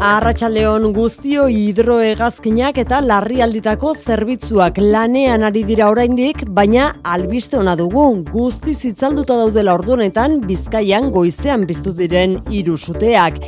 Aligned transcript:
Arratxaldeon 0.00 0.94
guztio 0.96 1.42
hidroegazkinak 1.52 2.78
eta 2.80 3.02
larrialditako 3.04 3.90
zerbitzuak 3.92 4.78
lanean 4.80 5.44
ari 5.44 5.60
dira 5.68 5.90
oraindik, 5.92 6.46
baina 6.56 6.86
albiste 7.04 7.58
ona 7.60 7.74
dugu 7.76 8.06
guzti 8.30 8.72
zitzalduta 8.72 9.36
daudela 9.42 9.74
orduanetan 9.76 10.38
Bizkaian 10.48 11.10
goizean 11.12 11.66
biztu 11.68 11.92
diren 11.98 12.38
hiru 12.48 12.78
suteak. 12.78 13.42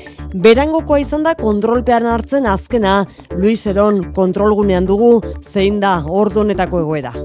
Berangokoa 0.45 1.01
izan 1.01 1.25
da 1.25 1.33
kontrolpean 1.41 2.05
hartzen 2.13 2.45
azkena, 2.45 2.99
Luis 3.33 3.65
Eron 3.73 4.05
kontrolgunean 4.13 4.85
dugu 4.85 5.15
zein 5.41 5.81
da 5.81 6.03
ordonetako 6.05 6.85
egoera. 6.85 7.17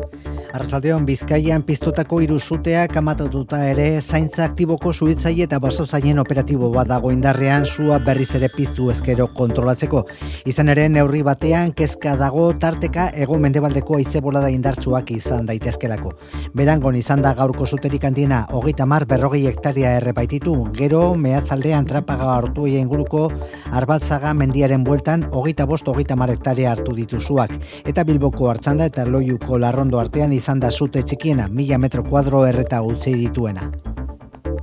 Arratsaldeon 0.57 1.03
Bizkaian 1.05 1.61
piztutako 1.67 2.17
hiru 2.23 2.39
suteak 2.39 2.95
amatatuta 2.97 3.59
ere 3.69 3.87
zaintza 4.01 4.45
aktiboko 4.47 4.93
suhiltzaile 4.93 5.43
eta 5.45 5.59
basozainen 5.61 6.21
operatibo 6.23 6.71
bat 6.73 6.87
dago 6.89 7.11
indarrean 7.13 7.67
sua 7.67 7.99
berriz 7.99 8.29
ere 8.39 8.49
piztu 8.55 8.87
eskero 9.17 9.33
kontrolatzeko. 9.33 10.03
Izan 10.45 10.69
ere 10.69 10.87
neurri 10.89 11.23
batean 11.23 11.73
kezka 11.73 12.15
dago 12.19 12.53
tarteka 12.59 13.09
ego 13.15 13.39
mendebaldeko 13.39 13.97
haize 13.97 14.21
bolada 14.21 14.49
indartsuak 14.49 15.11
izan 15.11 15.45
daitezkelako. 15.45 16.13
Berangon 16.53 16.95
izan 16.95 17.21
da 17.21 17.33
gaurko 17.33 17.65
suterik 17.65 18.03
handiena 18.05 18.45
hogeita 18.51 18.85
mar 18.85 19.05
berrogei 19.05 19.45
hektaria 19.47 19.95
errepaititu, 19.97 20.55
gero 20.77 21.15
mehatzaldean 21.15 21.85
trapaga 21.85 22.35
hartu 22.35 22.67
inguruko 22.67 23.31
arbaltzaga 23.71 24.33
mendiaren 24.33 24.83
bueltan 24.83 25.27
hogeita 25.31 25.65
bost 25.65 25.87
hogeita 25.87 26.15
mar 26.15 26.29
hektaria 26.29 26.71
hartu 26.71 26.93
dituzuak. 26.93 27.57
Eta 27.85 28.03
bilboko 28.03 28.49
hartzanda 28.49 28.85
eta 28.85 29.05
loiuko 29.05 29.57
larrondo 29.57 29.99
artean 29.99 30.33
izan 30.33 30.59
da 30.59 30.71
zute 30.71 31.01
txikiena, 31.01 31.47
mila 31.47 31.77
metro 31.77 32.03
kuadro 32.03 32.45
erreta 32.45 32.83
utzi 32.83 33.15
dituena. 33.17 33.71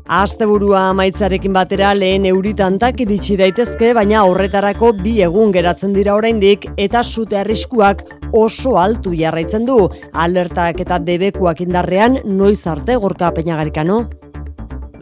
Asteburua 0.05 0.91
amaitzarekin 0.91 1.55
batera 1.57 1.95
lehen 1.97 2.27
euritantak 2.29 2.99
iritsi 3.01 3.39
daitezke, 3.41 3.95
baina 3.97 4.25
horretarako 4.29 4.91
bi 4.99 5.15
egun 5.25 5.53
geratzen 5.53 5.95
dira 5.97 6.13
oraindik 6.15 6.67
eta 6.77 7.03
sute 7.03 7.39
arriskuak 7.41 8.03
oso 8.33 8.77
altu 8.77 9.15
jarraitzen 9.17 9.65
du. 9.65 9.89
Alertak 10.13 10.85
eta 10.85 10.99
debekuak 10.99 11.65
indarrean 11.65 12.21
noiz 12.27 12.67
arte 12.67 12.97
gorka 13.01 13.33
peinagarikano. 13.33 14.03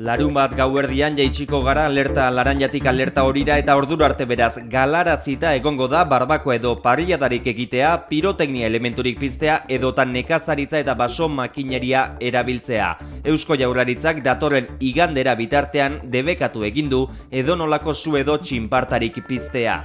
Larun 0.03 0.33
bat 0.35 0.51
gauerdian 0.59 1.15
jaitsiko 1.15 1.61
gara 1.63 1.85
alerta 1.87 2.25
laranjatik 2.35 2.89
alerta 2.91 3.23
horira 3.23 3.55
eta 3.61 3.77
ordura 3.79 4.09
arte 4.09 4.25
beraz 4.27 4.57
galarazita 4.73 5.53
egongo 5.55 5.87
da 5.87 6.01
barbako 6.13 6.53
edo 6.57 6.73
parilladarik 6.83 7.47
egitea, 7.53 7.93
piroteknia 8.09 8.67
elementurik 8.67 9.21
piztea 9.21 9.61
edotan 9.69 10.11
nekazaritza 10.17 10.81
eta 10.83 10.97
baso 10.99 11.29
makineria 11.31 12.17
erabiltzea. 12.19 12.89
Eusko 13.23 13.55
jaurlaritzak 13.63 14.25
datorren 14.27 14.67
igandera 14.81 15.37
bitartean 15.39 16.01
debekatu 16.17 16.67
egindu 16.67 17.05
edonolako 17.31 17.95
zu 17.95 18.17
edo 18.19 18.41
txinpartarik 18.43 19.23
piztea. 19.29 19.85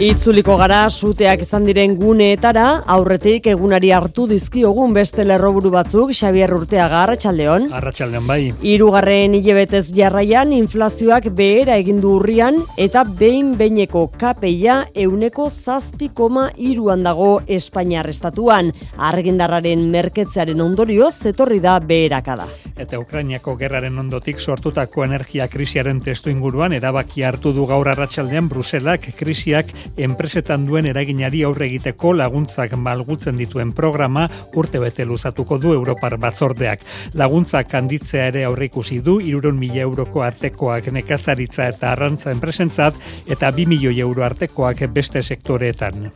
Itzuliko 0.00 0.54
gara 0.56 0.86
suteak 0.88 1.42
izan 1.44 1.66
diren 1.68 1.92
guneetara, 2.00 2.62
aurretik 2.88 3.44
egunari 3.52 3.90
hartu 3.92 4.24
dizkiogun 4.30 4.94
beste 4.96 5.26
lerroburu 5.28 5.68
batzuk, 5.74 6.14
Xavier 6.16 6.54
Urteaga, 6.56 7.02
Arratxaldeon. 7.02 7.66
Arratxaldeon 7.76 8.24
bai. 8.24 8.38
Irugarren 8.64 9.36
hilebetez 9.36 9.90
jarraian, 9.92 10.54
inflazioak 10.56 11.28
behera 11.36 11.76
egindu 11.76 12.14
urrian, 12.16 12.62
eta 12.80 13.04
behin 13.04 13.52
beineko 13.60 14.06
kapeia 14.16 14.86
euneko 14.96 15.50
zazpi 15.50 16.08
koma 16.16 16.46
iruan 16.56 17.04
dago 17.04 17.42
Espainiar 17.44 18.08
estatuan. 18.08 18.72
Argindarraren 18.96 19.84
merketzearen 19.92 20.64
ondorio 20.64 21.12
zetorri 21.12 21.60
da 21.60 21.76
beherakada. 21.76 22.48
Eta 22.80 22.96
Ukrainiako 22.96 23.58
gerraren 23.60 23.98
ondotik 24.00 24.38
sortutako 24.40 25.02
energia 25.04 25.46
krisiaren 25.52 25.98
testu 26.00 26.30
inguruan, 26.32 26.72
erabaki 26.72 27.26
hartu 27.28 27.52
du 27.52 27.66
gaur 27.68 27.90
arratsaldean 27.92 28.48
Bruselak 28.48 29.10
krisiak 29.18 29.74
enpresetan 30.00 30.64
duen 30.68 30.88
eraginari 30.88 31.42
aurre 31.44 31.66
egiteko 31.66 32.14
laguntzak 32.16 32.72
malgutzen 32.80 33.36
dituen 33.36 33.74
programa 33.76 34.24
urte 34.56 34.80
bete 34.80 35.04
luzatuko 35.04 35.60
du 35.60 35.74
Europar 35.76 36.16
batzordeak. 36.24 36.88
Laguntzak 37.20 37.76
handitzea 37.76 38.32
ere 38.32 38.48
aurre 38.48 38.70
ikusi 38.72 39.02
du, 39.04 39.20
irurun 39.20 39.60
mila 39.60 39.84
euroko 39.84 40.24
artekoak 40.24 40.88
nekazaritza 40.96 41.68
eta 41.74 41.92
arrantza 41.92 42.32
enpresentzat 42.32 42.96
eta 43.28 43.52
bi 43.52 43.68
milioi 43.68 43.98
euro 44.00 44.24
artekoak 44.24 44.86
beste 44.94 45.20
sektoreetan. 45.22 46.08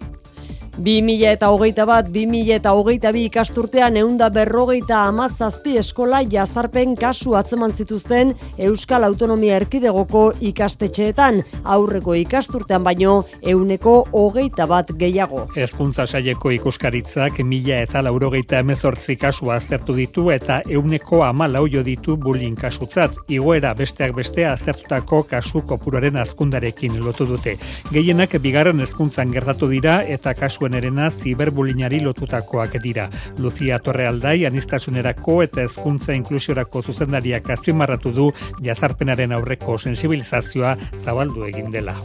2000 0.77 1.31
eta 1.31 1.49
hogeita 1.55 1.85
bat, 1.87 2.09
2000 2.11 2.57
eta 2.57 2.73
hogeita 2.75 3.13
bi 3.15 3.25
ikasturtean 3.29 3.97
eunda 4.01 4.27
berrogeita 4.35 5.05
amazazpi 5.07 5.77
eskola 5.79 6.23
jazarpen 6.27 6.97
kasu 6.99 7.37
atzeman 7.39 7.73
zituzten 7.73 8.33
Euskal 8.59 9.05
Autonomia 9.07 9.55
Erkidegoko 9.61 10.25
ikastetxeetan, 10.41 11.43
aurreko 11.65 12.17
ikasturtean 12.19 12.83
baino 12.85 13.21
euneko 13.43 13.95
hogeita 14.13 14.67
bat 14.67 14.91
gehiago. 14.99 15.45
Hezkuntza 15.55 16.07
saieko 16.07 16.51
ikuskaritzak 16.57 17.39
mila 17.47 17.79
eta 17.87 18.03
laurogeita 18.03 18.59
emezortzi 18.65 19.17
kasu 19.17 19.53
aztertu 19.55 19.95
ditu 19.95 20.27
eta 20.35 20.61
euneko 20.69 21.23
ama 21.25 21.47
lauio 21.47 21.85
ditu 21.87 22.17
bullying 22.17 22.59
kasutzat. 22.59 23.15
Igoera 23.29 23.75
besteak 23.79 24.17
bestea 24.17 24.53
aztertutako 24.59 25.23
kasu 25.31 25.63
kopuroaren 25.63 26.19
azkundarekin 26.25 26.99
lotu 27.05 27.29
dute. 27.31 27.57
Gehienak 27.93 28.35
bigarren 28.43 28.83
hezkuntzan 28.83 29.31
gertatu 29.31 29.71
dira 29.71 30.01
eta 30.03 30.35
kasu 30.35 30.64
erena 30.73 31.11
ziberbulinari 31.11 32.01
lotutakoak 32.01 32.81
dira. 32.81 33.11
Lucia 33.39 33.79
Torrealdai 33.79 34.47
anistasunerako 34.49 35.43
eta 35.45 35.61
hezkuntza 35.69 36.17
inklusiorako 36.17 36.83
zuzendariak 36.83 37.51
azpimarratu 37.51 38.17
du 38.17 38.33
jazarpenaren 38.65 39.37
aurreko 39.37 39.77
sensibilizazioa 39.77 40.79
zabaldu 41.05 41.45
egin 41.53 41.69
dela. 41.71 41.99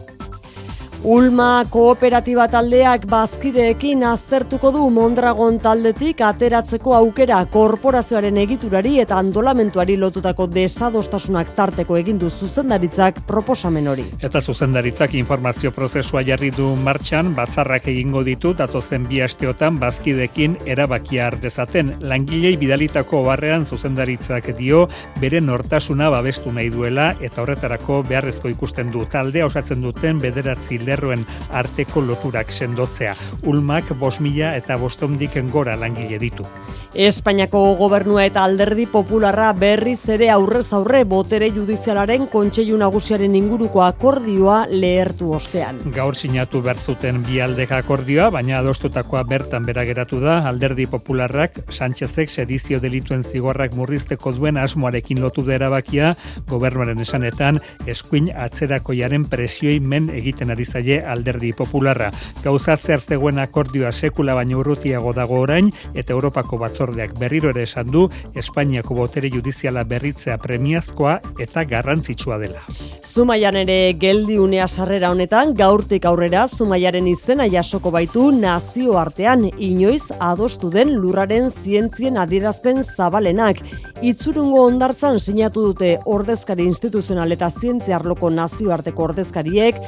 Ulma 1.00 1.64
kooperatiba 1.72 2.50
taldeak 2.52 3.06
bazkideekin 3.08 4.02
aztertuko 4.04 4.68
du 4.76 4.82
Mondragon 4.92 5.56
taldetik 5.64 6.20
ateratzeko 6.28 6.92
aukera 6.98 7.38
korporazioaren 7.54 8.36
egiturari 8.42 8.98
eta 9.00 9.16
antolamentuari 9.24 9.96
lotutako 9.96 10.50
desadostasunak 10.52 11.54
tarteko 11.56 11.96
egin 11.96 12.20
du 12.20 12.28
zuzendaritzak 12.30 13.22
proposamen 13.30 13.88
hori. 13.88 14.06
Eta 14.20 14.42
zuzendaritzak 14.42 15.16
informazio 15.16 15.72
prozesua 15.72 16.26
jarri 16.28 16.50
du 16.58 16.74
martxan 16.84 17.32
batzarrak 17.38 17.88
egingo 17.94 18.26
ditu 18.28 18.52
datozen 18.60 19.08
bi 19.08 19.24
asteotan 19.24 19.80
bazkideekin 19.80 20.58
erabakia 20.66 21.30
dezaten 21.32 21.94
langilei 22.02 22.58
bidalitako 22.60 23.24
barrean 23.30 23.64
zuzendaritzak 23.66 24.52
dio 24.60 24.84
bere 25.22 25.40
nortasuna 25.40 26.12
babestu 26.12 26.52
nahi 26.52 26.76
duela 26.76 27.14
eta 27.22 27.42
horretarako 27.46 28.04
beharrezko 28.12 28.52
ikusten 28.52 28.92
du 28.92 29.08
taldea 29.08 29.48
osatzen 29.48 29.80
duten 29.88 30.20
bederatzi 30.20 30.84
lerroen 30.90 31.26
arteko 31.54 32.02
loturak 32.02 32.52
sendotzea. 32.52 33.16
Ulmak 33.46 33.94
bos 34.00 34.18
mila 34.20 34.56
eta 34.58 34.78
bostondik 34.82 35.38
gora 35.54 35.76
langile 35.78 36.20
ditu. 36.20 36.46
Espainiako 36.90 37.76
gobernua 37.78 38.24
eta 38.26 38.42
alderdi 38.44 38.88
popularra 38.90 39.52
berriz 39.54 40.10
ere 40.10 40.32
aurrez 40.34 40.72
aurre 40.74 41.04
botere 41.06 41.52
judizialaren 41.54 42.26
kontseilu 42.34 42.80
nagusiaren 42.82 43.36
inguruko 43.38 43.84
akordioa 43.86 44.64
lehertu 44.72 45.30
ostean. 45.38 45.78
Gaur 45.94 46.18
sinatu 46.18 46.64
bertzuten 46.66 47.22
bi 47.28 47.38
aldek 47.46 47.76
akordioa, 47.78 48.32
baina 48.34 48.58
adostutakoa 48.64 49.22
bertan 49.30 49.68
bera 49.70 49.84
geratu 49.86 50.18
da, 50.24 50.40
alderdi 50.50 50.88
popularrak 50.90 51.60
Sánchezek 51.70 52.34
sedizio 52.34 52.82
delituen 52.82 53.22
zigorrak 53.24 53.78
murrizteko 53.78 54.34
duen 54.34 54.58
asmoarekin 54.58 55.22
lotu 55.22 55.46
da 55.46 55.60
erabakia, 55.60 56.16
gobernuaren 56.50 57.06
esanetan, 57.06 57.62
eskuin 57.86 58.32
atzerakoiaren 58.34 59.30
presioi 59.30 59.78
men 59.80 60.10
egiten 60.10 60.50
ari 60.50 60.66
zaie 60.80 61.00
alderdi 61.04 61.52
popularra. 61.54 62.10
Gauzatze 62.44 62.96
hartzegoen 62.96 63.40
akordioa 63.44 63.92
sekula 63.92 64.36
baino 64.38 64.60
urrutiago 64.62 65.14
dago 65.14 65.42
orain, 65.44 65.72
eta 65.94 66.14
Europako 66.16 66.60
batzordeak 66.64 67.18
berriro 67.20 67.52
ere 67.52 67.66
esan 67.68 67.92
du, 67.92 68.08
Espainiako 68.36 68.96
botere 68.96 69.30
judiziala 69.34 69.84
berritzea 69.84 70.38
premiazkoa 70.38 71.20
eta 71.40 71.66
garrantzitsua 71.68 72.40
dela. 72.40 72.64
Zumaian 73.10 73.58
ere 73.58 73.94
geldi 74.00 74.38
unea 74.40 74.68
sarrera 74.68 75.10
honetan, 75.12 75.54
gaurtik 75.58 76.06
aurrera 76.06 76.46
Zumaiaren 76.48 77.08
izena 77.10 77.48
jasoko 77.50 77.92
baitu 77.92 78.30
nazio 78.32 78.98
artean 79.02 79.50
inoiz 79.58 80.12
adostu 80.20 80.70
den 80.70 80.94
lurraren 81.02 81.50
zientzien 81.52 82.18
adierazpen 82.22 82.84
zabalenak. 82.84 83.60
Itzurungo 84.06 84.62
ondartzan 84.68 85.20
sinatu 85.20 85.66
dute 85.72 85.98
ordezkari 86.06 86.64
instituzional 86.70 87.34
eta 87.36 87.50
zientzia 87.50 87.98
arloko 87.98 88.30
nazioarteko 88.30 89.10
ordezkariek 89.10 89.82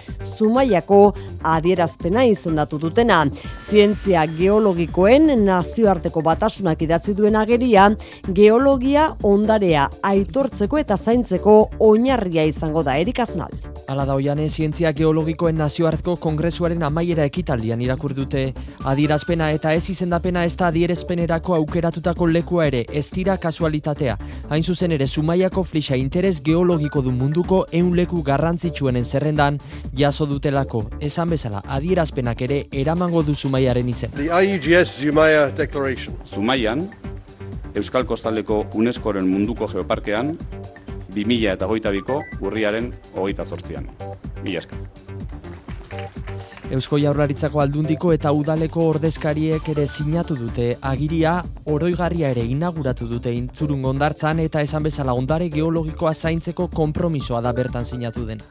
Zumaiako 0.82 1.14
adierazpena 1.44 2.24
izendatu 2.26 2.80
dutena. 2.80 3.26
Zientzia 3.70 4.26
geologikoen 4.26 5.46
nazioarteko 5.46 6.22
batasunak 6.22 6.82
idatzi 6.82 7.14
duen 7.14 7.36
ageria, 7.36 7.90
geologia 8.34 9.16
ondarea 9.24 9.90
aitortzeko 10.04 10.78
eta 10.78 10.98
zaintzeko 10.98 11.70
oinarria 11.80 12.44
izango 12.44 12.84
da 12.84 12.98
Erik 12.98 13.20
Aznal. 13.20 13.52
Ala 13.88 14.06
da 14.06 14.16
oiane 14.16 14.48
zientzia 14.48 14.92
geologikoen 14.94 15.58
nazioarteko 15.58 16.16
kongresuaren 16.16 16.84
amaiera 16.84 17.26
ekitaldian 17.26 17.82
irakur 17.82 18.14
dute. 18.16 18.54
Adierazpena 18.86 19.50
eta 19.52 19.74
ez 19.74 19.90
izendapena 19.90 20.46
ez 20.46 20.56
da 20.56 20.68
adierazpenerako 20.68 21.56
aukeratutako 21.56 22.28
lekua 22.28 22.68
ere, 22.70 22.86
ez 22.94 23.10
dira 23.12 23.36
kasualitatea. 23.38 24.18
Hain 24.50 24.64
zuzen 24.64 24.92
ere, 24.92 25.08
Zumaiako 25.08 25.64
flisa 25.64 25.98
interes 26.00 26.42
geologiko 26.42 27.02
du 27.02 27.12
munduko 27.12 27.66
eun 27.72 27.96
leku 27.98 28.24
garrantzitsuenen 28.24 29.06
zerrendan 29.06 29.60
jaso 29.98 30.26
dutelako. 30.72 30.98
Esan 31.00 31.30
bezala, 31.30 31.62
adierazpenak 31.68 32.42
ere 32.42 32.68
eramango 32.72 33.24
du 33.24 33.36
Zumaiaren 33.36 33.88
izen. 33.88 34.12
The 34.12 34.30
IUGS 34.30 35.02
Zumaya 35.02 35.50
Declaration. 35.50 36.16
Zumaian, 36.26 36.90
Euskal 37.76 38.06
Kostaleko 38.06 38.66
UNESCOren 38.74 39.28
munduko 39.28 39.68
geoparkean, 39.68 40.38
2000 41.14 41.54
eta 41.54 41.66
goita 41.66 41.92
biko 41.92 42.22
urriaren 42.42 42.92
hogeita 43.16 43.46
zortzian. 43.46 43.88
Mila 44.44 44.60
esker. 44.60 44.78
Eusko 46.72 46.96
Jaurlaritzako 46.98 47.60
aldundiko 47.60 48.14
eta 48.14 48.32
udaleko 48.32 48.86
ordezkariek 48.94 49.66
ere 49.74 49.88
sinatu 49.88 50.38
dute 50.40 50.78
agiria 50.82 51.44
oroigarria 51.66 52.30
ere 52.32 52.46
inauguratu 52.48 53.10
dute 53.10 53.34
intzurun 53.36 53.84
ondartzan 53.84 54.40
eta 54.40 54.62
esan 54.62 54.84
bezala 54.84 55.12
ondare 55.12 55.50
geologikoa 55.50 56.14
zaintzeko 56.14 56.70
konpromisoa 56.72 57.42
da 57.42 57.52
bertan 57.52 57.84
sinatu 57.84 58.26
dena. 58.26 58.48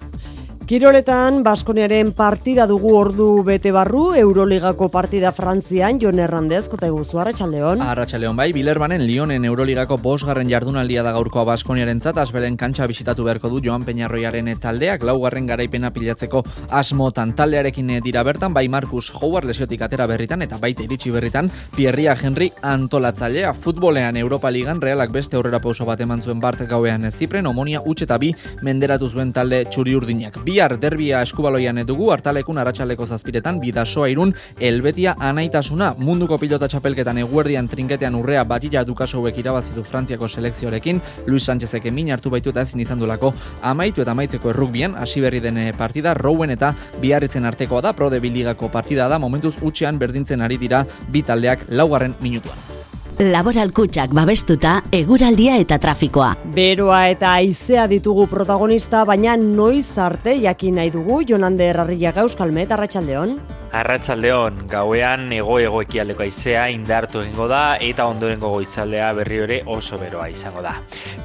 Kiroletan, 0.70 1.40
Baskoniaren 1.42 2.12
partida 2.14 2.62
dugu 2.70 2.92
ordu 2.94 3.24
bete 3.42 3.72
barru, 3.74 4.12
Euroligako 4.14 4.86
partida 4.88 5.32
Frantzian, 5.34 5.96
Jon 5.98 6.20
Errandez, 6.22 6.68
kota 6.70 6.86
eguzu, 6.86 7.18
Arratxaldeon. 7.18 7.80
Arratxaldeon 7.82 8.36
bai, 8.38 8.52
Bilerbanen 8.54 9.02
Lionen 9.02 9.48
Euroligako 9.48 9.96
bosgarren 9.98 10.46
jardunaldia 10.46 11.02
da 11.02 11.10
gaurkoa 11.16 11.42
Baskoniaren 11.48 11.98
zat, 11.98 12.20
asberen 12.22 12.54
kantxa 12.54 12.86
bisitatu 12.86 13.26
beharko 13.26 13.50
du 13.50 13.58
Joan 13.64 13.82
Peñarroiaren 13.82 14.46
taldeak, 14.62 15.02
laugarren 15.02 15.48
garaipena 15.50 15.90
pilatzeko 15.90 16.44
asmotan 16.70 17.34
taldearekin 17.34 17.90
dira 18.04 18.22
bertan, 18.22 18.54
bai 18.54 18.68
Markus 18.68 19.10
Howard 19.10 19.50
lesiotik 19.50 19.82
atera 19.82 20.06
berritan, 20.06 20.46
eta 20.46 20.60
baita 20.62 20.86
iritsi 20.86 21.10
berritan, 21.10 21.50
Pierria 21.74 22.14
Henry 22.14 22.52
antolatzailea, 22.62 23.56
futbolean 23.58 24.22
Europa 24.22 24.54
Ligan, 24.54 24.78
realak 24.78 25.10
beste 25.10 25.34
aurrera 25.34 25.58
pauso 25.58 25.82
bat 25.90 26.06
eman 26.06 26.22
zuen 26.22 26.38
bart 26.38 26.62
gauean 26.62 27.10
zipren, 27.10 27.50
omonia 27.50 27.82
utxeta 27.82 28.22
bi 28.22 28.30
menderatu 28.62 29.10
zuen 29.10 29.34
talde 29.34 29.64
txuri 29.66 29.98
urdinak. 29.98 30.38
Bi 30.46 30.59
bihar 30.60 30.76
derbia 30.76 31.22
eskubaloian 31.24 31.78
dugu 31.88 32.10
hartalekun 32.12 32.58
aratsaleko 32.60 33.06
zazpiretan 33.06 33.56
bidasoa 33.62 34.10
irun 34.12 34.34
elbetia 34.60 35.14
anaitasuna 35.28 35.94
munduko 35.96 36.36
pilota 36.36 36.68
txapelketan 36.68 37.16
eguerdian 37.22 37.68
trinketean 37.68 38.18
urrea 38.18 38.42
batila 38.44 38.82
dukasouek 38.84 39.38
irabazitu 39.40 39.84
frantziako 39.88 40.28
selekzioarekin 40.28 41.00
Luis 41.26 41.46
Sánchezek 41.48 41.86
emin 41.88 42.10
hartu 42.12 42.28
baitu 42.34 42.52
eta 42.52 42.66
ezin 42.68 42.84
izan 42.84 43.00
dulako 43.00 43.32
amaitu 43.62 44.04
eta 44.04 44.12
amaitzeko 44.12 44.50
errukbian 44.52 44.98
hasi 45.00 45.24
berri 45.24 45.40
den 45.40 45.56
eh, 45.56 45.72
partida 45.78 46.12
rouen 46.14 46.52
eta 46.52 46.74
biarritzen 47.00 47.48
artekoa 47.48 47.80
da 47.80 47.94
prode 47.96 48.20
biligako 48.20 48.68
partida 48.68 49.08
da 49.08 49.18
momentuz 49.18 49.54
utxean 49.62 49.98
berdintzen 49.98 50.44
ari 50.44 50.60
dira 50.60 50.84
bi 51.08 51.22
taldeak 51.22 51.70
laugarren 51.70 52.14
minutuan. 52.20 52.79
Laboral 53.20 53.68
kutsak 53.76 54.14
babestuta, 54.16 54.78
eguraldia 54.96 55.58
eta 55.60 55.76
trafikoa. 55.76 56.30
Beroa 56.56 57.02
eta 57.12 57.34
aizea 57.36 57.84
ditugu 57.90 58.24
protagonista, 58.32 59.04
baina 59.04 59.36
noiz 59.36 59.92
arte 60.00 60.38
jakin 60.40 60.80
nahi 60.80 60.94
dugu 60.96 61.20
Jonande 61.28 61.68
Errarriak 61.68 62.24
Euskalmet, 62.24 62.72
Arratxaldeon. 62.72 63.36
Arratsaldeon 63.70 64.64
gauean 64.66 65.28
ego 65.32 65.60
ego 65.62 65.78
ekialdeko 65.84 66.24
aizea 66.24 66.64
indartu 66.74 67.20
egingo 67.22 67.46
da 67.46 67.76
eta 67.78 68.08
ondorengo 68.10 68.48
goizaldea 68.50 69.12
berri 69.14 69.38
ere 69.44 69.58
oso 69.70 69.98
beroa 70.00 70.26
izango 70.32 70.62
da. 70.64 70.72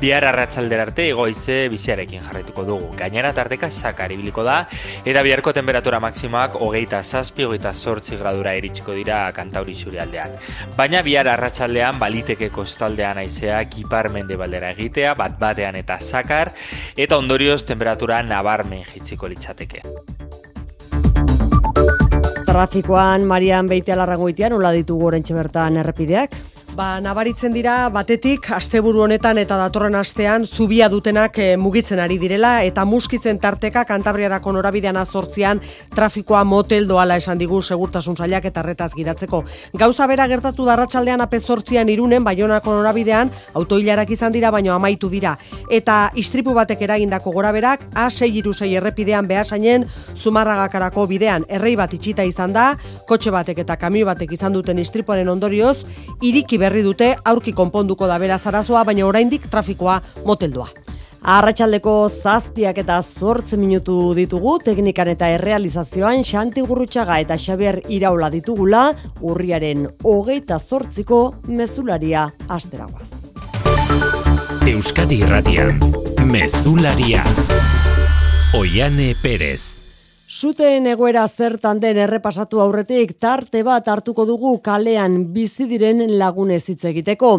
Bihar 0.02 0.28
arratsalder 0.30 0.84
arte 0.84 1.08
ego 1.10 1.26
aize 1.26 1.70
biziarekin 1.74 2.22
jarraituko 2.22 2.66
dugu. 2.68 2.92
Gainera 3.00 3.34
tarteka 3.34 3.72
sakar 3.72 4.14
ibiliko 4.14 4.44
da 4.46 4.60
eta 5.06 5.24
biharko 5.26 5.56
temperatura 5.58 6.00
maksimoak 6.04 6.60
hogeita 6.62 7.02
zazpi, 7.02 7.48
hogeita 7.50 7.74
sortzi 7.74 8.20
gradura 8.20 8.54
iritsiko 8.54 8.94
dira 8.94 9.32
kantauri 9.34 9.74
aldean. 10.00 10.38
Baina 10.78 11.02
bihar 11.02 11.28
arratsaldean 11.28 11.85
baliteke 11.94 12.50
kostaldean 12.50 13.18
aizea 13.18 13.60
kipar 13.70 14.10
mende 14.10 14.38
baldera 14.38 14.72
egitea, 14.74 15.14
bat 15.16 15.38
batean 15.40 15.76
eta 15.76 16.00
sakar, 16.00 16.52
eta 16.98 17.18
ondorioz 17.18 17.64
temperatura 17.64 18.22
nabarmen 18.24 18.84
jitziko 18.94 19.28
litzateke. 19.28 19.82
Trafikoan 22.46 23.26
Marian 23.28 23.68
Beitea 23.68 23.98
larragoitian, 24.00 24.54
hola 24.54 24.72
ditugu 24.72 25.10
orentxe 25.10 25.34
bertan 25.36 25.78
errepideak? 25.78 26.38
Ba, 26.76 26.98
nabaritzen 27.00 27.54
dira 27.56 27.88
batetik 27.88 28.50
asteburu 28.52 29.06
honetan 29.06 29.38
eta 29.40 29.56
datorren 29.56 29.96
astean 29.96 30.44
zubia 30.44 30.90
dutenak 30.92 31.38
e, 31.40 31.46
mugitzen 31.56 32.02
ari 32.04 32.18
direla 32.20 32.50
eta 32.68 32.84
muskitzen 32.84 33.38
tarteka 33.40 33.86
kantabriarako 33.88 34.52
norabidean 34.58 35.00
azortzian 35.00 35.62
trafikoa 35.96 36.42
motel 36.44 36.84
doala 36.90 37.16
esan 37.16 37.40
digu 37.40 37.62
segurtasun 37.62 38.18
zailak 38.20 38.50
eta 38.50 38.64
retaz 38.66 38.90
gidatzeko. 38.92 39.40
Gauza 39.80 40.08
bera 40.12 40.26
gertatu 40.28 40.66
darratsaldean 40.68 41.24
apezortzian 41.24 41.88
irunen 41.94 42.28
baionako 42.28 42.76
norabidean 42.82 43.32
autoilarak 43.54 44.12
izan 44.12 44.36
dira 44.36 44.52
baino 44.52 44.76
amaitu 44.76 45.08
dira. 45.08 45.38
Eta 45.72 46.12
istripu 46.20 46.58
batek 46.60 46.84
eragindako 46.90 47.32
gora 47.38 47.54
berak 47.56 47.88
A6 47.96 48.34
irusei 48.42 48.74
errepidean 48.76 49.32
behasainen 49.32 49.88
zumarragakarako 50.18 51.08
bidean 51.08 51.48
errei 51.48 51.78
bat 51.80 51.96
itxita 51.96 52.28
izan 52.28 52.52
da, 52.52 52.68
kotxe 53.08 53.32
batek 53.32 53.64
eta 53.64 53.80
kamio 53.80 54.12
batek 54.12 54.36
izan 54.36 54.60
duten 54.60 54.84
istripuaren 54.84 55.32
ondorioz, 55.32 55.78
iriki 56.20 56.65
berri 56.66 56.82
dute 56.86 57.14
aurki 57.30 57.54
konponduko 57.54 58.10
da 58.10 58.18
beraz 58.22 58.42
arazoa, 58.50 58.84
baina 58.88 59.06
oraindik 59.06 59.50
trafikoa 59.52 60.02
moteldua. 60.26 60.68
Arratxaldeko 61.26 61.94
zazpiak 62.10 62.78
eta 62.84 63.00
zortze 63.02 63.58
minutu 63.58 64.14
ditugu, 64.18 64.60
teknikan 64.66 65.10
eta 65.14 65.32
errealizazioan 65.34 66.22
Xanti 66.26 66.62
Gurrutxaga 66.66 67.18
eta 67.24 67.38
Xabier 67.42 67.80
Iraula 67.90 68.30
ditugula, 68.34 68.92
urriaren 69.26 69.88
hogeita 70.04 70.60
zortziko 70.60 71.22
mezularia 71.48 72.28
asteragoaz. 72.48 73.10
Euskadi 74.70 75.22
Irratian, 75.26 75.82
mezularia. 76.30 77.26
Oiane 78.58 79.14
Perez. 79.22 79.85
Zuten 80.26 80.88
egoera 80.90 81.28
zertan 81.28 81.78
den 81.78 82.00
errepasatu 82.02 82.58
aurretik 82.58 83.12
tarte 83.22 83.60
bat 83.64 83.86
hartuko 83.88 84.24
dugu 84.26 84.56
kalean 84.66 85.20
bizi 85.36 85.68
diren 85.70 86.02
lagunez 86.18 86.64
hitz 86.72 86.88
egiteko. 86.90 87.30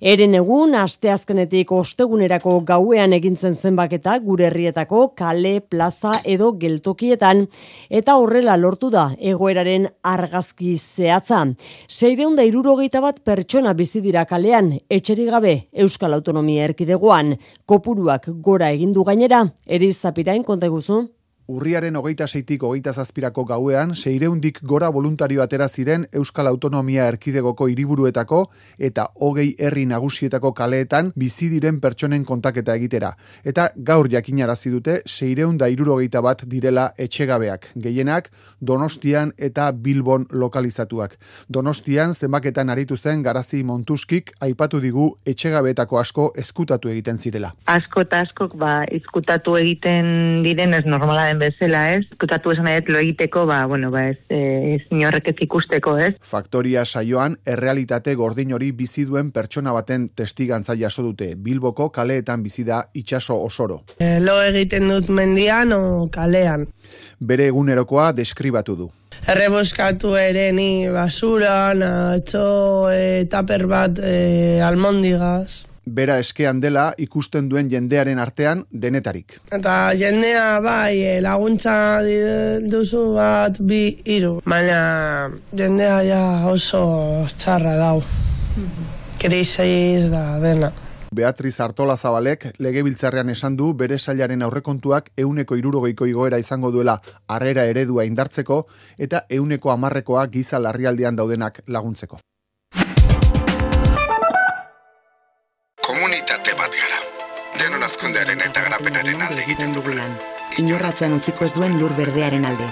Eren 0.00 0.34
egun 0.34 0.74
asteazkenetik 0.74 1.70
ostegunerako 1.70 2.56
gauean 2.66 3.14
egintzen 3.14 3.54
zenbaketa 3.54 4.16
gure 4.26 4.48
herrietako 4.48 5.12
kale, 5.14 5.60
plaza 5.60 6.16
edo 6.24 6.50
geltokietan 6.58 7.46
eta 7.88 8.18
horrela 8.18 8.58
lortu 8.58 8.90
da 8.90 9.12
egoeraren 9.20 9.86
argazki 10.02 10.74
zehatza. 10.78 11.46
Seireun 11.86 12.34
da 12.34 12.42
irurogeita 12.42 13.00
bat 13.06 13.22
pertsona 13.22 13.70
bizi 13.72 14.02
dira 14.02 14.26
kalean, 14.26 14.80
etxerik 14.90 15.30
gabe 15.30 15.56
Euskal 15.70 16.18
Autonomia 16.18 16.66
erkidegoan, 16.66 17.36
kopuruak 17.66 18.32
gora 18.42 18.74
egindu 18.74 19.06
gainera, 19.06 19.46
erizapirain 19.64 20.42
konta 20.42 20.66
guzu? 20.66 21.04
Urriaren 21.50 21.96
hogeita 21.98 22.28
zeitik 22.28 22.62
hogeita 22.62 22.92
zazpirako 22.94 23.42
gauean, 23.44 23.96
seireundik 23.96 24.60
gora 24.62 24.88
voluntario 24.94 25.42
atera 25.42 25.66
ziren 25.68 26.04
Euskal 26.14 26.46
Autonomia 26.46 27.08
Erkidegoko 27.10 27.66
hiriburuetako 27.66 28.44
eta 28.78 29.08
hogei 29.18 29.48
herri 29.58 29.82
nagusietako 29.90 30.52
kaleetan 30.54 31.10
bizi 31.18 31.48
diren 31.50 31.80
pertsonen 31.82 32.24
kontaketa 32.24 32.76
egitera. 32.78 33.10
Eta 33.44 33.70
gaur 33.74 34.06
jakinarazi 34.12 34.70
dute 34.70 35.00
seireun 35.04 35.58
da 35.58 35.66
irurogeita 35.66 36.22
bat 36.22 36.44
direla 36.46 36.92
etxegabeak, 36.96 37.72
gehienak 37.74 38.30
Donostian 38.60 39.34
eta 39.36 39.72
Bilbon 39.72 40.28
lokalizatuak. 40.30 41.18
Donostian 41.48 42.14
zenbaketan 42.14 42.70
aritu 42.70 42.96
zen 42.96 43.22
garazi 43.26 43.64
montuskik 43.64 44.30
aipatu 44.40 44.78
digu 44.80 45.08
etxegabeetako 45.26 45.98
asko 45.98 46.30
eskutatu 46.38 46.88
egiten 46.94 47.18
zirela. 47.18 47.50
Asko 47.66 48.06
eta 48.06 48.22
askok 48.22 48.54
ba, 48.54 48.84
eskutatu 48.86 49.58
egiten 49.58 50.44
diren 50.46 50.78
ez 50.78 50.84
normala 50.86 51.31
den 51.32 51.40
bezala, 51.40 51.82
ez? 51.96 52.04
Kutatu 52.20 52.52
esan 52.52 52.68
edo 52.70 52.92
lo 52.92 53.00
egiteko, 53.02 53.44
ba, 53.48 53.64
bueno, 53.66 53.90
ba, 53.90 54.08
ez, 54.10 54.18
e, 54.28 54.76
ez 54.76 55.34
ikusteko, 55.40 55.96
ez? 55.98 56.14
Faktoria 56.20 56.84
saioan, 56.84 57.38
errealitate 57.46 58.14
gordin 58.14 58.52
hori 58.52 58.72
bizi 58.72 59.04
duen 59.04 59.32
pertsona 59.32 59.72
baten 59.72 60.08
testigantza 60.08 60.76
jaso 60.76 61.02
dute, 61.02 61.34
Bilboko 61.36 61.90
kaleetan 61.90 62.42
bizi 62.42 62.64
da 62.64 62.84
itxaso 62.94 63.40
osoro. 63.42 63.82
E, 63.98 64.20
lo 64.20 64.40
egiten 64.42 64.88
dut 64.88 65.08
mendian 65.08 65.72
o 65.72 66.08
kalean. 66.12 66.68
Bere 67.20 67.46
egunerokoa 67.46 68.12
deskribatu 68.12 68.76
du. 68.76 68.90
Erreboskatu 69.28 70.16
ere 70.18 70.50
ni 70.52 70.88
basuran, 70.90 71.82
atxo, 71.82 72.90
e, 72.90 73.24
taper 73.30 73.66
bat 73.70 74.00
e, 74.02 74.60
almondigaz 74.64 75.71
bera 75.86 76.18
eskean 76.18 76.60
dela 76.60 76.92
ikusten 76.98 77.48
duen 77.48 77.70
jendearen 77.70 78.18
artean 78.18 78.64
denetarik. 78.70 79.38
Eta 79.50 79.92
jendea 79.98 80.60
bai 80.60 81.00
eh, 81.02 81.20
laguntza 81.22 81.74
duzu 82.62 83.12
bat 83.16 83.58
bi 83.58 83.98
hiru, 84.04 84.40
baina 84.46 85.30
jendea 85.52 86.02
ja 86.06 86.22
oso 86.46 87.26
txarra 87.36 87.76
dau. 87.76 87.98
Krisiz 89.18 90.10
da 90.10 90.38
dena. 90.42 90.72
Beatriz 91.12 91.58
Artola 91.60 91.98
Zabalek 91.98 92.46
legebiltzarrean 92.58 93.28
esan 93.28 93.56
du 93.56 93.74
bere 93.76 93.98
sailaren 93.98 94.42
aurrekontuak 94.46 95.10
euneko 95.24 95.58
irurogeiko 95.60 96.08
igoera 96.08 96.38
izango 96.40 96.70
duela 96.72 96.96
harrera 97.28 97.66
eredua 97.68 98.06
indartzeko 98.08 98.62
eta 98.96 99.26
euneko 99.28 99.76
amarrekoa 99.76 100.26
giza 100.32 100.58
larrialdian 100.58 101.16
daudenak 101.16 101.60
laguntzeko. 101.68 102.22
Komunitate 106.22 106.54
bat 106.54 106.70
gara. 106.70 106.98
Denon 107.58 107.82
azkondearen 107.82 108.42
eta 108.44 108.60
garapenaren 108.62 109.22
alde 109.26 109.42
egiten 109.42 109.72
dugulan. 109.74 110.12
Inorratzean 110.62 111.16
utziko 111.16 111.48
ez 111.48 111.50
duen 111.56 111.74
lur 111.80 111.90
berdearen 111.96 112.44
alde. 112.46 112.68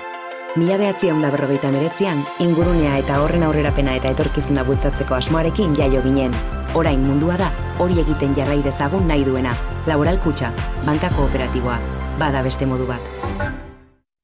Mila 0.55 0.77
behatzi 0.79 1.11
da 1.11 1.31
berrogeita 1.35 1.71
meretzian, 1.75 2.23
ingurunea 2.39 2.99
eta 2.99 3.19
horren 3.21 3.43
aurrerapena 3.43 3.97
eta 3.99 4.13
etorkizuna 4.15 4.63
bultzatzeko 4.63 5.15
asmoarekin 5.15 5.75
jaio 5.75 6.03
ginen. 6.03 6.37
Orain 6.75 7.03
mundua 7.03 7.37
da, 7.37 7.51
hori 7.79 7.99
egiten 7.99 8.35
jarrai 8.35 8.63
dezagun 8.63 9.09
nahi 9.09 9.25
duena. 9.25 9.57
Laboral 9.87 10.21
kutxa, 10.21 10.53
banka 10.87 11.11
kooperatiboa, 11.17 11.81
bada 12.23 12.43
beste 12.47 12.67
modu 12.67 12.87
bat. 12.87 13.70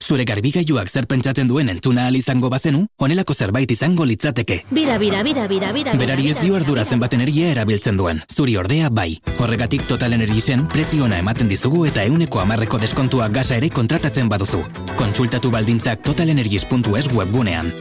Zure 0.07 0.23
garbigailuak 0.23 0.87
zer 0.87 1.09
pentsatzen 1.11 1.49
duen 1.51 1.71
entzuna 1.73 2.05
al 2.07 2.15
izango 2.15 2.47
bazenu, 2.53 2.85
honelako 3.03 3.35
zerbait 3.35 3.73
izango 3.75 4.05
litzateke. 4.07 4.61
Bira, 4.71 4.99
bira, 5.03 5.25
bira, 5.27 5.49
bira, 5.51 5.73
bira. 5.75 5.97
Berari 5.99 6.29
ez 6.31 6.37
dio 6.39 6.55
ardura 6.55 6.85
zenbat 6.85 7.17
energia 7.19 7.51
erabiltzen 7.51 7.99
duen. 7.99 8.23
Zuri 8.31 8.55
ordea 8.57 8.89
bai. 8.89 9.19
Horregatik 9.41 9.83
Total 9.91 10.15
Energiesen 10.15 10.69
preziona 10.71 11.19
ematen 11.19 11.51
dizugu 11.51 11.83
eta 11.91 12.07
euneko 12.07 12.45
amarreko 12.45 12.79
deskontua 12.79 13.29
gasa 13.35 13.59
ere 13.59 13.73
kontratatzen 13.81 14.31
baduzu. 14.31 14.63
Kontsultatu 14.95 15.51
baldintzak 15.51 16.07
totalenergies.es 16.07 17.11
webgunean. 17.11 17.75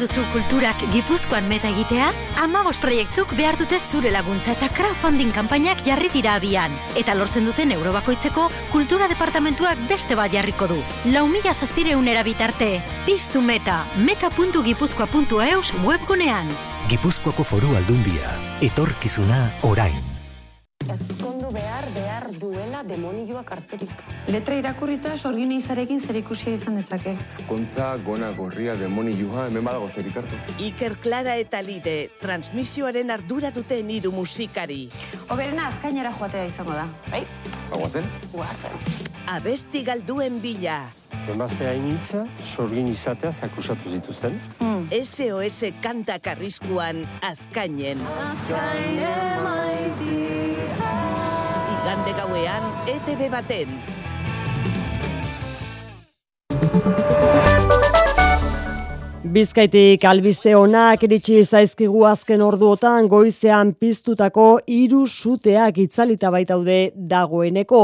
Duzu 0.00 0.22
kulturak 0.32 0.80
gipuzkoan 0.92 1.46
meta 1.48 1.68
egitea? 1.72 2.08
Amabos 2.42 2.78
proiektuk 2.82 3.32
behar 3.38 3.56
dute 3.60 3.78
zure 3.78 4.10
laguntza 4.12 4.52
eta 4.54 4.68
crowdfunding 4.76 5.32
kanpainak 5.34 5.82
jarri 5.86 6.10
dira 6.12 6.34
abian. 6.40 6.72
Eta 6.96 7.14
lortzen 7.14 7.46
duten 7.48 7.72
eurobakoitzeko 7.76 8.48
kultura 8.72 9.08
departamentuak 9.12 9.80
beste 9.90 10.16
bat 10.18 10.32
jarriko 10.32 10.68
du. 10.72 10.80
Lau 11.12 11.26
mila 11.30 11.54
zazpireun 11.54 12.08
erabitarte. 12.08 12.80
Piztu 13.06 13.42
meta. 13.42 13.84
meta.gipuzkoa.eus 13.96 15.72
webgunean. 15.84 16.52
Gipuzkoako 16.88 17.44
foru 17.44 17.76
aldundia. 17.76 18.36
Etorkizuna 18.60 19.46
orain. 19.62 21.35
Behar 21.56 21.86
behar 21.94 22.24
duela 22.36 22.82
demonioak 22.84 23.48
harturik. 23.54 24.00
Letra 24.28 24.58
irakurrita 24.60 25.14
sorgin 25.16 25.54
izarekin 25.56 26.02
zer 26.04 26.18
ikusia 26.20 26.52
izan 26.52 26.74
dezake. 26.76 27.14
Ezkontza, 27.24 27.86
gona, 28.04 28.28
gorria, 28.36 28.74
demonioa, 28.76 29.46
hemen 29.48 29.64
badago 29.64 29.88
zer 29.88 30.04
ikartu. 30.10 30.36
Iker 30.60 30.98
Klara 31.00 31.38
eta 31.40 31.62
Lide, 31.64 32.10
transmisioaren 32.20 33.14
ardura 33.14 33.54
duten 33.56 33.88
hiru 33.94 34.12
musikari. 34.12 34.82
Oberena 35.32 35.70
azkainera 35.70 36.12
joatea 36.18 36.44
izango 36.50 36.76
da, 36.76 36.84
bai? 37.08 37.22
Guazen? 37.72 38.04
Guazen. 38.34 38.76
Abesti 39.38 39.80
galduen 39.86 40.42
bila. 40.44 40.82
Emaztea 41.32 41.72
initza, 41.78 42.26
sorgin 42.44 42.92
izatea 42.92 43.32
zakusatu 43.32 43.96
zituzten. 43.96 44.36
Hmm. 44.60 44.84
SOS 44.92 45.72
kanta 45.80 46.20
karriskuan 46.20 47.06
azkainen. 47.24 48.04
Azkainen 48.28 49.42
maiti 49.48 50.26
igande 51.86 52.12
gauean 52.18 52.64
ETV 52.90 53.30
baten. 53.30 53.95
Bizkaitik 59.26 60.04
albiste 60.06 60.52
onak 60.54 61.02
iritsi 61.02 61.40
zaizkigu 61.42 62.04
azken 62.06 62.42
orduotan 62.46 63.08
goizean 63.10 63.72
piztutako 63.74 64.44
hiru 64.70 65.00
suteak 65.08 65.80
itzalita 65.82 66.30
baitaude 66.30 66.76
dagoeneko. 67.10 67.80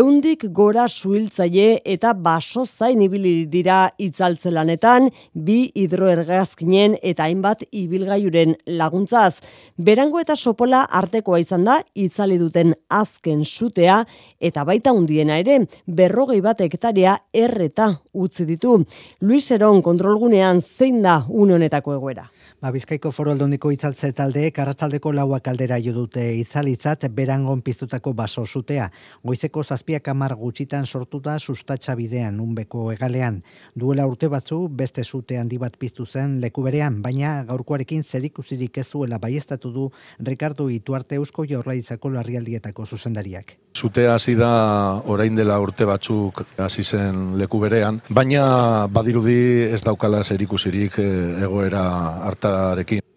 Eundik 0.00 0.46
gora 0.56 0.86
suhiltzaile 0.88 1.82
eta 1.84 2.14
baso 2.14 2.64
zain 2.64 3.02
ibili 3.04 3.34
dira 3.52 3.90
itzaltzelanetan, 4.00 5.10
bi 5.34 5.58
hidroergazkinen 5.76 6.96
eta 7.02 7.28
hainbat 7.28 7.66
ibilgaiuren 7.68 8.56
laguntzaz. 8.80 9.42
Berango 9.76 10.24
eta 10.24 10.36
sopola 10.36 10.86
artekoa 10.88 11.42
izan 11.44 11.68
da 11.68 11.82
itzali 11.94 12.40
duten 12.40 12.72
azken 12.88 13.44
sutea 13.44 14.00
eta 14.40 14.64
baita 14.64 14.96
hundiena 14.96 15.36
ere 15.44 15.60
berrogei 15.84 16.40
bat 16.40 16.64
hektarea 16.64 17.18
erreta 17.34 17.92
utzi 18.14 18.48
ditu. 18.48 18.80
Luis 19.20 19.50
Eron 19.52 19.82
kontrolgunean 19.84 20.64
zein 20.78 21.02
da 21.02 21.24
une 21.28 21.54
honetako 21.54 21.94
egoera. 21.96 22.28
Ba, 22.62 22.70
Bizkaiko 22.70 23.10
foro 23.10 23.32
aldondiko 23.32 23.70
itzaltze 23.74 24.12
talde, 24.14 24.44
karratzaldeko 24.54 25.10
lauak 25.14 25.48
aldera 25.50 25.78
jo 25.82 25.92
dute 25.96 26.22
itzalitzat, 26.38 27.08
berangon 27.14 27.62
piztutako 27.66 28.12
baso 28.14 28.44
zutea. 28.46 28.86
Goizeko 29.26 29.64
zazpiak 29.64 30.08
amar 30.12 30.36
gutxitan 30.38 30.86
sortuta 30.86 31.38
sustatxa 31.38 31.96
bidean, 31.98 32.38
unbeko 32.40 32.92
egalean. 32.92 33.40
Duela 33.74 34.06
urte 34.06 34.28
batzu, 34.30 34.60
beste 34.68 35.02
zute 35.04 35.38
handi 35.38 35.58
bat 35.58 35.74
piztu 35.78 36.06
zen 36.06 36.38
leku 36.40 36.62
berean, 36.62 37.00
baina 37.02 37.42
gaurkoarekin 37.48 38.04
zerikusirik 38.04 38.78
ez 38.78 38.86
zuela 38.86 39.18
baiestatu 39.18 39.72
du 39.72 39.90
Ricardo 40.20 40.68
Ituarte 40.70 41.18
Eusko 41.18 41.44
Jaurlaritzako 41.44 42.10
larrialdietako 42.14 42.86
zuzendariak. 42.86 43.56
Zutea 43.78 44.14
hasi 44.14 44.34
da 44.34 45.02
orain 45.06 45.36
dela 45.38 45.58
urte 45.62 45.86
batzuk 45.86 46.42
hasi 46.58 46.82
zen 46.82 47.36
leku 47.38 47.60
berean, 47.62 48.00
baina 48.10 48.86
badirudi 48.90 49.38
ez 49.70 49.82
daukala 49.86 50.24
zerikusirik 50.24 50.57
eh, 50.66 51.44
egoera 51.44 51.84
hartarekin. 52.26 53.07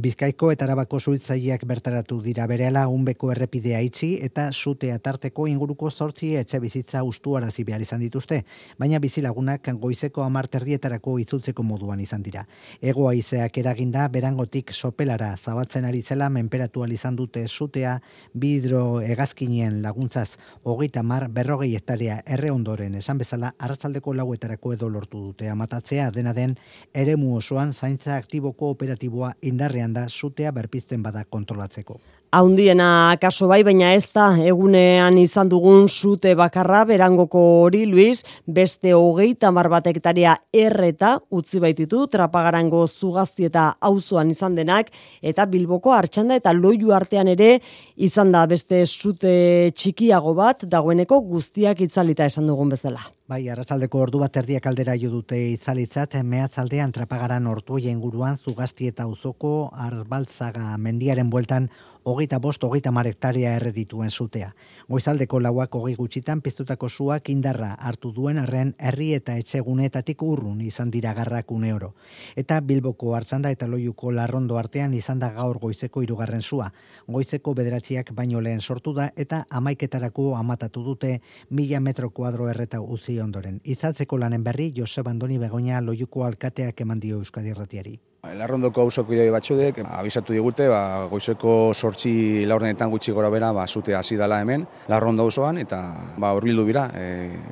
Bizkaiko 0.00 0.48
eta 0.48 0.64
Arabako 0.64 0.96
suitzaileak 1.00 1.66
bertaratu 1.68 2.16
dira. 2.24 2.46
Berehala 2.48 2.86
unbeko 2.88 3.28
errepidea 3.28 3.82
itxi 3.84 4.14
eta 4.24 4.46
sutea 4.50 4.96
tarteko 4.98 5.44
inguruko 5.50 5.90
zortzi 5.90 6.30
etxe 6.40 6.60
bizitza 6.62 7.02
ustuarazi 7.04 7.60
behar 7.68 7.82
izan 7.84 8.00
dituzte, 8.00 8.38
baina 8.80 8.98
bizilagunak 8.98 9.68
goizeko 9.82 10.22
amarterdietarako 10.24 11.18
itzultzeko 11.20 11.62
moduan 11.62 12.00
izan 12.00 12.22
dira. 12.22 12.46
Ego 12.80 13.04
aizeak 13.10 13.58
eraginda 13.58 14.06
berangotik 14.08 14.72
sopelara 14.72 15.34
zabatzen 15.36 15.84
ari 15.84 16.00
zela 16.00 16.30
menperatu 16.30 16.86
izan 16.88 17.14
dute 17.14 17.46
sutea 17.46 18.00
bidro 18.32 19.02
egazkinien 19.02 19.82
laguntzaz. 19.82 20.38
Hogeita 20.62 21.02
mar 21.02 21.28
berrogei 21.28 21.74
hektarea 21.76 22.22
erre 22.24 22.50
ondoren 22.50 22.94
esan 22.94 23.18
bezala 23.18 23.52
arratsaldeko 23.58 24.14
lauetarako 24.14 24.72
edo 24.72 24.88
lortu 24.88 25.20
dute. 25.20 25.50
Amatatzea 25.50 26.10
dena 26.10 26.32
den 26.32 26.56
eremu 26.94 27.36
osoan 27.36 27.74
zaintza 27.74 28.16
aktiboko 28.16 28.70
operatiboa 28.70 29.34
indarrean 29.42 29.81
da 29.90 30.08
sutea 30.08 30.52
berpizten 30.52 31.02
bada 31.02 31.24
kontrolatzeko. 31.24 31.98
Haundiena 32.34 33.14
kaso 33.20 33.44
bai, 33.44 33.58
baina 33.60 33.90
ez 33.92 34.06
da 34.08 34.30
egunean 34.40 35.18
izan 35.20 35.50
dugun 35.52 35.82
sute 35.90 36.30
bakarra 36.32 36.78
berangoko 36.88 37.42
hori, 37.66 37.82
Luis, 37.84 38.22
beste 38.46 38.94
hogeita 38.96 39.50
mar 39.52 39.68
bat 39.68 39.90
hektaria 39.90 40.38
erreta 40.48 41.18
utzi 41.28 41.60
baititu 41.60 42.06
trapagarango 42.08 42.86
zugazti 42.88 43.50
eta 43.50 43.66
auzoan 43.84 44.32
izan 44.32 44.56
denak, 44.56 44.88
eta 45.20 45.44
bilboko 45.44 45.92
hartxanda 45.92 46.40
eta 46.40 46.56
loiu 46.56 46.96
artean 46.96 47.28
ere 47.28 47.58
izan 48.00 48.32
da 48.32 48.46
beste 48.48 48.86
sute 48.86 49.36
txikiago 49.76 50.32
bat 50.32 50.64
dagoeneko 50.64 51.20
guztiak 51.20 51.84
itzalita 51.84 52.32
esan 52.32 52.48
dugun 52.48 52.72
bezala. 52.72 53.10
Bai, 53.28 53.44
arratsaldeko 53.52 54.00
ordu 54.08 54.24
bat 54.24 54.34
erdiak 54.40 54.66
aldera 54.68 54.96
jo 54.96 55.12
dute 55.12 55.36
itzalitzat, 55.52 56.16
mehatzaldean 56.24 56.90
trapagaran 56.96 57.46
ortuoia 57.48 57.92
inguruan 57.92 58.40
zugazti 58.40 58.88
eta 58.88 59.04
auzoko 59.04 59.70
arbaltzaga 59.84 60.74
mendiaren 60.80 61.28
bueltan 61.28 61.68
hogeita 62.04 62.38
bost, 62.38 62.64
hogeita 62.64 62.90
marektaria 62.90 63.54
erredituen 63.56 64.10
zutea. 64.10 64.52
Goizaldeko 64.88 65.40
lauak 65.40 65.74
hogei 65.74 65.94
gutxitan 65.94 66.42
piztutako 66.42 66.88
suak 66.88 67.28
indarra 67.30 67.72
hartu 67.74 68.12
duen 68.12 68.38
arren 68.38 68.74
herri 68.78 69.12
eta 69.14 69.36
etxegunetatik 69.40 70.22
urrun 70.22 70.60
izan 70.60 70.90
dira 70.90 71.14
garrak 71.14 71.50
une 71.50 71.72
oro. 71.74 71.94
Eta 72.36 72.60
Bilboko 72.60 73.14
hartzanda 73.14 73.50
eta 73.50 73.66
loiuko 73.66 74.12
larrondo 74.12 74.58
artean 74.58 74.94
izan 74.94 75.18
da 75.18 75.32
gaur 75.32 75.58
goizeko 75.58 76.02
irugarren 76.02 76.42
sua. 76.42 76.70
Goizeko 77.06 77.54
bederatziak 77.54 78.12
baino 78.12 78.40
lehen 78.40 78.60
sortu 78.60 78.92
da 78.92 79.10
eta 79.16 79.44
amaiketarako 79.50 80.34
amatatu 80.36 80.84
dute 80.84 81.20
mila 81.50 81.80
metro 81.80 82.10
kuadro 82.10 82.48
erreta 82.48 82.80
uzi 82.80 83.20
ondoren. 83.20 83.60
Izaltzeko 83.64 84.18
lanen 84.18 84.44
berri 84.44 84.72
Josep 84.76 85.08
Andoni 85.08 85.38
Begoña 85.38 85.80
loiuko 85.80 86.24
alkateak 86.24 86.80
eman 86.80 87.00
dio 87.00 87.18
Euskadi 87.18 87.50
Erratiari. 87.50 88.00
Larrondoko 88.38 88.84
hausoko 88.84 89.16
idei 89.16 89.30
batxudek, 89.34 89.80
abisatu 89.82 90.36
digute, 90.36 90.68
ba, 90.70 91.08
goizeko 91.10 91.54
sortzi 91.74 92.12
laurdenetan 92.46 92.92
gutxi 92.94 93.10
gora 93.16 93.32
bera, 93.34 93.50
ba, 93.56 93.66
zute 93.66 93.96
hasi 93.98 94.14
dela 94.20 94.38
hemen, 94.44 94.62
larrondo 94.92 95.26
osoan, 95.26 95.58
eta 95.58 95.82
ba, 96.22 96.30
urbildu 96.38 96.68
bira, 96.70 96.86
e, 96.94 97.04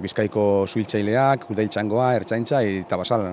bizkaiko 0.06 0.48
zuiltzaileak, 0.70 1.50
udailtxangoa, 1.50 2.12
ertzaintza, 2.22 2.62
eta 2.86 3.00
basal, 3.02 3.32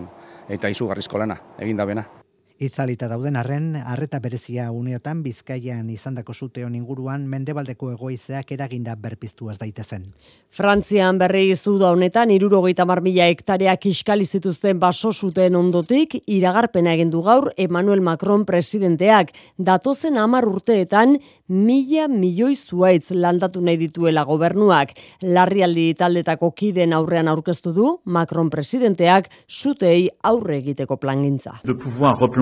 eta 0.49 0.73
izugarrizko 0.73 1.21
lana, 1.21 1.37
egin 1.61 1.77
da 1.77 1.85
bena. 1.85 2.09
Itzalita 2.57 3.05
dauden 3.05 3.35
arren, 3.37 3.75
arreta 3.77 4.17
berezia 4.17 4.71
uneotan 4.73 5.19
bizkaian 5.21 5.91
izandako 5.93 6.33
zuteon 6.33 6.73
inguruan 6.73 7.27
mendebaldeko 7.29 7.91
egoizeak 7.93 8.51
eraginda 8.55 8.95
berpiztu 8.97 9.51
ez 9.51 9.59
daitezen. 9.61 10.07
Frantzian 10.49 11.19
berri 11.21 11.53
da 11.53 11.91
honetan, 11.91 12.31
irurogeita 12.31 12.85
mila 12.85 13.27
hektareak 13.29 13.85
iskali 13.85 14.25
zituzten 14.25 14.79
baso 14.79 15.13
zuten 15.13 15.55
ondotik, 15.55 16.15
iragarpena 16.25 16.93
egin 16.93 17.11
du 17.11 17.21
gaur 17.21 17.51
Emmanuel 17.57 18.01
Macron 18.01 18.43
presidenteak 18.43 19.33
datozen 19.59 20.17
amar 20.17 20.47
urteetan 20.47 21.19
mila 21.47 22.07
milioi 22.07 22.55
zuaitz 22.55 23.11
landatu 23.11 23.61
nahi 23.61 23.77
dituela 23.77 24.23
gobernuak. 24.23 24.93
Larrialdi 25.21 25.93
taldetako 25.93 26.51
kiden 26.53 26.93
aurrean 26.93 27.27
aurkeztu 27.27 27.71
du 27.71 27.99
Macron 28.05 28.49
presidenteak 28.49 29.29
zutei 29.47 30.09
aurre 30.23 30.57
egiteko 30.57 30.97
plangintza. 30.97 31.61
De 31.63 31.75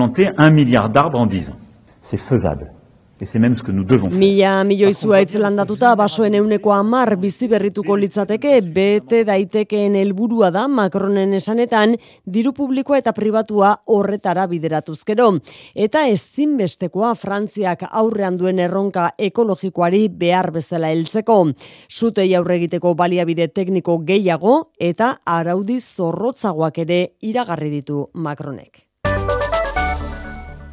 replanter 0.06 0.32
un 0.36 0.50
milliard 0.50 0.88
d'arbres 0.90 1.18
en 1.18 1.26
10 1.26 1.50
ans. 1.50 1.56
C'est 2.00 2.16
faisable. 2.16 2.72
Et 3.18 3.24
c'est 3.24 3.38
même 3.38 3.54
ce 3.54 3.62
que 3.62 3.72
nous 3.72 3.82
devons 3.82 4.10
faire. 4.10 4.18
Mila 4.18 4.62
milioi 4.62 4.92
zuaitz 4.92 5.38
landatuta 5.40 5.94
basoen 5.96 6.34
euneko 6.36 6.74
amar 6.74 7.14
bizi 7.16 7.48
berrituko 7.48 7.96
litzateke 7.96 8.60
bete 8.60 9.22
daitekeen 9.24 9.96
helburua 9.96 10.50
da 10.52 10.66
Macronen 10.68 11.32
esanetan 11.32 11.96
diru 12.26 12.52
publikoa 12.52 12.98
eta 12.98 13.14
pribatua 13.16 13.72
horretara 13.86 14.44
bideratuzkero. 14.46 15.30
Eta 15.74 16.04
ezinbestekoa 16.12 17.14
Frantziak 17.14 17.88
aurrean 17.88 18.36
duen 18.36 18.60
erronka 18.60 19.14
ekologikoari 19.16 20.10
behar 20.12 20.52
bezala 20.52 20.92
heltzeko. 20.92 21.42
Zutei 21.88 22.34
aurre 22.36 22.60
egiteko 22.60 22.92
baliabide 22.94 23.48
tekniko 23.48 24.02
gehiago 24.04 24.74
eta 24.78 25.16
araudi 25.24 25.80
zorrotzagoak 25.80 26.84
ere 26.84 27.06
iragarri 27.22 27.78
ditu 27.80 28.10
Macronek. 28.12 28.85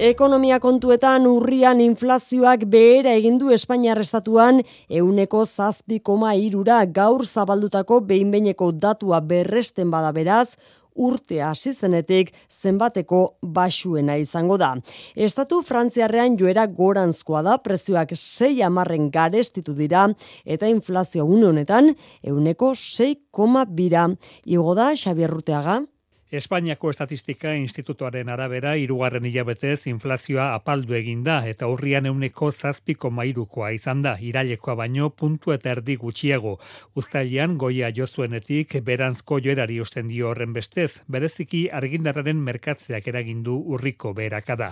Ekonomia 0.03 0.57
kontuetan 0.59 1.23
urrian 1.29 1.79
inflazioak 1.79 2.65
behera 2.67 3.13
egin 3.15 3.37
du 3.39 3.53
Espainiar 3.55 4.01
estatuan 4.01 4.57
euneko 4.91 5.45
zazpi 5.45 6.01
koma 6.03 6.33
irura 6.35 6.81
gaur 6.97 7.23
zabaldutako 7.23 8.01
behinbeineko 8.09 8.67
datua 8.85 9.21
berresten 9.23 9.93
bada 9.93 10.09
beraz, 10.11 10.57
urte 10.93 11.39
hasi 11.41 11.71
zenetik 11.71 12.33
zenbateko 12.51 13.21
basuena 13.55 14.19
izango 14.19 14.59
da. 14.59 14.73
Estatu 15.15 15.61
Frantziarrean 15.63 16.35
joera 16.35 16.67
goranzkoa 16.67 17.45
da, 17.47 17.55
prezioak 17.63 18.11
sei 18.19 18.59
amarren 18.59 19.07
garestitu 19.07 19.71
dira, 19.71 20.09
eta 20.43 20.67
inflazio 20.67 21.23
une 21.23 21.47
honetan 21.53 21.93
euneko 22.21 22.75
6,bira. 22.75 24.09
Igo 24.43 24.75
da, 24.75 24.91
Xabier 24.99 25.31
Ruteaga? 25.31 25.79
Espainiako 26.33 26.89
Estatistika 26.89 27.51
Institutoaren 27.53 28.29
arabera, 28.33 28.71
irugarren 28.81 29.27
hilabetez 29.29 29.83
inflazioa 29.91 30.47
apaldu 30.55 30.95
eginda 30.97 31.35
eta 31.45 31.67
urrian 31.69 32.07
euneko 32.09 32.47
zazpiko 32.51 33.11
mairukoa 33.13 33.67
izan 33.75 34.01
da, 34.01 34.15
irailekoa 34.17 34.73
baino 34.79 35.11
puntu 35.13 35.53
eta 35.53 35.69
erdi 35.75 35.93
gutxiago. 36.01 36.55
Uztailean 36.97 37.53
goia 37.61 37.91
jozuenetik 37.93 38.73
berantzko 38.87 39.37
joerari 39.45 39.77
osten 39.83 40.09
dio 40.09 40.31
horren 40.31 40.55
bestez, 40.57 41.03
bereziki 41.05 41.67
argindarraren 41.81 42.41
merkatzeak 42.47 43.11
eragindu 43.13 43.59
urriko 43.77 44.15
beherakada. 44.17 44.71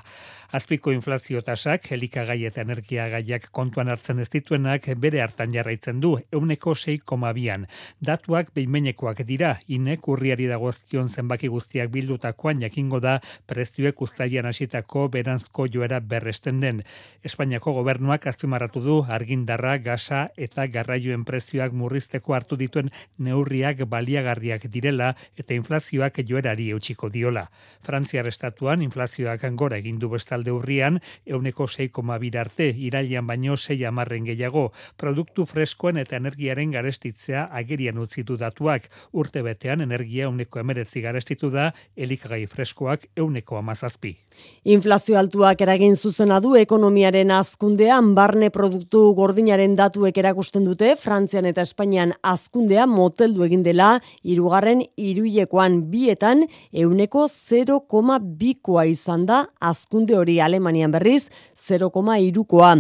Azpiko 0.58 0.90
inflazio 0.98 1.46
tasak, 1.46 1.92
helikagai 1.94 2.40
eta 2.50 2.66
energia 2.66 3.06
gaiak 3.14 3.52
kontuan 3.52 3.94
hartzen 3.94 4.18
ez 4.26 4.32
dituenak 4.34 4.90
bere 4.98 5.22
hartan 5.22 5.54
jarraitzen 5.54 6.02
du, 6.02 6.16
euneko 6.34 6.74
6,2an. 6.74 7.70
Datuak 8.02 8.50
behimenekoak 8.58 9.22
dira, 9.30 9.54
inek 9.70 10.10
urriari 10.10 10.50
dagozkion 10.50 11.14
zenbaki 11.14 11.51
guztiak 11.52 11.92
bildutakoan 11.94 12.62
jakingo 12.64 13.00
da 13.04 13.20
prezioek 13.48 14.02
ustaian 14.02 14.48
hasitako 14.50 15.08
beranzko 15.14 15.68
joera 15.68 16.00
berresten 16.00 16.60
den. 16.64 16.82
Espainiako 17.24 17.74
gobernuak 17.80 18.28
azpimarratu 18.32 18.82
du 18.82 18.98
argindarra, 19.08 19.78
gasa 19.78 20.24
eta 20.38 20.68
garraioen 20.68 21.26
prezioak 21.26 21.74
murrizteko 21.74 22.34
hartu 22.38 22.58
dituen 22.58 22.90
neurriak 23.18 23.86
baliagarriak 23.90 24.68
direla 24.74 25.14
eta 25.38 25.54
inflazioak 25.54 26.22
joerari 26.28 26.70
eutxiko 26.72 27.10
diola. 27.10 27.48
Frantziar 27.84 28.28
estatuan 28.28 28.82
inflazioak 28.82 29.46
gora 29.58 29.78
egin 29.82 30.00
du 30.00 30.10
bestalde 30.10 30.52
urrian, 30.52 31.00
euneko 31.26 31.66
6,2 31.68 32.38
arte, 32.40 32.68
irailean 32.78 33.28
baino 33.28 33.58
6 33.58 33.80
amarren 33.88 34.26
gehiago, 34.26 34.72
produktu 34.98 35.46
freskoen 35.46 35.98
eta 35.98 36.18
energiaren 36.22 36.72
garestitzea 36.72 37.48
agerian 37.52 37.98
utzitu 37.98 38.38
datuak, 38.38 38.88
urte 39.12 39.42
betean 39.42 39.82
energia 39.82 40.30
euneko 40.30 40.62
emeretzi 40.62 41.02
garestitu 41.02 41.41
da 41.50 41.72
elikagai 41.98 42.46
freskoak 42.48 43.08
euneko 43.18 43.58
amazazpi. 43.58 44.18
Inflazio 44.64 45.18
altuak 45.20 45.62
eragin 45.62 45.96
zuzena 45.96 46.40
du 46.40 46.54
ekonomiaren 46.56 47.32
azkundean 47.36 48.14
barne 48.16 48.50
produktu 48.54 49.02
gordinaren 49.18 49.76
datuek 49.76 50.18
erakusten 50.18 50.66
dute 50.66 50.94
Frantzian 50.96 51.46
eta 51.50 51.66
Espainian 51.66 52.14
azkundea 52.24 52.86
moteldu 52.88 53.44
egin 53.48 53.64
dela 53.66 53.90
irugarren 54.24 54.84
iruilekoan 54.98 55.82
bietan 55.92 56.46
euneko 56.72 57.26
0,2koa 57.28 58.86
izan 58.90 59.26
da 59.26 59.42
azkunde 59.60 60.16
hori 60.18 60.40
Alemanian 60.42 60.92
berriz 60.92 61.30
0,2koa. 61.58 62.72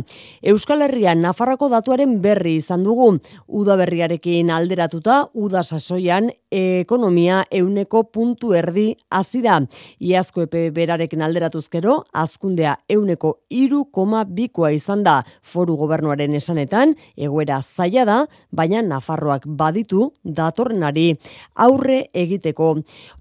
Euskal 0.53 0.85
Herrian 0.87 1.21
Nafarroko 1.25 1.69
datuaren 1.69 2.19
berri 2.21 2.55
izan 2.61 2.83
dugu 2.85 3.11
udaberriarekin 3.47 4.49
alderatuta 4.53 5.25
uda 5.33 5.63
sasoian 5.63 6.31
ekonomia 6.51 7.43
euneko 7.51 8.03
puntu 8.41 8.55
erdi 8.57 8.95
hazi 9.11 9.41
da. 9.41 9.59
Iazko 10.01 10.45
epe 10.47 10.69
berarekin 10.73 11.21
alderatuzkero, 11.21 12.03
azkundea 12.13 12.75
euneko 12.89 13.35
iru 13.49 13.85
koma 13.93 14.23
bikoa 14.25 14.71
izan 14.71 15.03
da 15.03 15.21
foru 15.41 15.75
gobernuaren 15.77 16.33
esanetan, 16.33 16.95
egoera 17.17 17.61
zaila 17.61 18.05
da, 18.05 18.17
baina 18.51 18.81
Nafarroak 18.81 19.45
baditu 19.45 20.11
datorrenari 20.23 21.13
aurre 21.55 22.07
egiteko 22.13 22.71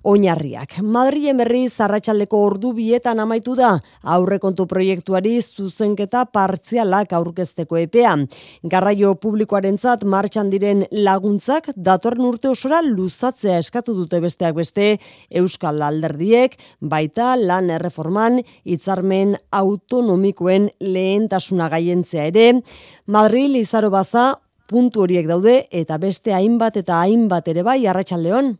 oinarriak. 0.04 0.78
Madri 0.82 1.28
emerri 1.28 1.66
zarratxaldeko 1.68 2.40
ordu 2.46 2.72
bietan 2.72 3.20
amaitu 3.20 3.54
da 3.56 3.74
aurrekontu 4.02 4.66
proiektuari 4.66 5.36
zuzenketa 5.42 6.24
partzialak 6.32 7.12
aurkezteko 7.12 7.76
epea. 7.76 8.16
Garraio 8.64 9.14
publikoarentzat 9.20 10.04
martxan 10.04 10.50
diren 10.50 10.86
laguntzak 10.90 11.70
datorren 11.76 12.24
urte 12.30 12.48
osora 12.48 12.80
luzatzea 12.86 13.58
eskatu 13.60 13.94
dute 13.94 14.20
besteak 14.20 14.56
beste 14.56 14.96
Euskal 15.30 15.82
Alderdiek, 15.82 16.56
baita 16.80 17.34
lan 17.36 17.70
erreforman 17.70 18.40
hitzarmen 18.64 19.36
autonomikoen 19.50 20.70
lehentasuna 20.80 21.68
gaientzea 21.72 22.30
ere, 22.30 22.62
Madrid 23.06 23.56
izaro 23.60 23.90
baza 23.90 24.32
puntu 24.70 25.02
horiek 25.02 25.26
daude 25.26 25.64
eta 25.74 25.98
beste 25.98 26.34
hainbat 26.36 26.76
eta 26.80 27.02
hainbat 27.02 27.48
ere 27.50 27.64
bai 27.66 27.80
arratsaldeon. 27.90 28.54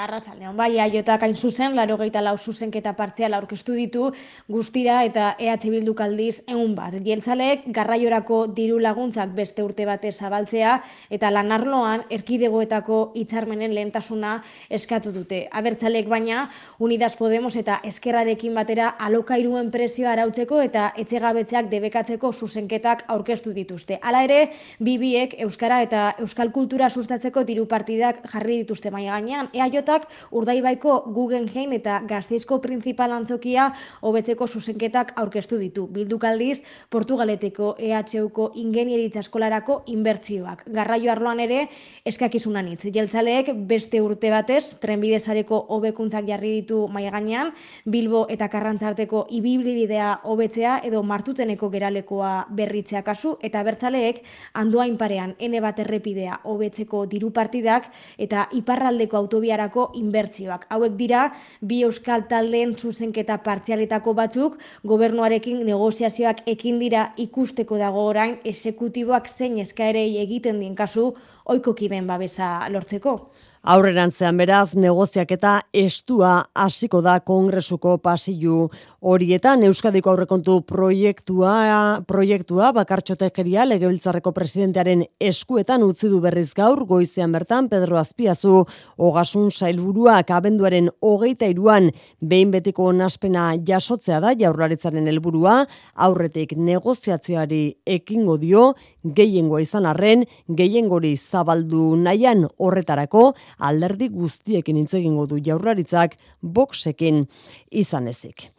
Arratzaldeon, 0.00 0.56
bai, 0.56 0.78
aiotak 0.80 1.20
hain 1.26 1.34
zuzen, 1.36 1.74
laro 1.76 1.98
gehieta 2.00 2.22
lau 2.24 2.38
zuzenketa 2.38 2.94
partziala 2.96 3.36
aurkeztu 3.36 3.74
ditu, 3.76 4.06
guztira 4.48 5.02
eta 5.04 5.34
EH 5.38 5.68
Bildu 5.68 5.92
kaldiz 5.92 6.38
egun 6.48 6.72
bat. 6.74 6.94
Jeltzalek, 7.04 7.66
garraiorako 7.76 8.38
diru 8.56 8.78
laguntzak 8.80 9.34
beste 9.36 9.60
urte 9.62 9.84
bate 9.84 10.08
zabaltzea, 10.10 10.78
eta 11.12 11.30
lanarloan 11.30 12.06
erkidegoetako 12.08 13.00
hitzarmenen 13.20 13.74
lehentasuna 13.74 14.38
eskatu 14.70 15.12
dute. 15.12 15.42
Abertzalek 15.52 16.08
baina, 16.08 16.46
Unidas 16.80 17.12
Podemos 17.20 17.52
eta 17.60 17.82
eskerrarekin 17.84 18.56
batera 18.56 18.94
alokairuen 18.96 19.70
prezioa 19.70 20.16
arautzeko 20.16 20.62
eta 20.64 20.86
etxegabetzeak 21.04 21.68
debekatzeko 21.68 22.32
zuzenketak 22.32 23.04
aurkeztu 23.08 23.52
dituzte. 23.52 24.00
Hala 24.00 24.24
ere, 24.24 24.40
bibiek 24.80 25.36
Euskara 25.44 25.82
eta 25.84 26.08
Euskal 26.18 26.50
Kultura 26.50 26.88
sustatzeko 26.88 27.44
diru 27.44 27.68
partidak 27.68 28.24
jarri 28.32 28.62
dituzte 28.64 28.90
maia 28.90 29.20
gainean. 29.20 29.52
Pilotak 29.82 30.04
urdaibaiko 30.30 30.92
Guggenheim 31.10 31.72
eta 31.74 31.96
gazteizko 32.06 32.60
principal 32.62 33.10
antzokia 33.16 33.72
hobetzeko 34.06 34.46
zuzenketak 34.46 35.10
aurkeztu 35.18 35.58
ditu. 35.58 35.88
Bildukaldiz, 35.90 36.62
Portugaleteko 36.88 37.74
EHUko 37.82 38.52
ingenieritza 38.54 39.24
eskolarako 39.24 39.82
inbertzioak. 39.90 40.62
Garraio 40.70 41.10
arloan 41.10 41.40
ere 41.42 41.64
eskakizunan 42.06 42.68
hitz. 42.70 42.86
Jeltzaleek 42.94 43.50
beste 43.66 44.00
urte 44.00 44.30
batez, 44.30 44.76
trenbidezareko 44.78 45.58
hobekuntzak 45.74 46.28
jarri 46.30 46.54
ditu 46.60 46.86
maia 46.86 47.10
gainean, 47.10 47.50
Bilbo 47.84 48.26
eta 48.30 48.46
Karrantzarteko 48.52 49.26
ibiblibidea 49.34 50.20
hobetzea 50.22 50.78
edo 50.86 51.02
martuteneko 51.02 51.72
geralekoa 51.74 52.46
berritzea 52.54 53.02
kasu, 53.02 53.34
eta 53.42 53.64
bertzaleek 53.66 54.22
andoain 54.54 54.96
parean 54.96 55.34
ene 55.40 55.60
bat 55.60 55.82
errepidea 55.82 56.38
hobetzeko 56.44 57.04
diru 57.10 57.32
partidak 57.34 57.90
eta 58.18 58.46
iparraldeko 58.52 59.16
autobiarako 59.16 59.71
inbertsioak. 59.94 60.66
Hauek 60.70 60.96
dira, 60.98 61.22
bi 61.60 61.82
euskal 61.86 62.26
taldeen 62.28 62.74
zuzenketa 62.78 63.38
partzialetako 63.44 64.14
batzuk, 64.14 64.58
gobernuarekin 64.84 65.64
negoziazioak 65.66 66.44
ekin 66.46 66.78
dira 66.82 67.12
ikusteko 67.16 67.78
dago 67.78 68.06
orain, 68.10 68.38
esekutiboak 68.44 69.28
zein 69.28 69.58
eskaerei 69.58 70.18
egiten 70.22 70.60
dien 70.60 70.74
kasu, 70.74 71.14
oiko 71.44 71.74
kiden 71.74 72.06
babesa 72.06 72.68
lortzeko. 72.70 73.30
Aurrerantzean 73.62 74.34
beraz, 74.40 74.72
negoziak 74.74 75.30
eta 75.36 75.50
estua 75.70 76.32
hasiko 76.58 76.98
da 76.98 77.20
kongresuko 77.22 77.92
pasilu 78.02 78.64
horietan. 78.98 79.62
Euskadiko 79.68 80.10
aurrekontu 80.10 80.56
proiektua, 80.66 82.00
proiektua 82.02 82.72
bakartxotekeria 82.74 83.62
legebiltzarreko 83.68 84.32
presidentearen 84.34 85.04
eskuetan 85.22 85.84
utzi 85.86 86.10
du 86.10 86.18
berriz 86.24 86.48
gaur, 86.58 86.82
goizean 86.90 87.30
bertan 87.30 87.68
Pedro 87.70 88.00
Azpiazu 88.00 88.64
ogasun 88.98 89.52
sailburuak 89.54 90.34
abenduaren 90.34 90.90
hogeita 90.98 91.46
iruan 91.46 91.92
behin 92.18 92.50
betiko 92.50 92.88
onaspena 92.90 93.52
jasotzea 93.62 94.18
da 94.26 94.34
jaurlaritzaren 94.42 95.06
helburua. 95.06 95.68
Aurretik 95.94 96.56
negoziazioari 96.58 97.62
ekingo 97.86 98.40
dio, 98.42 98.72
gehiengoa 99.04 99.60
izan 99.62 99.86
arren, 99.86 100.24
gehiengori 100.48 101.16
zabaldu 101.16 101.96
nahian 101.96 102.46
horretarako, 102.58 103.32
alderdi 103.58 104.08
guztiekin 104.12 104.78
hitz 104.82 104.94
egingo 104.98 105.26
du 105.26 105.40
jaurlaritzak 105.42 106.16
boxekin 106.42 107.26
izan 107.70 108.08
ezik. 108.08 108.50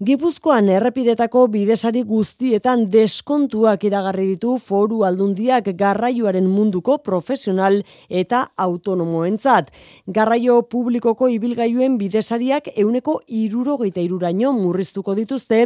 Gipuzkoan 0.00 0.70
errepidetako 0.72 1.42
bidesari 1.52 2.00
guztietan 2.08 2.86
deskontuak 2.88 3.82
iragarri 3.84 4.22
ditu 4.30 4.54
foru 4.56 5.02
aldundiak 5.04 5.66
garraioaren 5.76 6.46
munduko 6.48 6.94
profesional 7.04 7.76
eta 8.08 8.38
autonomoentzat. 8.64 9.68
Garraio 10.08 10.62
publikoko 10.72 11.28
ibilgailuen 11.28 11.98
bidesariak 12.00 12.70
euneko 12.80 13.18
irurogeita 13.28 14.00
iruraino 14.00 14.54
murriztuko 14.56 15.12
dituzte 15.18 15.60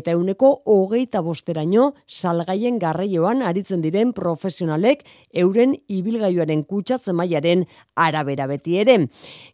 eta 0.00 0.16
euneko 0.18 0.50
hogeita 0.66 1.22
bosteraino 1.22 1.92
salgaien 2.08 2.82
garraioan 2.82 3.46
aritzen 3.46 3.86
diren 3.86 4.10
profesionalek 4.18 5.06
euren 5.30 5.78
ibilgailuaren 5.86 6.66
kutsatze 6.66 7.14
mailaren 7.14 7.62
arabera 7.94 8.50
beti 8.50 8.82
ere. 8.82 8.98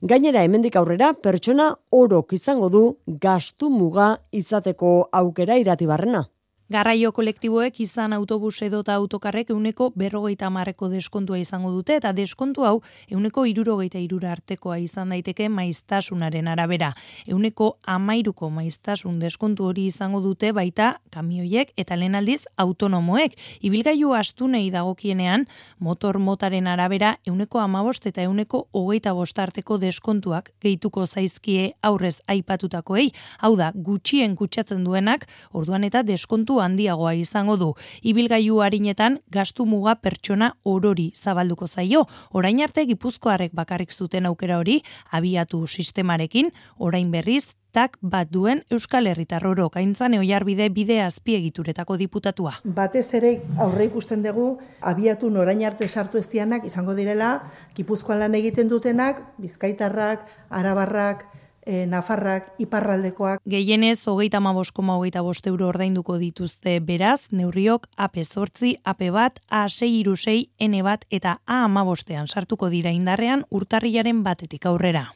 Gainera 0.01 0.49
hemendik 0.49 0.81
aurrera 0.81 1.13
pertsona 1.13 1.75
orok 1.93 2.33
izango 2.41 2.73
du 2.73 2.85
gastu 3.21 3.69
muga 3.69 4.22
izateko 4.31 5.09
aukera 5.13 5.57
iratibarrena. 5.57 6.25
Garraio 6.71 7.11
kolektiboek 7.13 7.81
izan 7.83 8.13
autobus 8.13 8.63
edota 8.63 8.95
autokarrek 8.95 9.51
euneko 9.51 9.91
berrogeita 9.99 10.49
marreko 10.51 10.89
deskontua 10.89 11.39
izango 11.39 11.71
dute 11.75 11.97
eta 11.99 12.13
deskontu 12.17 12.65
hau 12.65 12.77
euneko 13.11 13.45
irurogeita 13.51 13.99
irura 13.99 14.31
artekoa 14.33 14.79
izan 14.79 15.11
daiteke 15.13 15.49
maiztasunaren 15.53 16.49
arabera. 16.49 16.93
Euneko 17.27 17.77
amairuko 17.83 18.49
maiztasun 18.51 19.19
deskontu 19.21 19.67
hori 19.67 19.87
izango 19.91 20.21
dute 20.21 20.53
baita 20.53 20.95
kamioiek 21.11 21.73
eta 21.77 21.97
lenaldiz 21.97 22.45
autonomoek. 22.57 23.35
Ibilgailu 23.61 24.15
astunei 24.15 24.71
dagokienean 24.71 25.47
motor 25.79 26.19
motaren 26.19 26.67
arabera 26.67 27.17
euneko 27.27 27.59
amabost 27.59 28.07
eta 28.07 28.23
euneko 28.23 28.69
hogeita 28.73 29.13
arteko 29.43 29.79
deskontuak 29.79 30.53
gehituko 30.61 31.07
zaizkie 31.07 31.73
aurrez 31.83 32.21
aipatutakoei. 32.29 33.11
Hau 33.41 33.57
da, 33.57 33.73
gutxien 33.75 34.37
kutsatzen 34.37 34.85
duenak, 34.85 35.27
orduan 35.53 35.85
eta 35.85 36.03
deskontu 36.03 36.52
handiagoa 36.61 37.15
izango 37.15 37.57
du. 37.57 37.73
Ibilgailu 38.03 38.61
harinetan 38.61 39.21
gastu 39.31 39.67
muga 39.67 39.95
pertsona 39.95 40.53
orori 40.63 41.13
zabalduko 41.17 41.67
zaio. 41.67 42.07
Orain 42.31 42.61
arte 42.63 42.85
Gipuzkoarrek 42.87 43.53
bakarrik 43.55 43.93
zuten 43.93 44.27
aukera 44.27 44.59
hori 44.59 44.83
abiatu 45.11 45.67
sistemarekin, 45.67 46.53
orain 46.79 47.11
berriz 47.11 47.55
tak 47.73 47.97
bat 48.03 48.29
duen 48.29 48.63
Euskal 48.71 49.09
Herritarroro 49.09 49.71
kaintzan 49.73 50.15
oiarbide 50.19 50.69
bide 50.69 51.01
azpiegituretako 51.03 51.97
diputatua. 51.97 52.53
Batez 52.65 53.07
ere 53.19 53.33
aurre 53.65 53.89
ikusten 53.89 54.23
dugu 54.23 54.59
abiatu 54.93 55.31
norain 55.33 55.65
arte 55.65 55.89
sartu 55.89 56.21
estianak 56.21 56.69
izango 56.69 56.95
direla 56.95 57.33
Gipuzkoan 57.75 58.21
lan 58.21 58.37
egiten 58.37 58.69
dutenak, 58.69 59.25
Bizkaitarrak, 59.41 60.27
Arabarrak, 60.51 61.25
e, 61.67 61.87
Nafarrak, 61.87 62.53
Iparraldekoak. 62.59 63.41
Gehienez, 63.49 64.07
hogeita 64.07 64.41
maboskoma 64.41 64.97
hogeita 64.97 65.23
bost 65.23 65.47
euro 65.47 65.69
ordainduko 65.69 66.19
dituzte 66.19 66.79
beraz, 66.81 67.29
neurriok 67.31 67.89
AP 67.97 68.23
sortzi, 68.25 68.77
AP 68.85 69.11
bat, 69.11 69.41
A6 69.51 69.91
irusei, 70.03 70.51
N 70.59 70.83
bat 70.83 71.05
eta 71.11 71.41
A 71.47 71.65
amabostean 71.65 72.29
sartuko 72.29 72.69
dira 72.69 72.91
indarrean 72.91 73.45
urtarrilaren 73.51 74.23
batetik 74.23 74.67
aurrera. 74.67 75.11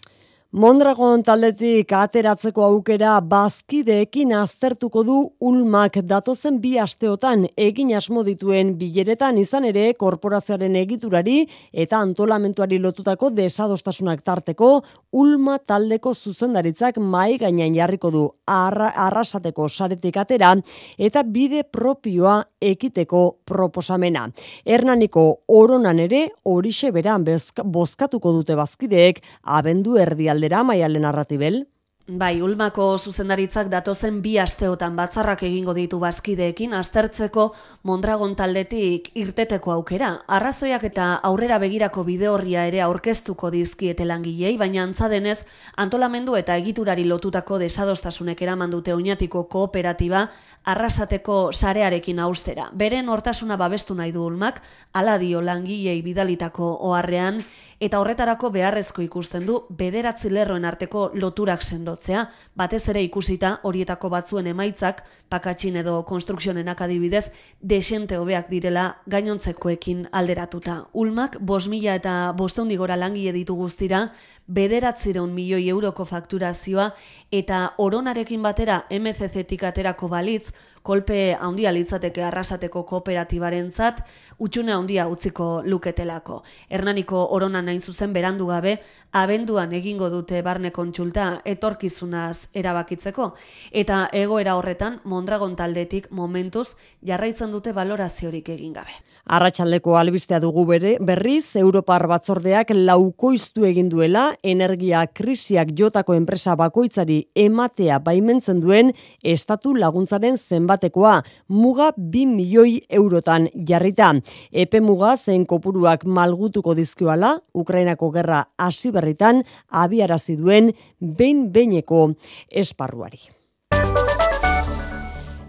Mondragon 0.55 1.25
taldetik 1.27 1.91
ateratzeko 1.91 2.63
aukera 2.63 3.17
bazkideekin 3.19 4.31
aztertuko 4.39 5.03
du 5.03 5.17
ulmak 5.43 5.97
datozen 6.07 6.61
bi 6.63 6.77
asteotan 6.79 7.49
egin 7.59 7.91
asmo 7.99 8.23
dituen 8.23 8.77
bileretan 8.79 9.41
izan 9.43 9.67
ere 9.67 9.89
korporazioaren 9.99 10.77
egiturari 10.79 11.41
eta 11.73 11.99
antolamentuari 11.99 12.79
lotutako 12.79 13.33
desadostasunak 13.35 14.23
tarteko 14.23 14.69
ulma 15.13 15.59
taldeko 15.59 16.13
zuzendaritzak 16.15 17.03
mai 17.03 17.39
gainean 17.43 17.75
jarriko 17.75 18.13
du 18.15 18.23
arra, 18.47 18.93
arrasateko 18.95 19.69
saretik 19.69 20.17
atera 20.17 20.55
eta 20.97 21.25
bide 21.25 21.65
propioa 21.65 22.45
ekiteko 22.63 23.25
proposamena. 23.45 24.29
Hernaniko 24.65 25.27
oronan 25.49 25.99
ere 26.07 26.29
horixe 26.45 26.95
beran 26.95 27.27
bozkatuko 27.27 28.33
dute 28.39 28.55
bazkideek 28.55 29.21
abendu 29.43 29.99
erdialde 29.99 30.36
aldera 30.37 30.63
maialen 30.63 31.09
narratibel? 31.09 31.65
Bai, 32.07 32.37
Ulmako 32.39 32.85
zuzendaritzak 33.03 33.67
datozen 33.67 34.21
bi 34.23 34.37
asteotan 34.39 34.95
batzarrak 34.95 35.41
egingo 35.43 35.73
ditu 35.75 35.99
bazkideekin 35.99 36.77
aztertzeko 36.79 37.49
Mondragon 37.83 38.37
taldetik 38.39 39.09
irteteko 39.19 39.73
aukera. 39.75 40.13
Arrazoiak 40.31 40.85
eta 40.87 41.09
aurrera 41.27 41.59
begirako 41.59 42.05
bide 42.07 42.29
horria 42.31 42.63
ere 42.71 42.85
aurkeztuko 42.85 43.51
dizkiete 43.51 44.07
langilei, 44.07 44.55
baina 44.57 44.85
antza 44.85 45.09
denez 45.11 45.41
antolamendu 45.75 46.37
eta 46.39 46.55
egiturari 46.63 47.09
lotutako 47.11 47.59
desadostasunek 47.59 48.47
eraman 48.47 48.71
dute 48.71 48.95
oinatiko 48.95 49.49
kooperatiba 49.51 50.29
arrasateko 50.63 51.51
sarearekin 51.53 52.21
austera. 52.23 52.71
Beren 52.73 53.09
hortasuna 53.09 53.57
babestu 53.57 53.95
nahi 53.99 54.13
du 54.13 54.23
Ulmak, 54.27 54.63
ala 54.93 55.19
dio 55.19 55.43
langilei 55.43 56.01
bidalitako 56.03 56.71
oharrean 56.87 57.43
eta 57.81 58.01
horretarako 58.01 58.51
beharrezko 58.55 59.03
ikusten 59.05 59.45
du 59.47 59.59
bederatzi 59.79 60.31
lerroen 60.33 60.65
arteko 60.65 61.11
loturak 61.15 61.63
sendotzea, 61.63 62.27
batez 62.57 62.83
ere 62.89 63.03
ikusita 63.05 63.59
horietako 63.69 64.09
batzuen 64.11 64.47
emaitzak, 64.47 65.03
pakatxin 65.29 65.77
edo 65.83 65.99
konstruksionen 66.09 66.69
akadibidez, 66.69 67.31
desente 67.61 68.17
hobeak 68.17 68.49
direla 68.49 68.87
gainontzekoekin 69.07 70.07
alderatuta. 70.13 70.87
Ulmak, 70.93 71.37
bos 71.41 71.67
mila 71.69 71.97
eta 72.01 72.33
bosteun 72.37 72.73
gora 72.77 72.97
langile 72.97 73.33
ditu 73.33 73.55
guztira, 73.55 74.13
bederatzireun 74.47 75.33
milioi 75.35 75.69
euroko 75.69 76.05
fakturazioa 76.05 76.91
eta 77.33 77.73
oronarekin 77.83 78.43
batera 78.43 78.83
MCC-tik 78.91 79.65
aterako 79.67 80.09
balitz, 80.09 80.53
kolpe 80.87 81.35
handia 81.35 81.73
litzateke 81.75 82.23
arrasateko 82.23 82.85
kooperatibaren 82.87 83.73
zat, 83.73 84.05
utxune 84.39 84.73
handia 84.73 85.09
utziko 85.11 85.63
luketelako. 85.67 86.43
Hernaniko 86.71 87.25
orona 87.35 87.63
nain 87.63 87.81
zuzen 87.83 88.13
berandu 88.15 88.47
gabe, 88.47 88.77
abenduan 89.13 89.73
egingo 89.75 90.11
dute 90.13 90.43
barne 90.47 90.71
kontsulta 90.71 91.41
etorkizunaz 91.45 92.49
erabakitzeko, 92.55 93.33
eta 93.73 94.07
egoera 94.13 94.55
horretan 94.57 95.01
Mondragon 95.05 95.57
taldetik 95.57 96.11
momentuz 96.11 96.77
jarraitzen 97.03 97.51
dute 97.51 97.73
valoraziorik 97.73 98.55
egin 98.55 98.73
gabe. 98.79 98.95
Arratxaldeko 99.27 99.97
albistea 99.99 100.39
dugu 100.39 100.63
bere, 100.69 100.93
berriz, 101.03 101.57
Europar 101.59 102.05
batzordeak 102.07 102.69
laukoiztu 102.71 103.65
egin 103.67 103.89
duela, 103.91 104.29
energia 104.47 105.01
krisiak 105.11 105.73
jotako 105.75 106.15
enpresa 106.15 106.55
bakoitzari 106.55 107.17
ematea 107.35 107.99
baimentzen 108.07 108.61
duen 108.63 108.93
estatu 109.27 109.75
laguntzaren 109.75 110.39
zenbatekoa, 110.39 111.17
muga 111.49 111.91
2 111.99 112.23
milioi 112.37 112.79
eurotan 112.87 113.51
jarrita. 113.67 114.13
Epe 114.53 114.81
muga 114.81 115.17
zen 115.17 115.43
kopuruak 115.45 116.07
malgutuko 116.07 116.79
dizkioala, 116.79 117.41
Ukrainako 117.53 118.13
gerra 118.15 118.45
hasi 118.57 118.95
berritan 118.95 119.43
abiarazi 119.71 120.39
duen 120.39 120.71
behin 121.01 121.49
beineko 121.51 122.13
esparruari. 122.47 123.36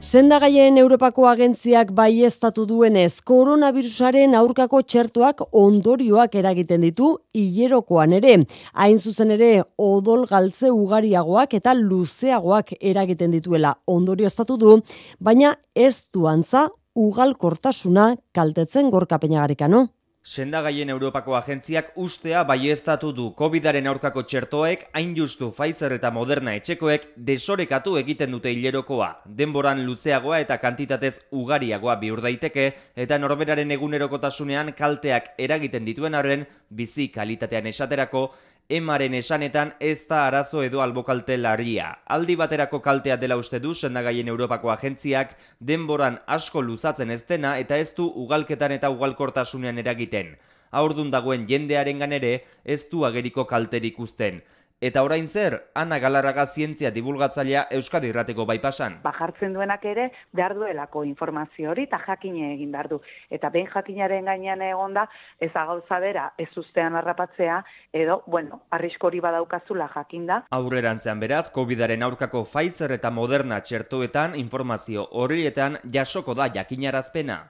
Sendagaien 0.07 0.77
Europako 0.79 1.25
agentziak 1.27 1.89
baiestatu 1.91 2.63
duenez, 2.69 3.17
koronavirusaren 3.27 4.37
aurkako 4.39 4.79
txertoak 4.87 5.41
ondorioak 5.61 6.37
eragiten 6.39 6.85
ditu 6.85 7.09
hilerokoan 7.35 8.15
ere. 8.15 8.37
Hain 8.71 9.01
zuzen 9.03 9.33
ere, 9.35 9.49
odol 9.75 10.23
galtze 10.29 10.71
ugariagoak 10.71 11.57
eta 11.59 11.75
luzeagoak 11.75 12.71
eragiten 12.79 13.35
dituela 13.35 13.73
ondorio 13.97 14.31
estatu 14.31 14.55
du, 14.61 14.77
baina 15.19 15.57
ez 15.75 15.97
duantza 16.15 16.69
ugalkortasuna 16.95 18.13
kaltetzen 18.31 18.87
gorkapenagarika, 18.95 19.67
no? 19.67 19.89
Sendagaien 20.27 20.89
Europako 20.91 21.37
agentziak 21.37 21.93
ustea 22.03 22.41
baieztatu 22.43 23.13
du 23.15 23.29
COVIDaren 23.39 23.85
aurkako 23.87 24.25
txertoek, 24.27 24.81
hain 24.99 25.13
justu 25.15 25.47
Pfizer 25.55 25.93
eta 25.95 26.09
Moderna 26.11 26.51
etxekoek 26.59 27.05
desorekatu 27.29 27.93
egiten 28.01 28.35
dute 28.35 28.51
hilerokoa. 28.51 29.07
Denboran 29.39 29.85
luzeagoa 29.87 30.41
eta 30.43 30.57
kantitatez 30.59 31.13
ugariagoa 31.31 31.95
bihur 32.01 32.19
daiteke 32.25 32.67
eta 33.05 33.21
norberaren 33.23 33.71
egunerokotasunean 33.77 34.73
kalteak 34.75 35.31
eragiten 35.47 35.87
dituen 35.87 36.19
arren 36.19 36.43
bizi 36.67 37.07
kalitatean 37.07 37.71
esaterako 37.71 38.27
emaren 38.69 39.13
esanetan 39.15 39.71
ez 39.79 40.07
da 40.07 40.25
arazo 40.27 40.61
edo 40.63 40.81
albokalte 40.83 41.37
larria. 41.37 41.87
Aldi 42.05 42.35
baterako 42.35 42.81
kaltea 42.83 43.15
dela 43.17 43.37
uste 43.39 43.59
du 43.63 43.73
sendagaien 43.73 44.27
Europako 44.27 44.71
agentziak 44.71 45.37
denboran 45.59 46.19
asko 46.27 46.61
luzatzen 46.61 47.11
ez 47.11 47.23
dena 47.27 47.57
eta 47.59 47.77
ez 47.77 47.93
du 47.95 48.09
ugalketan 48.23 48.75
eta 48.75 48.89
ugalkortasunean 48.91 49.79
eragiten. 49.79 50.35
Aurdun 50.71 51.11
dagoen 51.11 51.47
jendearen 51.47 51.99
ganere 51.99 52.43
ez 52.65 52.89
du 52.91 53.05
ageriko 53.05 53.47
kalterik 53.47 53.99
uzten. 53.99 54.41
Eta 54.79 55.01
orain 55.01 55.25
zer, 55.25 55.55
Ana 55.73 55.97
Galarraga 55.97 56.43
zientzia 56.45 56.91
divulgatzailea 56.93 57.63
Euskadi 57.73 58.11
Irrateko 58.11 58.45
baipasan. 58.45 58.99
Ba 59.01 59.09
jartzen 59.15 59.55
duenak 59.55 59.87
ere 59.89 60.11
behar 60.37 60.53
duelako 60.53 61.01
informazio 61.03 61.71
hori 61.71 61.87
eta 61.87 61.97
jakine 62.03 62.51
egin 62.53 62.75
behar 62.75 62.91
du. 62.91 62.99
Eta 63.33 63.49
behin 63.49 63.71
jakinaren 63.73 64.29
gainean 64.29 64.61
egonda 64.61 65.07
ez 65.41 65.49
gauza 65.55 65.99
bera 65.99 66.27
ez 66.37 66.51
ustean 66.61 66.93
harrapatzea 66.93 67.63
edo, 67.91 68.21
bueno, 68.27 68.61
arriskori 68.69 69.19
badaukazula 69.19 69.89
jakinda. 69.95 70.43
Aurrerantzean 70.51 71.25
beraz, 71.25 71.49
COVIDaren 71.51 72.05
aurkako 72.05 72.45
Pfizer 72.45 72.93
eta 72.93 73.09
Moderna 73.09 73.63
txertoetan 73.63 74.37
informazio 74.37 75.09
horrietan 75.09 75.81
jasoko 75.89 76.37
da 76.37 76.51
jakinarazpena. 76.53 77.47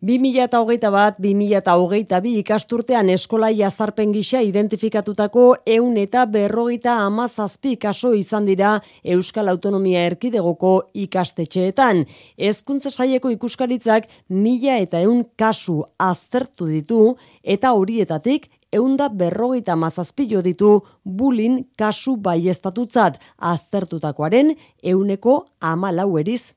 2008 0.00 0.90
bat, 0.94 1.16
2008 1.18 2.20
bi 2.22 2.36
ikasturtean 2.38 3.08
eskola 3.10 3.48
jazarpen 3.50 4.12
gisa 4.14 4.38
identifikatutako 4.46 5.46
eun 5.66 5.96
eta 5.98 6.22
berrogeita 6.26 6.94
amazazpi 7.02 7.74
kaso 7.76 8.12
izan 8.14 8.46
dira 8.46 8.76
Euskal 9.02 9.48
Autonomia 9.50 10.04
Erkidegoko 10.06 10.74
ikastetxeetan. 10.94 12.04
Ezkuntza 12.38 12.90
saieko 12.90 13.32
ikuskaritzak 13.34 14.06
mila 14.28 14.78
eta 14.78 15.00
eun 15.02 15.24
kasu 15.36 15.82
aztertu 15.98 16.70
ditu 16.70 17.16
eta 17.42 17.72
horietatik 17.74 18.46
eunda 18.72 19.08
berrogeita 19.08 19.76
mazazpi 19.76 20.28
jo 20.30 20.42
ditu 20.44 20.70
bulin 21.04 21.64
kasu 21.76 22.16
baiestatutzat 22.16 23.18
aztertutakoaren 23.38 24.54
euneko 24.82 25.44
amalau 25.60 26.18
eriz 26.20 26.52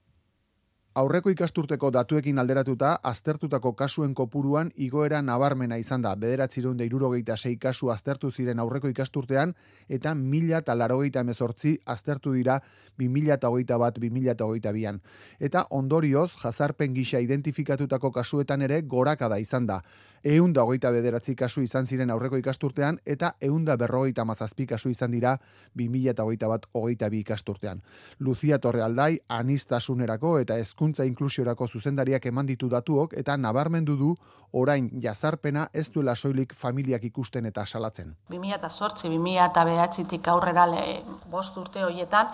Aurreko 0.91 1.31
ikasturteko 1.31 1.87
datuekin 1.95 2.39
alderatuta, 2.41 2.97
aztertutako 3.07 3.69
kasuen 3.79 4.11
kopuruan 4.13 4.73
igoera 4.75 5.21
nabarmena 5.23 5.77
izan 5.79 6.01
da. 6.03 6.17
Bederatzireun 6.19 6.75
da 6.75 6.83
irurogeita 6.83 7.37
sei 7.37 7.53
kasu 7.55 7.87
aztertu 7.93 8.27
ziren 8.31 8.59
aurreko 8.59 8.89
ikasturtean, 8.91 9.53
eta 9.87 10.11
mila 10.15 10.59
eta 10.59 10.75
larogeita 10.75 11.23
emezortzi 11.23 11.77
aztertu 11.85 12.33
dira 12.35 12.57
bi 12.99 13.07
mila 13.07 13.37
eta 13.39 13.47
hogeita 13.47 13.77
bat, 13.79 13.99
bi 14.03 14.09
mila 14.09 14.33
eta 14.35 14.43
hogeita 14.43 14.73
bian. 14.75 14.99
Eta 15.39 15.61
ondorioz, 15.69 16.33
jazarpen 16.41 16.93
gisa 16.93 17.23
identifikatutako 17.23 18.11
kasuetan 18.11 18.67
ere 18.67 18.81
gorakada 18.81 19.39
izan 19.39 19.71
da. 19.71 19.79
Eun 20.25 20.51
da 20.51 20.67
hogeita 20.67 20.91
bederatzi 20.91 21.37
kasu 21.39 21.63
izan 21.63 21.87
ziren 21.87 22.11
aurreko 22.11 22.35
ikasturtean, 22.35 22.99
eta 23.05 23.31
eun 23.39 23.63
da 23.63 23.77
berrogeita 23.77 24.25
mazazpi 24.25 24.67
kasu 24.67 24.91
izan 24.91 25.15
dira 25.15 25.37
bi 25.73 25.87
mila 25.87 26.11
eta 26.11 26.27
hogeita 26.27 26.51
bat, 26.51 26.67
hogeita 26.73 27.09
bi 27.09 27.23
ikasturtean. 27.23 27.79
Luzia 28.19 28.59
Torrealdai, 28.59 29.21
anistasunerako 29.39 30.37
eta 30.43 30.59
ez 30.59 30.73
hezkuntza 30.81 31.05
inklusiorako 31.05 31.67
zuzendariak 31.67 32.25
eman 32.25 32.47
ditu 32.47 32.67
datuok 32.69 33.13
eta 33.13 33.35
nabarmendu 33.37 33.95
du 33.97 34.15
orain 34.53 34.89
jazarpena 35.01 35.67
ez 35.73 35.91
duela 35.93 36.15
soilik 36.15 36.53
familiak 36.53 37.03
ikusten 37.03 37.45
eta 37.45 37.65
salatzen. 37.65 38.15
2008, 38.29 39.05
2008tik 39.05 40.27
aurrera 40.27 40.65
le, 40.65 41.03
bost 41.29 41.57
urte 41.57 41.83
horietan, 41.83 42.27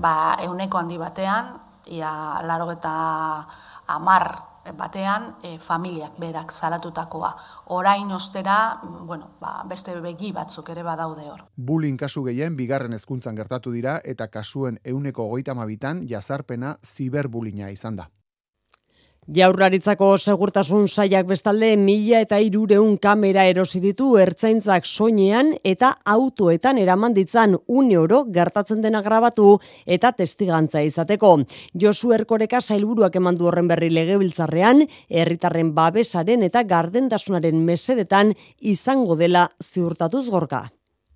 ba, 0.00 0.36
euneko 0.42 0.78
handi 0.78 0.98
batean, 0.98 1.54
ia 1.86 2.40
laro 2.42 2.70
eta 2.72 3.46
amar 3.86 4.53
batean 4.72 5.34
e, 5.42 5.58
familiak 5.58 6.18
berak 6.18 6.52
salatutakoa. 6.52 7.34
Orain 7.76 8.10
ostera, 8.12 8.80
bueno, 8.82 9.30
ba, 9.40 9.62
beste 9.68 9.94
begi 10.00 10.32
batzuk 10.32 10.70
ere 10.70 10.82
badaude 10.82 11.28
hor. 11.28 11.44
Bullying 11.56 11.98
kasu 12.00 12.24
gehien 12.24 12.56
bigarren 12.56 12.92
hezkuntzan 12.92 13.36
gertatu 13.36 13.72
dira 13.72 14.00
eta 14.04 14.28
kasuen 14.28 14.80
euneko 14.84 15.28
goita 15.28 15.54
mabitan 15.54 16.06
jazarpena 16.08 16.76
ziberbulina 16.84 17.70
izan 17.70 17.96
da. 17.96 18.10
Jaurlaritzako 19.24 20.18
segurtasun 20.18 20.84
saiak 20.84 21.24
bestalde 21.24 21.70
mila 21.80 22.18
eta 22.20 22.36
irureun 22.44 22.98
kamera 23.00 23.46
erosi 23.48 23.80
ditu 23.80 24.10
ertzaintzak 24.20 24.84
soinean 24.84 25.54
eta 25.64 25.94
autoetan 26.04 26.76
eraman 26.82 27.16
ditzan 27.16 27.56
une 27.66 27.96
oro 27.96 28.26
gertatzen 28.28 28.84
dena 28.84 29.00
grabatu 29.00 29.56
eta 29.86 30.12
testigantza 30.12 30.84
izateko. 30.84 31.38
Josu 31.72 32.12
Erkoreka 32.12 32.60
sailburuak 32.60 33.16
emandu 33.16 33.48
horren 33.48 33.68
berri 33.72 33.88
legebiltzarrean, 33.96 34.84
herritarren 35.08 35.72
babesaren 35.72 36.44
eta 36.44 36.62
gardentasunaren 36.68 37.64
mesedetan 37.64 38.36
izango 38.60 39.16
dela 39.16 39.48
ziurtatuz 39.62 40.28
gorka. 40.28 40.66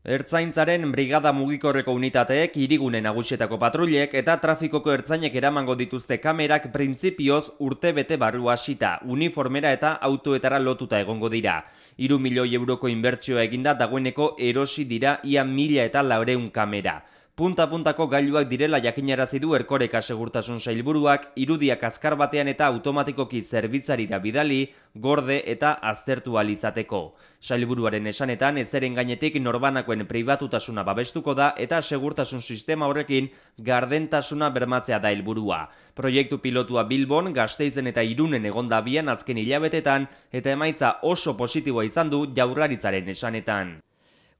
Ertzaintzaren 0.06 0.92
brigada 0.94 1.32
mugikorreko 1.34 1.90
unitateek 1.90 2.52
irigune 2.62 3.00
nagusietako 3.02 3.56
patrullek 3.58 4.14
eta 4.20 4.36
trafikoko 4.38 4.92
ertzainek 4.94 5.34
eramango 5.40 5.74
dituzte 5.74 6.20
kamerak 6.22 6.70
printzipioz 6.72 7.42
urte 7.58 7.92
bete 7.92 8.16
barru 8.16 8.46
hasita, 8.48 9.00
uniformera 9.02 9.72
eta 9.74 9.92
autoetara 10.10 10.62
lotuta 10.62 11.00
egongo 11.02 11.28
dira. 11.28 11.64
Iru 11.98 12.20
milioi 12.22 12.54
euroko 12.54 12.86
inbertsioa 12.88 13.42
eginda 13.42 13.74
dagoeneko 13.74 14.36
erosi 14.38 14.84
dira 14.84 15.18
ia 15.24 15.44
mila 15.44 15.82
eta 15.90 16.06
laureun 16.06 16.50
kamera 16.50 17.00
punta-puntako 17.38 18.08
gailuak 18.10 18.48
direla 18.50 18.80
jakinarazi 18.82 19.38
du 19.38 19.52
erkoreka 19.54 20.00
segurtasun 20.02 20.58
sailburuak 20.58 21.28
irudiak 21.38 21.84
azkar 21.86 22.16
batean 22.18 22.50
eta 22.50 22.66
automatikoki 22.66 23.44
zerbitzarira 23.44 24.18
bidali, 24.18 24.72
gorde 24.96 25.36
eta 25.46 25.76
aztertu 25.92 26.34
alizateko. 26.42 27.00
Sailburuaren 27.38 28.10
esanetan 28.10 28.58
ezeren 28.58 28.98
gainetik 28.98 29.38
norbanakoen 29.38 30.02
pribatutasuna 30.10 30.82
babestuko 30.82 31.38
da 31.38 31.52
eta 31.56 31.78
segurtasun 31.80 32.42
sistema 32.42 32.90
horrekin 32.90 33.30
gardentasuna 33.70 34.50
bermatzea 34.50 34.98
da 34.98 35.14
helburua. 35.14 35.68
Proiektu 35.94 36.42
pilotua 36.42 36.88
Bilbon, 36.90 37.32
Gasteizen 37.32 37.86
eta 37.86 38.02
Irunen 38.02 38.50
egonda 38.50 38.82
bian 38.82 39.14
azken 39.14 39.38
hilabetetan 39.38 40.10
eta 40.32 40.58
emaitza 40.58 40.96
oso 41.02 41.36
positiboa 41.36 41.86
izan 41.86 42.10
du 42.10 42.26
jaurlaritzaren 42.34 43.14
esanetan. 43.14 43.78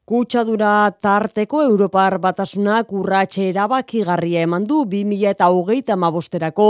Kutsadura 0.08 0.88
tarteko 1.04 1.58
Europar 1.66 2.14
batasunak 2.16 2.94
urratxe 2.96 3.42
erabakigarria 3.50 4.46
eman 4.46 4.64
du 4.64 4.78
2000 4.88 5.34
eta 5.34 5.48
hogeita 5.52 5.98
mabosterako 6.00 6.68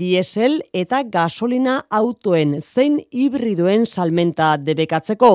diesel 0.00 0.56
eta 0.80 1.04
gasolina 1.12 1.76
autoen 2.00 2.56
zein 2.58 2.96
hibridoen 3.12 3.86
salmenta 3.86 4.48
debekatzeko. 4.56 5.30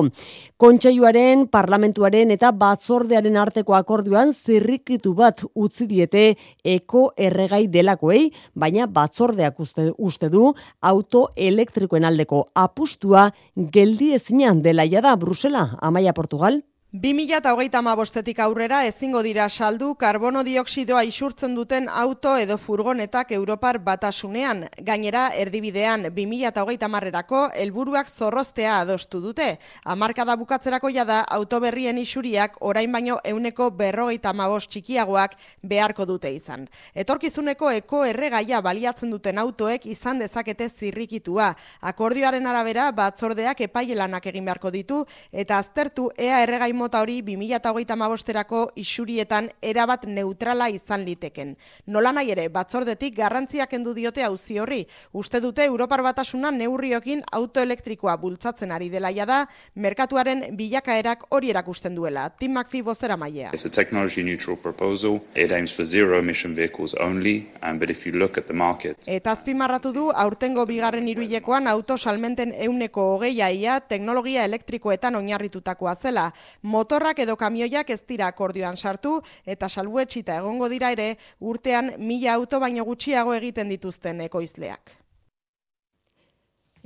Kontseiluaren, 0.60 1.46
parlamentuaren 1.48 2.36
eta 2.36 2.52
batzordearen 2.52 3.40
arteko 3.46 3.78
akordioan 3.80 4.36
zirrikitu 4.36 5.14
bat 5.16 5.40
utzi 5.54 5.88
diete 5.88 6.28
eko 6.76 7.08
erregai 7.16 7.64
delakoei, 7.72 8.26
baina 8.52 8.84
batzordeak 8.84 9.64
uste, 9.64 9.94
uste 9.96 10.28
du 10.28 10.52
auto 10.92 11.30
elektrikoen 11.34 12.04
aldeko 12.04 12.44
apustua 12.52 13.30
geldi 13.56 14.12
ezinan 14.12 14.60
dela 14.60 14.84
da 15.00 15.16
Brusela, 15.16 15.70
Amaia 15.80 16.12
Portugal. 16.12 16.60
2008 16.98 18.40
aurrera 18.40 18.78
ezingo 18.86 19.20
dira 19.22 19.50
saldu 19.50 19.90
karbono 20.00 20.40
dioksidoa 20.46 21.02
isurtzen 21.04 21.54
duten 21.54 21.88
auto 21.92 22.36
edo 22.40 22.56
furgonetak 22.56 23.32
Europar 23.36 23.78
batasunean. 23.84 24.62
Gainera, 24.80 25.26
erdibidean 25.36 26.06
2008 26.08 26.88
marrerako 26.88 27.40
helburuak 27.54 28.08
zorroztea 28.08 28.78
adostu 28.80 29.20
dute. 29.20 29.58
Amarkada 29.84 30.36
bukatzerako 30.40 30.88
jada 30.94 31.18
autoberrien 31.36 31.98
isuriak 31.98 32.56
orain 32.60 32.92
baino 32.92 33.18
euneko 33.24 33.68
berrogeita 33.70 34.32
mabos 34.32 34.64
txikiagoak 34.66 35.36
beharko 35.62 36.06
dute 36.06 36.32
izan. 36.32 36.64
Etorkizuneko 36.94 37.74
eko 37.82 38.04
erregaia 38.06 38.62
baliatzen 38.62 39.10
duten 39.10 39.36
autoek 39.38 39.84
izan 39.84 40.24
dezakete 40.24 40.70
zirrikitua. 40.70 41.52
Akordioaren 41.92 42.46
arabera 42.46 42.88
batzordeak 42.92 43.60
epailelanak 43.68 44.32
egin 44.32 44.48
beharko 44.48 44.70
ditu 44.70 45.04
eta 45.32 45.58
aztertu 45.58 46.08
ea 46.16 46.40
erregai 46.46 46.72
mota 46.86 47.00
hori 47.02 47.18
2008 47.26 48.58
isurietan 48.78 49.48
erabat 49.62 50.04
neutrala 50.06 50.68
izan 50.70 51.02
liteken. 51.02 51.56
Nola 51.90 52.12
nahi 52.14 52.30
ere, 52.30 52.44
batzordetik 52.52 53.16
garrantziak 53.16 53.72
endu 53.74 53.94
diote 53.96 54.22
auzi 54.22 54.60
horri. 54.62 54.84
Uste 55.12 55.40
dute 55.42 55.64
Europar 55.66 56.04
batasuna 56.06 56.52
neurriokin 56.54 57.24
autoelektrikoa 57.32 58.14
bultzatzen 58.22 58.70
ari 58.70 58.88
dela 58.92 59.10
da, 59.26 59.46
merkatuaren 59.74 60.44
bilakaerak 60.56 61.24
hori 61.30 61.50
erakusten 61.50 61.96
duela. 61.96 62.28
Tim 62.38 62.52
McPhee 62.52 62.82
bozera 62.82 63.16
mailea. 63.16 63.50
It's 63.52 63.64
a 63.64 63.70
technology 63.70 64.22
neutral 64.22 64.56
proposal. 64.56 65.18
It 65.34 65.50
aims 65.50 65.74
for 65.74 65.84
zero 65.84 66.18
emission 66.20 66.54
vehicles 66.54 66.94
only, 66.94 67.48
and 67.62 67.80
but 67.80 67.90
if 67.90 68.06
you 68.06 68.12
look 68.12 68.38
at 68.38 68.46
the 68.46 68.54
market. 68.54 68.96
Eta 69.06 69.32
azpimarratu 69.32 69.92
du 69.92 70.10
aurtengo 70.14 70.66
bigarren 70.66 71.08
hiruilekoan 71.08 71.66
auto 71.66 71.96
salmenten 71.98 72.54
euneko 72.54 73.16
hogeia 73.16 73.50
ia 73.50 73.80
teknologia 73.80 74.44
elektrikoetan 74.44 75.16
oinarritutakoa 75.16 75.94
zela. 75.94 76.30
Motorrak 76.76 77.22
edo 77.24 77.38
kamioiak 77.40 77.90
ez 77.94 78.02
dira 78.10 78.26
akordioan 78.28 78.76
sartu 78.76 79.14
eta 79.54 79.68
salbuetxita 79.72 80.36
egongo 80.42 80.68
dira 80.68 80.90
ere 80.92 81.06
urtean 81.40 81.94
mila 82.10 82.34
auto 82.36 82.60
baino 82.60 82.84
gutxiago 82.84 83.32
egiten 83.38 83.72
dituzten 83.72 84.20
ekoizleak. 84.26 84.92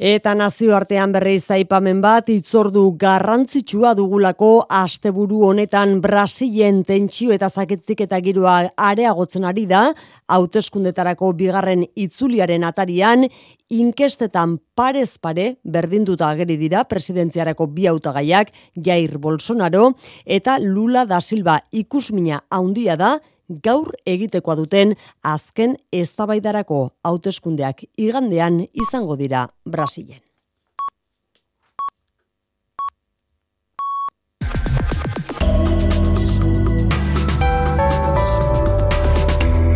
Eta 0.01 0.33
nazioartean 0.33 1.11
berri 1.13 1.35
zaipamen 1.37 1.99
bat 2.01 2.31
itzordu 2.33 2.87
garrantzitsua 2.97 3.91
dugulako 3.99 4.63
asteburu 4.73 5.43
honetan 5.51 5.99
Brasilen 6.01 6.79
tentsio 6.89 7.35
eta 7.35 7.51
zaketik 7.51 8.01
eta 8.07 8.17
giroa 8.25 8.55
areagotzen 8.81 9.45
ari 9.45 9.67
da, 9.69 9.91
hauteskundetarako 10.33 11.35
bigarren 11.37 11.85
itzuliaren 11.93 12.65
atarian, 12.65 13.27
inkestetan 13.69 14.55
parez 14.75 15.19
pare 15.21 15.59
berdinduta 15.69 16.31
ageri 16.33 16.57
dira 16.57 16.87
presidentziarako 16.89 17.67
bi 17.69 17.85
hautagaiak 17.93 18.55
Jair 18.81 19.19
Bolsonaro 19.19 19.91
eta 20.25 20.57
Lula 20.65 21.05
da 21.05 21.21
Silva. 21.21 21.59
Ikusmina 21.77 22.41
handia 22.49 22.97
da 22.97 23.19
gaur 23.63 23.93
egitekoa 24.07 24.57
duten 24.57 24.95
azken 25.23 25.77
eztabaidarako 25.93 26.81
hauteskundeak 27.05 27.85
igandean 27.99 28.65
izango 28.73 29.17
dira 29.17 29.49
Brasilen. 29.65 30.21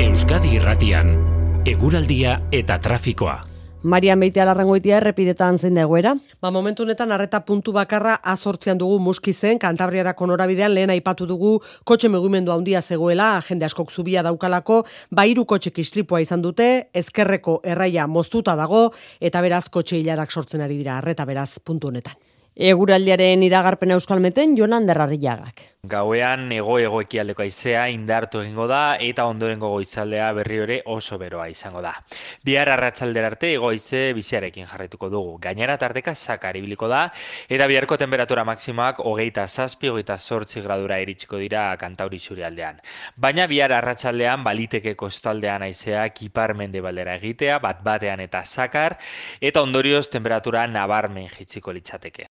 Euskadi 0.04 0.54
Irratian, 0.56 1.10
eguraldia 1.66 2.38
eta 2.52 2.78
trafikoa. 2.78 3.53
Marian 3.84 4.16
Beite 4.16 4.40
alarrangoitia 4.40 4.96
errepidetan 4.96 5.58
zein 5.60 5.76
dagoera? 5.76 6.14
Ba, 6.40 6.48
momentu 6.50 6.86
honetan 6.86 7.10
arreta 7.12 7.42
puntu 7.44 7.74
bakarra 7.76 8.14
azortzean 8.32 8.78
dugu 8.80 8.96
muskizen, 8.96 9.58
kantabriarako 9.60 10.30
norabidean 10.30 10.72
lehen 10.72 10.92
aipatu 10.94 11.26
dugu 11.28 11.58
kotxe 11.84 12.08
mugimendu 12.08 12.54
handia 12.54 12.80
zegoela, 12.80 13.26
jende 13.44 13.68
askok 13.68 13.92
zubia 13.92 14.22
daukalako, 14.24 14.78
ba 15.12 15.26
hiru 15.28 15.44
kotxe 15.44 15.74
kistripua 15.76 16.22
izan 16.24 16.40
dute, 16.40 16.88
ezkerreko 16.96 17.58
erraia 17.60 18.08
moztuta 18.08 18.56
dago, 18.56 18.86
eta 19.20 19.44
beraz 19.44 19.66
kotxe 19.68 20.00
hilarak 20.00 20.32
sortzen 20.32 20.64
ari 20.64 20.80
dira 20.80 20.96
arreta 21.02 21.28
beraz 21.28 21.58
puntu 21.60 21.92
honetan. 21.92 22.16
Eguraldiaren 22.56 23.44
iragarpen 23.44 23.92
euskalmeten 23.98 24.56
Jonan 24.56 24.88
Derrarriagak. 24.88 25.73
Gauean 25.88 26.50
ego-ego 26.54 27.00
ekialdeko 27.04 27.42
aizea 27.44 27.84
indartu 27.92 28.40
egingo 28.40 28.66
da 28.70 28.96
eta 29.02 29.26
ondorengo 29.28 29.68
goizaldea 29.74 30.30
berri 30.38 30.60
hori 30.62 30.78
oso 30.94 31.18
beroa 31.20 31.48
izango 31.52 31.82
da. 31.84 31.92
Bihar 32.44 32.70
arratsalder 32.72 33.26
arte 33.28 33.52
egoize 33.54 34.12
biziarekin 34.16 34.68
jarraituko 34.70 35.10
dugu. 35.12 35.38
Gainera 35.42 35.76
tarteka 35.78 36.14
sakar 36.14 36.56
ibiliko 36.56 36.88
da 36.88 37.02
eta 37.48 37.66
biharko 37.70 37.98
temperatura 38.00 38.44
maksimoak 38.48 39.00
hogeita 39.04 39.46
zazpi, 39.48 39.90
hogeita 39.92 40.18
sortzi 40.18 40.62
gradura 40.64 41.00
iritsiko 41.00 41.38
dira 41.42 41.66
kantauri 41.76 42.20
aldean. 42.44 42.80
Baina 43.16 43.46
bihar 43.46 43.72
arratsaldean 43.72 44.44
baliteke 44.44 44.94
kostaldean 44.96 45.62
aizea 45.62 46.08
kipar 46.08 46.54
mende 46.54 46.80
baldera 46.80 47.16
egitea, 47.16 47.58
bat 47.58 47.82
batean 47.82 48.20
eta 48.20 48.44
sakar, 48.44 48.98
eta 49.40 49.62
ondorioz 49.62 50.08
temperatura 50.08 50.66
nabarmen 50.66 51.28
jitziko 51.28 51.72
litzateke. 51.72 52.28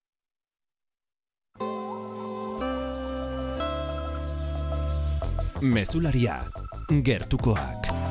Mesularia, 5.63 6.43
gertukoak. 7.04 8.03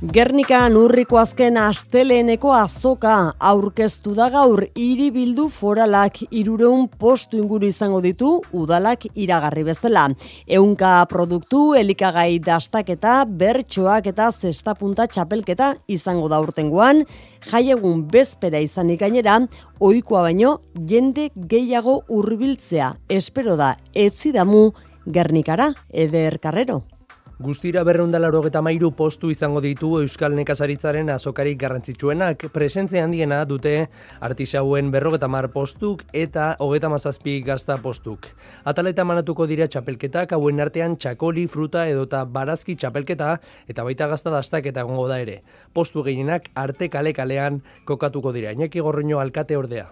Gernikan 0.00 0.78
urriko 0.80 1.18
azken 1.20 1.58
asteleeneko 1.60 2.54
azoka 2.56 3.14
aurkeztu 3.44 4.14
da 4.16 4.30
gaur 4.32 4.62
hiribildu 4.72 5.42
foralak 5.52 6.22
irureun 6.30 6.86
postu 7.02 7.36
inguru 7.36 7.66
izango 7.68 7.98
ditu 8.00 8.30
udalak 8.56 9.02
iragarri 9.12 9.60
bezala. 9.66 10.06
Eunka 10.48 10.92
produktu, 11.10 11.74
elikagai 11.76 12.38
dastaketa, 12.46 13.26
bertsoak 13.42 14.08
eta 14.08 14.30
zestapunta 14.32 15.04
txapelketa 15.04 15.74
izango 15.86 16.30
da 16.32 16.38
urtengoan, 16.40 17.02
jaiegun 17.50 18.06
bezpera 18.08 18.62
izanik 18.64 19.02
gainera, 19.02 19.34
ohikoa 19.80 20.22
baino 20.30 20.54
jende 20.88 21.28
gehiago 21.36 21.98
hurbiltzea. 22.08 22.94
Espero 23.18 23.58
da, 23.60 23.74
etzidamu 23.92 24.70
Gernikara, 25.04 25.74
eder 25.92 26.38
karrero. 26.40 26.80
Guztira 27.40 27.80
berreundalaro 27.88 28.42
eta 28.44 28.60
mairu 28.60 28.90
postu 28.92 29.30
izango 29.32 29.62
ditu 29.64 29.88
Euskal 29.96 30.34
Nekazaritzaren 30.36 31.08
azokarik 31.08 31.56
garrantzitsuenak. 31.62 32.42
Presentzia 32.52 33.00
handiena 33.06 33.38
dute 33.48 33.86
artisauen 34.20 34.90
berrogeta 34.92 35.24
mar 35.24 35.46
postuk 35.54 36.02
eta 36.12 36.50
hogeta 36.60 36.90
mazazpi 36.92 37.38
gazta 37.46 37.78
postuk. 37.80 38.26
Ataleta 38.68 39.06
manatuko 39.08 39.46
dira 39.48 39.70
txapelketak 39.72 40.34
hauen 40.36 40.60
artean 40.60 40.98
txakoli, 41.00 41.46
fruta 41.48 41.86
edota 41.88 42.26
barazki 42.28 42.74
txapelketa 42.76 43.30
eta 43.72 43.86
baita 43.88 44.10
gazta 44.10 44.34
dastak 44.34 44.68
eta 44.68 44.84
gongo 44.84 45.06
da 45.08 45.16
ere. 45.22 45.38
Postu 45.72 46.04
gehienak 46.04 46.50
arte 46.54 46.90
kale 46.92 47.14
kalean 47.16 47.62
kokatuko 47.88 48.34
dira. 48.36 48.52
Iñaki 48.52 48.84
gorroño 48.84 49.16
alkate 49.22 49.56
ordea. 49.56 49.86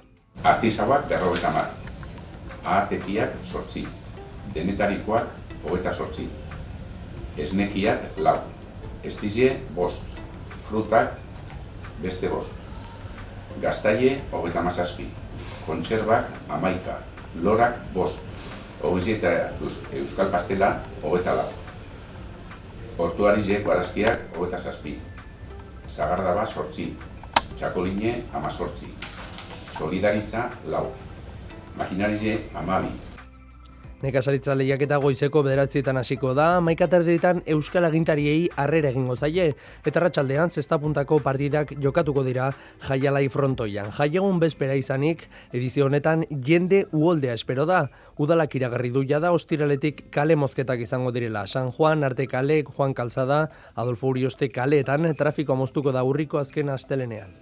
Artisauak 0.45 1.09
berrogeta 1.09 1.55
mar. 1.57 1.73
Ahatekiak 2.67 3.41
sortzi. 3.41 3.87
Denetarikoak 4.53 5.65
hogeta 5.65 5.97
sortzi 5.97 6.29
esnekiak 7.39 8.19
lau, 8.19 8.39
estizie 9.07 9.53
bost, 9.75 10.09
frutak 10.69 11.15
beste 12.03 12.29
bost, 12.29 12.59
gaztaie 13.63 14.19
hogeta 14.33 14.63
mazazpi, 14.63 15.09
kontserbak 15.67 16.29
amaika, 16.51 16.99
lorak 17.43 17.79
bost, 17.95 18.27
hogizieta 18.83 19.33
euskal 19.93 20.31
pastela 20.31 20.75
hogeta 21.03 21.35
lau, 21.39 21.49
portuarizek 22.99 23.65
barazkiak 23.67 24.37
hogeta 24.37 24.59
zazpi, 24.59 24.99
zagardaba 25.89 26.47
sortzi, 26.47 26.93
txakoline 27.57 28.23
ama 28.35 28.51
sortzi, 28.51 28.91
solidaritza 29.79 30.49
lau, 30.67 30.89
makinarize 31.79 32.39
amabi, 32.59 32.91
Nekazaritza 33.99 34.55
lehiak 34.55 34.85
eta 34.85 35.01
goizeko 35.03 35.41
bederatzietan 35.43 35.99
hasiko 35.99 36.31
da, 36.39 36.61
maikaterditan 36.63 37.41
Euskal 37.51 37.83
Agintariei 37.89 38.45
harrera 38.55 38.93
egingo 38.93 39.17
zaie, 39.19 39.49
eta 39.91 40.03
ratxaldean 40.05 40.55
zestapuntako 40.55 41.19
partidak 41.25 41.73
jokatuko 41.83 42.23
dira 42.23 42.53
jaialai 42.87 43.25
frontoian. 43.35 43.91
Jaiegun 43.97 44.39
bezpera 44.39 44.77
izanik, 44.79 45.27
edizio 45.51 45.89
honetan 45.91 46.23
jende 46.31 46.85
uoldea 46.93 47.35
espero 47.35 47.67
da. 47.67 47.89
Udalak 48.23 48.55
iragarri 48.55 48.95
du 48.95 49.03
da 49.09 49.33
ostiraletik 49.33 50.05
kale 50.15 50.37
mozketak 50.37 50.79
izango 50.79 51.11
direla. 51.11 51.49
San 51.49 51.73
Juan, 51.73 52.05
Arte 52.05 52.29
Kale, 52.29 52.63
Juan 52.63 52.95
Calzada, 52.95 53.51
Adolfo 53.75 54.07
Urioste 54.07 54.49
kaleetan, 54.49 55.13
trafiko 55.17 55.57
moztuko 55.57 55.91
da 55.91 56.05
urriko 56.05 56.39
azken 56.39 56.69
astelenean. 56.69 57.35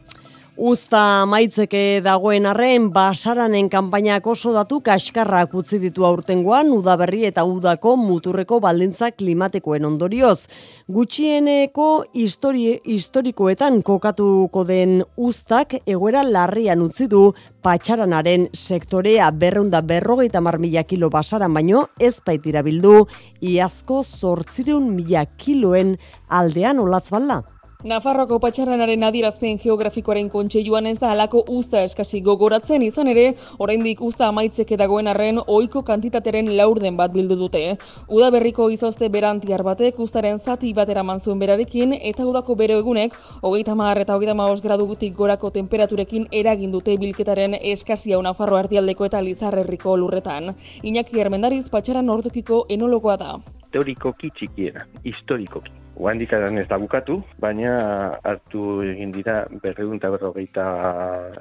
Usta 0.57 1.27
maitzeke 1.29 2.01
dagoen 2.01 2.47
arren 2.49 2.87
basaranen 2.89 3.67
kanpainak 3.69 4.25
oso 4.33 4.55
datu 4.55 4.79
kaskarrak 4.81 5.53
utzi 5.53 5.77
ditu 5.77 6.07
aurtengoan 6.09 6.71
udaberri 6.73 7.27
eta 7.29 7.43
udako 7.45 7.93
muturreko 8.01 8.57
baldintza 8.65 9.11
klimatikoen 9.13 9.85
ondorioz. 9.85 10.47
Gutxieneko 10.89 11.89
histori, 12.17 12.79
historikoetan 12.89 13.83
kokatuko 13.85 14.63
den 14.65 15.03
ustak 15.17 15.75
egoera 15.85 16.23
larrian 16.25 16.81
utzi 16.87 17.05
du 17.07 17.35
patxaranaren 17.61 18.47
sektorea 18.55 19.29
berreunda 19.37 19.83
berrogeita 19.83 20.41
mar 20.41 20.57
mila 20.57 20.87
kilo 20.89 21.11
basaran 21.11 21.53
baino 21.53 21.91
ez 22.01 22.15
baitira 22.25 22.63
bildu 22.65 23.03
iazko 23.43 24.01
zortzireun 24.09 24.89
mila 24.95 25.27
kiloen 25.37 25.99
aldean 26.31 26.81
olatz 26.81 27.11
balla. 27.11 27.43
Nafarroko 27.87 28.41
patxarranaren 28.43 29.05
adierazpen 29.07 29.61
geografikoaren 29.63 30.27
kontseiluan 30.27 30.89
ez 30.91 30.97
da 30.99 31.13
alako 31.13 31.45
usta 31.55 31.85
eskasi 31.87 32.19
gogoratzen 32.29 32.83
izan 32.83 33.07
ere, 33.13 33.27
oraindik 33.63 34.03
usta 34.03 34.27
amaitzek 34.27 34.73
edagoen 34.75 35.07
arren 35.13 35.39
oiko 35.47 35.85
kantitateren 35.87 36.51
laurden 36.59 36.99
bat 36.99 37.15
bildu 37.15 37.37
dute. 37.45 37.63
Uda 38.09 38.33
berriko 38.35 38.67
izozte 38.75 39.07
berantiar 39.19 39.63
batek 39.71 40.03
ustaren 40.03 40.43
zati 40.43 40.75
batera 40.75 41.07
manzuen 41.07 41.39
berarekin 41.39 41.95
eta 42.01 42.27
udako 42.27 42.59
bero 42.59 42.81
egunek, 42.83 43.15
hogeita 43.41 43.79
mar 43.79 44.03
eta 44.03 44.19
hogeita 44.19 44.35
maos 44.35 44.59
gradugutik 44.67 45.15
gorako 45.15 45.55
temperaturekin 45.55 46.27
eragin 46.43 46.75
dute 46.75 46.99
bilketaren 46.99 47.55
eskasia 47.63 48.19
Nafarro 48.19 48.59
ardialdeko 48.65 49.07
eta 49.07 49.23
lizarrerriko 49.23 49.95
lurretan. 49.97 50.57
Iñaki 50.83 51.23
Hermendariz 51.23 51.69
patxaran 51.71 52.11
ordukiko 52.11 52.65
enologoa 52.69 53.17
da. 53.17 53.35
Teorikoki 53.71 54.35
txikiena, 54.35 54.89
historikoki. 55.05 55.86
Oandik 55.97 56.33
ez 56.33 56.67
da 56.69 56.77
bukatu, 56.77 57.23
baina 57.41 58.19
hartu 58.23 58.83
egin 58.85 59.13
dira 59.15 59.47
berreun 59.63 59.97
eta 59.97 60.11
berrogeita 60.13 60.65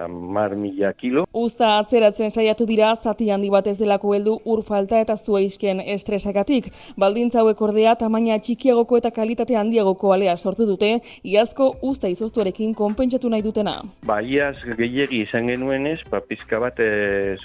mar 0.08 0.56
mila 0.56 0.94
kilo. 0.94 1.26
Usta 1.34 1.74
atzeratzen 1.80 2.32
saiatu 2.32 2.66
dira 2.66 2.94
zati 2.96 3.30
handi 3.32 3.50
bat 3.50 3.68
ez 3.68 3.78
delako 3.78 4.14
heldu 4.16 4.38
ur 4.46 4.64
falta 4.64 5.02
eta 5.04 5.18
zua 5.18 5.42
isken 5.42 5.82
estresagatik. 5.82 6.70
Baldintza 6.98 7.42
hauek 7.42 7.62
ordea 7.68 7.96
tamaina 8.00 8.38
txikiagoko 8.40 8.98
eta 9.02 9.12
kalitate 9.12 9.58
handiagoko 9.60 10.14
alea 10.14 10.38
sortu 10.38 10.66
dute, 10.70 11.02
iazko 11.24 11.76
usta 11.82 12.08
izoztuarekin 12.08 12.74
konpentsatu 12.74 13.30
nahi 13.30 13.44
dutena. 13.44 13.76
Ba, 14.08 14.22
iaz 14.22 14.56
gehiagi 14.78 15.22
izan 15.28 15.52
genuenez, 15.52 16.00
ba, 16.10 16.22
pizka 16.22 16.60
bat 16.64 16.80
e, 16.80 17.36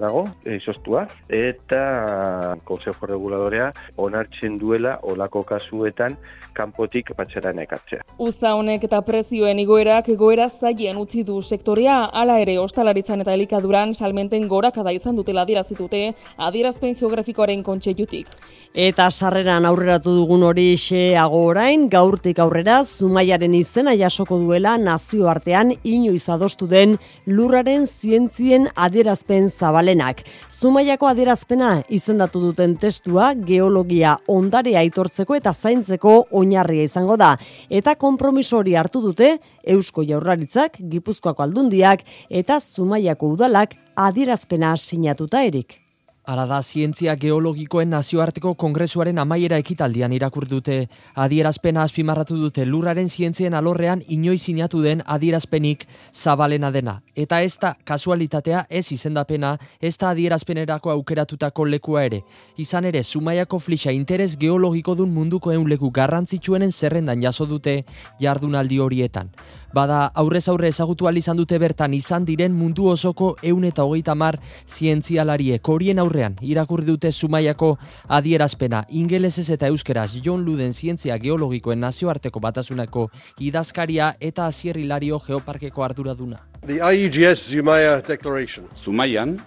dago, 0.00 0.26
e, 0.44 0.56
izoztua, 0.56 1.06
eta 1.28 2.56
Consejo 2.64 3.06
Reguladorea 3.06 3.70
onartzen 3.96 4.58
duela 4.58 4.98
olako 5.02 5.42
kasuetan 5.44 6.16
kanpotik 6.58 7.12
patxeran 7.16 7.58
ekatzea. 7.64 8.02
Uza 8.18 8.54
honek 8.58 8.84
eta 8.88 9.00
prezioen 9.06 9.60
igoerak 9.62 10.10
egoera 10.14 10.48
zaien 10.48 10.98
utzi 10.98 11.24
du 11.24 11.40
sektorea, 11.42 11.98
hala 12.20 12.38
ere 12.42 12.58
ostalaritzan 12.58 13.22
eta 13.24 13.34
elikaduran 13.38 13.94
salmenten 13.94 14.48
gorakada 14.50 14.92
izan 14.94 15.16
dutela 15.18 15.44
adierazitute 15.46 16.02
adierazpen 16.48 16.96
geografikoaren 16.98 17.62
kontseilutik. 17.66 18.30
Eta 18.74 19.08
sarreran 19.10 19.66
aurreratu 19.68 20.12
dugun 20.14 20.42
hori 20.46 20.66
xeago 20.78 21.44
orain, 21.52 21.88
gaurtik 21.92 22.38
aurrera, 22.42 22.82
Zumaiaren 22.84 23.54
izena 23.54 23.94
jasoko 23.96 24.38
duela 24.42 24.76
nazioartean 24.78 25.72
inoiz 25.84 26.28
adostu 26.28 26.66
den 26.70 26.96
lurraren 27.26 27.86
zientzien 27.86 28.68
adierazpen 28.74 29.48
zabalenak. 29.48 30.24
Zumaiako 30.50 31.08
adierazpena 31.12 31.70
izendatu 31.88 32.42
duten 32.42 32.76
testua 32.80 33.32
geologia 33.48 34.16
ondare 34.26 34.74
aitortzeko 34.80 35.38
eta 35.38 35.52
zaintzeko 35.52 36.14
oinarria 36.48 36.88
izango 36.88 37.16
da 37.20 37.34
eta 37.68 37.94
konpromiso 37.94 38.58
hori 38.58 38.76
hartu 38.76 39.02
dute 39.04 39.36
Eusko 39.62 40.04
Jaurlaritzak, 40.08 40.80
Gipuzkoako 40.80 41.44
aldundiak 41.44 42.06
eta 42.30 42.60
Zumaiako 42.60 43.34
udalak 43.36 43.76
adierazpena 43.96 44.76
sinatuta 44.76 45.44
erik. 45.44 45.87
Ara 46.28 46.42
da, 46.44 46.58
zientzia 46.60 47.14
geologikoen 47.16 47.88
nazioarteko 47.88 48.50
kongresuaren 48.60 49.16
amaiera 49.22 49.56
ekitaldian 49.62 50.12
irakur 50.12 50.44
dute. 50.50 50.74
Adierazpena 51.16 51.86
azpimarratu 51.88 52.36
dute 52.36 52.66
lurraren 52.68 53.08
zientzien 53.08 53.54
alorrean 53.56 54.02
inoiz 54.12 54.42
sinatu 54.42 54.82
den 54.84 55.00
adierazpenik 55.06 55.86
zabalena 56.12 56.68
dena. 56.70 56.98
Eta 57.16 57.40
ez 57.40 57.54
da 57.62 57.70
kasualitatea 57.80 58.66
ez 58.68 58.84
izendapena, 58.92 59.54
ez 59.80 59.94
da 59.96 60.10
adierazpenerako 60.10 60.92
aukeratutako 60.98 61.64
lekua 61.64 62.04
ere. 62.10 62.20
Izan 62.58 62.84
ere, 62.84 63.02
Zumaiako 63.02 63.58
flixa 63.58 63.96
interes 63.96 64.34
geologiko 64.36 64.94
dun 65.00 65.14
munduko 65.14 65.56
eun 65.56 65.64
leku 65.72 65.88
garrantzitsuenen 65.90 66.72
zerrendan 66.72 67.24
jaso 67.24 67.46
dute 67.46 67.86
jardunaldi 68.20 68.84
horietan. 68.84 69.32
Bada 69.74 70.06
aurrez 70.14 70.48
aurre 70.48 70.68
ezagutu 70.68 71.08
izan 71.14 71.36
dute 71.36 71.58
bertan 71.58 71.92
izan 71.94 72.24
diren 72.24 72.52
mundu 72.52 72.88
osoko 72.88 73.36
eun 73.42 73.64
eta 73.64 73.84
hogeita 73.84 74.14
mar 74.14 74.38
zientzialariek 74.66 75.68
horien 75.68 75.98
aurrean 75.98 76.36
irakurri 76.40 76.86
dute 76.86 77.12
Zumaiako 77.12 77.76
adierazpena 78.08 78.84
ingelesez 78.88 79.50
eta 79.50 79.66
euskeraz 79.66 80.16
John 80.24 80.44
Luden 80.44 80.72
zientzia 80.72 81.18
geologikoen 81.18 81.80
nazioarteko 81.80 82.40
batasunako 82.40 83.10
idazkaria 83.38 84.14
eta 84.20 84.46
azierrilario 84.46 85.18
geoparkeko 85.18 85.84
arduraduna. 85.84 86.38
The 86.66 86.80
IUGS 86.80 87.50
Zumaya 87.52 88.00
Declaration. 88.00 88.66
Zumaian, 88.76 89.38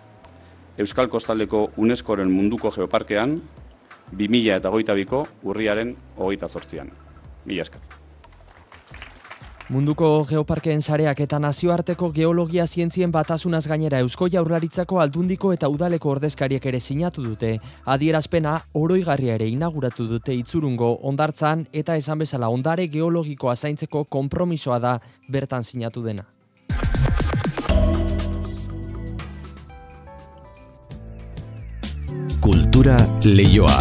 Euskal 0.78 1.10
Kostaleko 1.10 1.72
UNESCOren 1.78 2.32
munduko 2.32 2.72
geoparkean, 2.72 3.42
2000 4.14 4.60
eta 4.60 4.70
goita 4.70 4.94
biko 4.94 5.26
urriaren 5.44 5.96
hogeita 6.18 6.48
zortzian. 6.48 6.92
Mila 7.46 7.66
eskar. 7.66 8.01
Munduko 9.72 10.26
geoparkeen 10.28 10.82
sareak 10.84 11.22
eta 11.24 11.38
nazioarteko 11.40 12.10
geologia 12.12 12.66
zientzien 12.68 13.12
batasunaz 13.12 13.62
gainera 13.72 14.02
Eusko 14.04 14.28
Jaurlaritzako 14.28 14.98
aldundiko 15.00 15.54
eta 15.56 15.70
udaleko 15.72 16.10
ordezkariek 16.12 16.66
ere 16.68 16.82
sinatu 16.84 17.24
dute. 17.24 17.54
Adierazpena 17.86 18.58
oroigarria 18.76 19.38
ere 19.40 19.48
inauguratu 19.48 20.10
dute 20.10 20.36
itzurungo 20.36 20.90
ondartzan 21.08 21.64
eta 21.72 21.96
esan 21.96 22.20
bezala 22.20 22.50
ondare 22.52 22.90
geologikoa 22.92 23.56
zaintzeko 23.56 24.04
konpromisoa 24.04 24.80
da 24.80 24.98
bertan 25.30 25.64
sinatu 25.64 26.04
dena. 26.04 26.28
Kultura 32.42 33.00
leioa. 33.24 33.80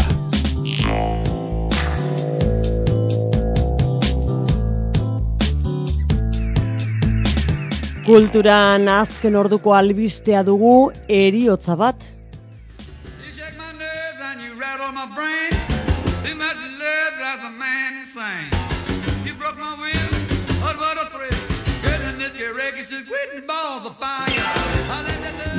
Kulturan 8.11 8.89
azken 8.91 9.37
orduko 9.39 9.71
albistea 9.79 10.41
dugu 10.43 10.91
eriotza 11.19 11.77
bat. 11.79 12.03
You 19.95 20.00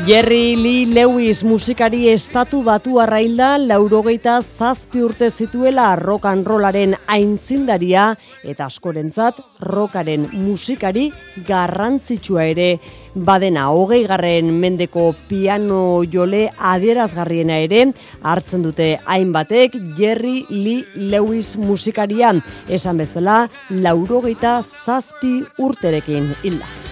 Jerry 0.07 0.55
Lee 0.55 0.85
Lewis 0.85 1.43
musikari 1.43 2.07
estatu 2.09 2.63
batu 2.65 2.97
arrailda 3.03 3.57
laurogeita 3.61 4.39
zazpi 4.41 5.03
urte 5.05 5.29
zituela 5.29 5.95
rock 5.95 6.25
and 6.25 6.47
rollaren 6.47 6.95
aintzindaria 7.07 8.07
eta 8.43 8.65
askorentzat 8.65 9.39
rockaren 9.61 10.25
musikari 10.33 11.11
garrantzitsua 11.47 12.47
ere 12.55 12.69
badena 13.15 13.67
hogei 13.71 14.03
garren 14.07 14.51
mendeko 14.61 15.13
piano 15.29 16.03
jole 16.03 16.43
adierazgarriena 16.73 17.59
ere 17.65 17.85
hartzen 18.21 18.63
dute 18.63 18.93
hainbatek 19.05 19.75
Jerry 19.97 20.45
Lee 20.49 20.85
Lewis 20.95 21.57
musikaria 21.57 22.33
esan 22.69 22.97
bezala 22.97 23.49
laurogeita 23.69 24.61
zazpi 24.61 25.41
urterekin 25.59 26.33
hilda. 26.43 26.90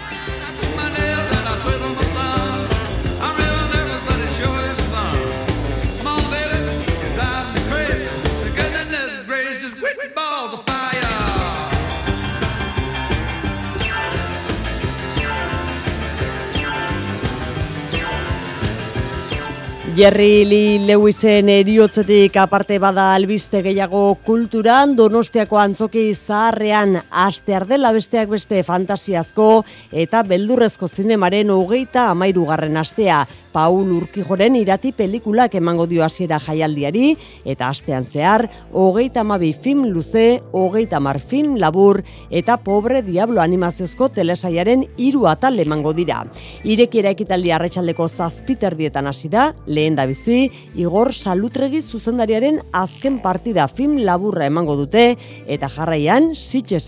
Jerry 20.00 20.45
Lee 20.47 20.80
Lewisen 20.88 21.50
eriotzetik 21.52 22.38
aparte 22.39 22.78
bada 22.80 23.10
albiste 23.18 23.60
gehiago 23.66 24.14
kulturan, 24.24 24.93
donostiako 24.95 25.60
antzoki 25.60 26.06
zaharrean 26.14 27.02
aste 27.12 27.60
dela 27.68 27.91
besteak 27.91 28.32
beste 28.32 28.62
fantasiazko 28.64 29.50
eta 29.91 30.22
beldurrezko 30.24 30.88
zinemaren 30.88 31.52
hogeita 31.52 32.06
amairu 32.14 32.45
garren 32.47 32.80
astea. 32.80 33.26
Paul 33.54 33.91
Urkijoren 33.95 34.56
irati 34.60 34.91
pelikulak 34.95 35.56
emango 35.60 35.86
dio 35.88 36.04
hasiera 36.06 36.39
jaialdiari 36.39 37.16
eta 37.45 37.70
astean 37.70 38.06
zehar 38.06 38.47
hogeita 38.72 39.22
amabi 39.22 39.52
film 39.54 39.86
luze, 39.93 40.41
hogeita 40.52 41.00
mar 41.00 41.20
film 41.20 41.56
labur 41.58 42.02
eta 42.30 42.58
pobre 42.58 43.02
diablo 43.02 43.41
animaziozko 43.41 44.10
telesaiaren 44.16 44.86
hiru 44.97 45.26
atal 45.28 45.60
emango 45.60 45.93
dira. 45.93 46.24
Irekiera 46.64 47.14
ekitaldi 47.16 47.52
arratsaldeko 47.52 48.08
zazpiterdietan 48.08 49.08
hasi 49.08 49.30
da, 49.30 49.54
lehen 49.66 49.95
da 49.95 50.06
bizi, 50.10 50.50
Igor 50.76 51.14
Salutregi 51.14 51.82
zuzendariaren 51.82 52.62
azken 52.74 53.20
partida 53.24 53.68
film 53.68 53.97
laburra 54.06 54.47
emango 54.50 54.76
dute, 54.80 55.16
eta 55.47 55.70
jarraian, 55.70 56.34
sitxe 56.36 56.80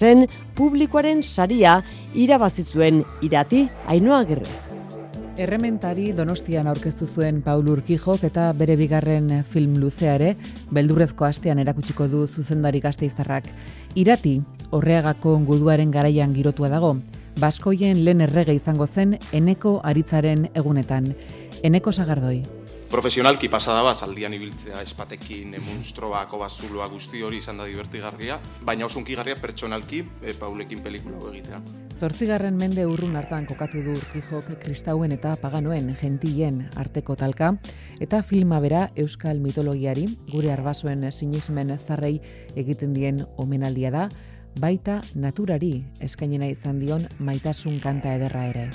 publikoaren 0.55 1.23
saria 1.23 1.81
irabazi 2.13 2.63
zuen 2.63 3.05
irati 3.21 3.67
ainoa 3.87 4.23
gerre. 4.25 4.70
Errementari 5.39 6.11
Donostian 6.11 6.67
aurkeztu 6.67 7.07
zuen 7.07 7.39
Paul 7.41 7.69
Urkijok 7.71 8.25
eta 8.27 8.49
bere 8.57 8.75
bigarren 8.75 9.29
film 9.47 9.77
luzeare, 9.79 10.35
beldurrezko 10.75 11.25
astean 11.25 11.59
erakutsiko 11.63 12.07
du 12.11 12.25
zuzendari 12.27 12.81
gazteiztarrak. 12.83 13.47
Irati, 13.95 14.41
horreagako 14.71 15.37
guduaren 15.47 15.91
garaian 15.91 16.35
girotua 16.35 16.69
dago. 16.69 16.97
Baskoien 17.39 18.03
lehen 18.03 18.21
errege 18.27 18.53
izango 18.59 18.87
zen 18.87 19.17
eneko 19.31 19.79
aritzaren 19.83 20.49
egunetan. 20.53 21.13
Eneko 21.63 21.91
sagardoi. 21.91 22.41
Profesionalki 22.91 23.47
pasada 23.47 23.85
bat, 23.87 24.01
aldian 24.03 24.33
ibiltzea 24.35 24.81
espatekin, 24.83 25.53
munstroako 25.63 26.41
bazuloa 26.41 26.89
guzti 26.91 27.21
hori 27.23 27.37
izan 27.39 27.61
da 27.61 27.63
divertigarria, 27.69 28.35
baina 28.67 28.83
oso 28.89 28.99
unkigarria 28.99 29.37
pertsonalki 29.39 30.01
e, 30.19 30.33
paulekin 30.35 30.81
pelikula 30.83 31.21
egitea. 31.29 31.61
Zortzigarren 31.95 32.59
mende 32.59 32.83
urrun 32.89 33.15
hartan 33.15 33.47
kokatu 33.47 33.79
du 33.85 33.95
urkijok 33.95 34.51
kristauen 34.65 35.15
eta 35.15 35.37
paganoen 35.39 35.95
gentien 36.01 36.65
arteko 36.75 37.15
talka, 37.15 37.53
eta 38.03 38.19
filma 38.27 38.59
bera 38.59 38.89
euskal 38.99 39.39
mitologiari, 39.39 40.09
gure 40.33 40.51
arbasoen 40.51 41.07
sinismen 41.13 41.71
zarrei 41.77 42.17
egiten 42.59 42.91
dien 42.91 43.23
omenaldia 43.37 43.95
da, 43.95 44.09
baita 44.59 44.99
naturari 45.15 45.77
eskainena 46.03 46.51
izan 46.51 46.83
dion 46.83 47.07
maitasun 47.19 47.79
kanta 47.79 48.19
ederra 48.19 48.49
ere. 48.51 48.71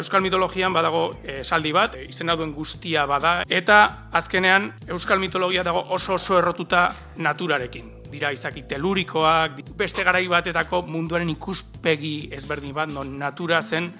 Euskal 0.00 0.22
mitologian 0.24 0.72
badago 0.72 1.10
eh, 1.20 1.40
esaldi 1.42 1.74
bat, 1.76 1.94
e, 1.98 2.06
izena 2.08 2.32
duen 2.38 2.54
guztia 2.56 3.02
bada, 3.08 3.40
eta 3.52 4.08
azkenean 4.16 4.70
Euskal 4.88 5.20
mitologia 5.20 5.64
dago 5.66 5.82
oso 5.92 6.14
oso 6.16 6.38
errotuta 6.38 6.86
naturarekin. 7.20 7.90
Dira 8.10 8.30
izaki 8.32 8.64
telurikoak, 8.70 9.60
beste 9.76 10.04
garai 10.06 10.24
batetako 10.28 10.80
munduaren 10.88 11.28
ikuspegi 11.34 12.30
ezberdin 12.32 12.72
bat, 12.78 12.88
non 12.88 13.12
natura 13.20 13.60
zen 13.60 13.90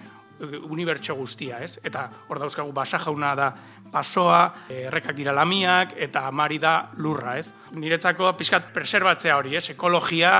e, 0.40 0.48
unibertso 0.72 1.18
guztia, 1.20 1.60
ez? 1.60 1.76
Eta 1.84 2.06
hor 2.28 2.40
dauzkagu 2.40 2.72
basa 2.72 3.02
jauna 3.04 3.34
da 3.36 3.52
basoa, 3.92 4.40
errekak 4.72 5.18
dira 5.18 5.36
lamiak, 5.36 5.92
eta 6.00 6.24
amari 6.32 6.56
da 6.62 6.74
lurra, 6.96 7.36
ez? 7.36 7.50
Niretzako 7.76 8.32
pixkat 8.40 8.72
preserbatzea 8.72 9.36
hori, 9.36 9.58
ez? 9.60 9.68
Ekologia, 9.76 10.32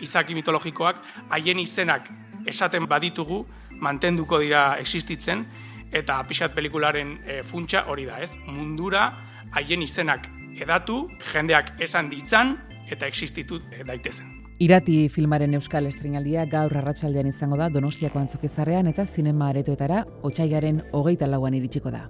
izaki 0.00 0.38
mitologikoak, 0.38 1.02
haien 1.34 1.58
izenak 1.58 2.06
esaten 2.46 2.86
baditugu, 2.88 3.42
mantenduko 3.80 4.40
dira 4.40 4.76
existitzen 4.80 5.46
eta 5.92 6.20
pixat 6.28 6.54
pelikularen 6.54 7.16
e, 7.26 7.40
funtsa 7.42 7.84
hori 7.90 8.06
da, 8.06 8.20
ez? 8.22 8.36
Mundura 8.46 9.08
haien 9.56 9.82
izenak 9.82 10.28
edatu, 10.60 11.06
jendeak 11.32 11.74
esan 11.82 12.10
ditzan 12.10 12.56
eta 12.90 13.08
existitu 13.10 13.60
daitezen. 13.86 14.36
Irati 14.60 15.06
filmaren 15.08 15.56
euskal 15.56 15.88
estrenaldia 15.88 16.44
gaur 16.50 16.74
arratsaldean 16.76 17.30
izango 17.30 17.56
da 17.56 17.70
Donostiako 17.72 18.20
antzokizarrean 18.20 18.90
eta 18.92 19.06
zinema 19.06 19.48
aretoetara 19.48 20.04
otsaigaren 20.28 20.82
hogeita 20.92 21.30
lauan 21.30 21.56
iritsiko 21.56 21.94
da. 21.94 22.04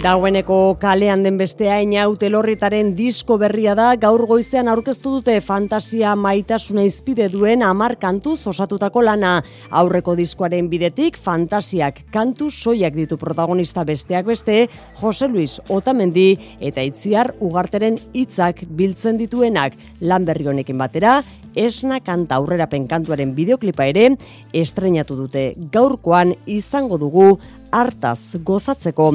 Dagoeneko 0.00 0.78
kalean 0.80 1.20
den 1.26 1.36
bestea 1.36 1.74
hau 2.00 2.14
telorritaren 2.16 2.94
disko 2.96 3.36
berria 3.36 3.74
da 3.76 3.90
gaur 4.00 4.22
goizean 4.24 4.68
aurkeztu 4.72 5.10
dute 5.18 5.34
fantasia 5.44 6.14
maitasuna 6.16 6.86
izpide 6.88 7.26
duen 7.28 7.60
amar 7.62 7.98
kantu 8.00 8.32
osatutako 8.48 9.02
lana. 9.02 9.42
Aurreko 9.68 10.14
diskoaren 10.16 10.70
bidetik 10.70 11.18
fantasiak 11.20 12.00
kantu 12.14 12.48
soiak 12.50 12.94
ditu 12.94 13.18
protagonista 13.18 13.84
besteak 13.84 14.24
beste 14.24 14.70
Jose 15.02 15.28
Luis 15.28 15.60
Otamendi 15.68 16.38
eta 16.60 16.80
Itziar 16.80 17.34
Ugarteren 17.38 17.98
hitzak 18.14 18.64
biltzen 18.70 19.20
dituenak 19.20 19.76
lan 20.00 20.24
berri 20.24 20.48
honekin 20.48 20.78
batera 20.78 21.20
esna 21.54 22.00
kanta 22.00 22.36
aurrera 22.36 22.68
penkantuaren 22.70 23.34
bideoklipa 23.34 23.84
ere 23.90 24.14
estrenatu 24.54 25.16
dute. 25.18 25.54
Gaurkoan 25.72 26.34
izango 26.46 26.96
dugu 26.96 27.38
hartaz 27.70 28.36
gozatzeko. 28.44 29.10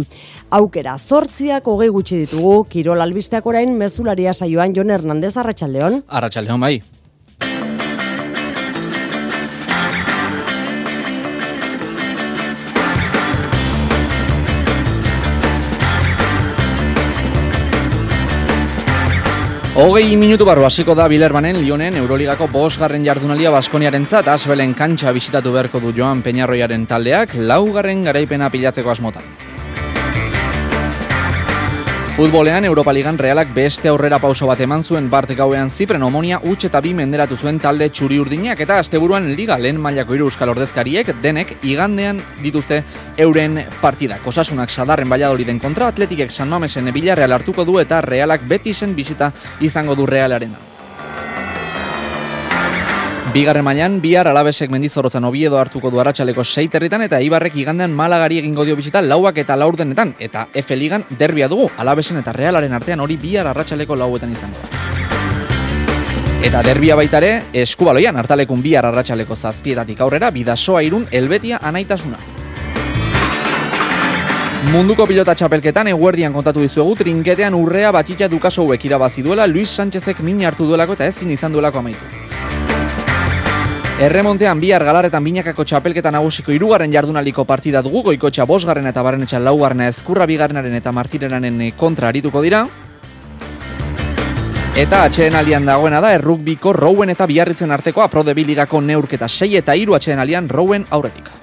Aukera, 0.60 0.98
zortziak 0.98 1.68
hogei 1.68 1.90
gutxi 1.94 2.26
ditugu, 2.26 2.64
Kirol 2.70 3.02
Albisteak 3.02 3.46
orain 3.46 3.74
mezularia 3.78 4.34
saioan 4.34 4.76
Jon 4.76 4.94
Hernandez 4.94 5.36
Arratxaldeon. 5.38 6.04
Arratxaldeon 6.08 6.68
bai. 6.68 6.76
Hogei 19.76 20.16
minutu 20.16 20.46
barru 20.48 20.64
hasiko 20.64 20.94
da 20.96 21.04
Bilerbanen 21.12 21.58
Lionen 21.60 21.98
Euroligako 22.00 22.48
bosgarren 22.48 23.04
jardunalia 23.04 23.52
Baskoniaren 23.52 24.06
zat, 24.08 24.30
Asbelen 24.32 24.72
kantxa 24.72 25.12
bisitatu 25.12 25.52
beharko 25.52 25.82
du 25.84 25.92
Joan 25.92 26.22
Peñarroiaren 26.24 26.86
taldeak, 26.88 27.36
laugarren 27.36 28.08
garaipena 28.08 28.48
pilatzeko 28.54 28.96
asmotan. 28.96 29.45
Futbolean 32.16 32.64
Europa 32.64 32.94
Ligan 32.94 33.18
Realak 33.18 33.50
beste 33.54 33.90
aurrera 33.92 34.22
pauso 34.24 34.48
bat 34.48 34.62
eman 34.64 34.86
zuen 34.88 35.10
Bart 35.12 35.34
gauean 35.36 35.68
Zipren 35.70 36.04
omonia 36.08 36.38
utx 36.48 36.70
eta 36.70 36.80
bi 36.80 36.94
menderatu 36.96 37.36
zuen 37.36 37.58
talde 37.60 37.90
txuri 37.92 38.22
urdinak 38.24 38.62
eta 38.64 38.78
asteburuan 38.80 39.28
liga 39.36 39.58
lehen 39.60 39.82
mailako 39.84 40.16
hiru 40.16 40.30
euskal 40.30 40.54
ordezkariek 40.54 41.12
denek 41.22 41.52
igandean 41.68 42.22
dituzte 42.40 42.86
euren 43.18 43.60
partida. 43.82 44.22
Kosasunak 44.24 44.72
sadarren 44.72 45.10
den 45.46 45.60
kontra 45.60 45.88
atletikek 45.88 46.32
San 46.32 46.48
Mamesen 46.48 46.88
Real 46.94 47.34
hartuko 47.34 47.66
du 47.66 47.80
eta 47.80 48.00
Realak 48.00 48.48
beti 48.48 48.74
zen 48.74 48.96
bizita 48.96 49.34
izango 49.60 49.94
du 49.94 50.06
Realaren. 50.06 50.75
Bigarren 53.36 53.66
mailan 53.68 53.98
bihar 54.00 54.30
alabesek 54.32 54.70
mendizorotzan 54.72 55.26
obiedo 55.28 55.58
hartuko 55.60 55.90
du 55.92 56.00
arratsaleko 56.00 56.46
seiterritan 56.48 57.02
eta 57.04 57.18
Ibarrek 57.20 57.58
igandean 57.60 57.92
malagari 57.92 58.38
egingo 58.40 58.64
dio 58.64 58.78
bizita 58.80 59.02
lauak 59.04 59.42
eta 59.44 59.58
laurdenetan 59.60 60.14
eta 60.24 60.46
F 60.62 60.78
ligan 60.80 61.04
derbia 61.20 61.50
dugu 61.52 61.66
alabesen 61.84 62.22
eta 62.22 62.32
realaren 62.32 62.72
artean 62.72 63.04
hori 63.04 63.20
bihar 63.20 63.52
arratsaleko 63.52 64.00
lauetan 64.00 64.32
izango 64.32 64.56
da. 64.64 64.80
Eta 66.48 66.64
derbia 66.64 66.96
baitare 66.96 67.34
eskubaloian 67.66 68.16
hartalekun 68.16 68.64
bihar 68.64 68.88
arratsaleko 68.88 69.36
zazpietatik 69.36 70.00
aurrera 70.00 70.32
bidasoa 70.32 70.88
irun 70.88 71.04
elbetia 71.12 71.60
anaitasuna. 71.62 72.24
Munduko 74.72 75.12
pilota 75.12 75.36
txapelketan 75.36 75.92
eguerdian 75.92 76.32
kontatu 76.32 76.64
dizuegu 76.64 76.96
trinketean 77.04 77.54
urrea 77.54 77.92
batxitza 77.92 78.32
dukaso 78.32 78.64
irabazi 78.82 79.22
duela 79.22 79.46
Luis 79.46 79.76
Sánchezek 79.76 80.22
min 80.22 80.46
hartu 80.46 80.66
duelako 80.66 80.94
eta 80.94 81.06
ezin 81.06 81.32
izan 81.32 81.52
duelako 81.52 81.80
amaitu. 81.80 82.15
Erremontean 83.96 84.60
bihar 84.60 84.84
galarretan 84.84 85.24
binakako 85.24 85.64
txapelketa 85.64 86.12
nagusiko 86.12 86.52
irugarren 86.52 86.92
jardunaliko 86.92 87.46
partida 87.48 87.80
dugu, 87.82 88.02
goikotxa 88.10 88.44
bosgarren 88.44 88.90
eta 88.90 89.00
barrenetxan 89.06 89.46
laugarren 89.48 89.86
ezkurra 89.86 90.28
bigarrenaren 90.28 90.76
eta 90.76 90.92
martireranen 90.92 91.62
kontra 91.80 92.10
arituko 92.12 92.42
dira. 92.44 92.66
Eta 94.76 95.06
atxeen 95.08 95.40
alian 95.40 95.64
dagoena 95.64 96.04
da, 96.04 96.12
errukbiko 96.12 96.76
rouen 96.76 97.16
eta 97.16 97.24
biarritzen 97.24 97.72
arteko 97.72 98.04
aprode 98.04 98.36
biligako 98.36 98.84
neurketa 98.84 99.32
6 99.32 99.64
eta 99.64 99.80
iru 99.80 99.96
atxeen 99.96 100.20
alian 100.20 100.52
rouen 100.52 100.84
aurretik. 100.92 101.35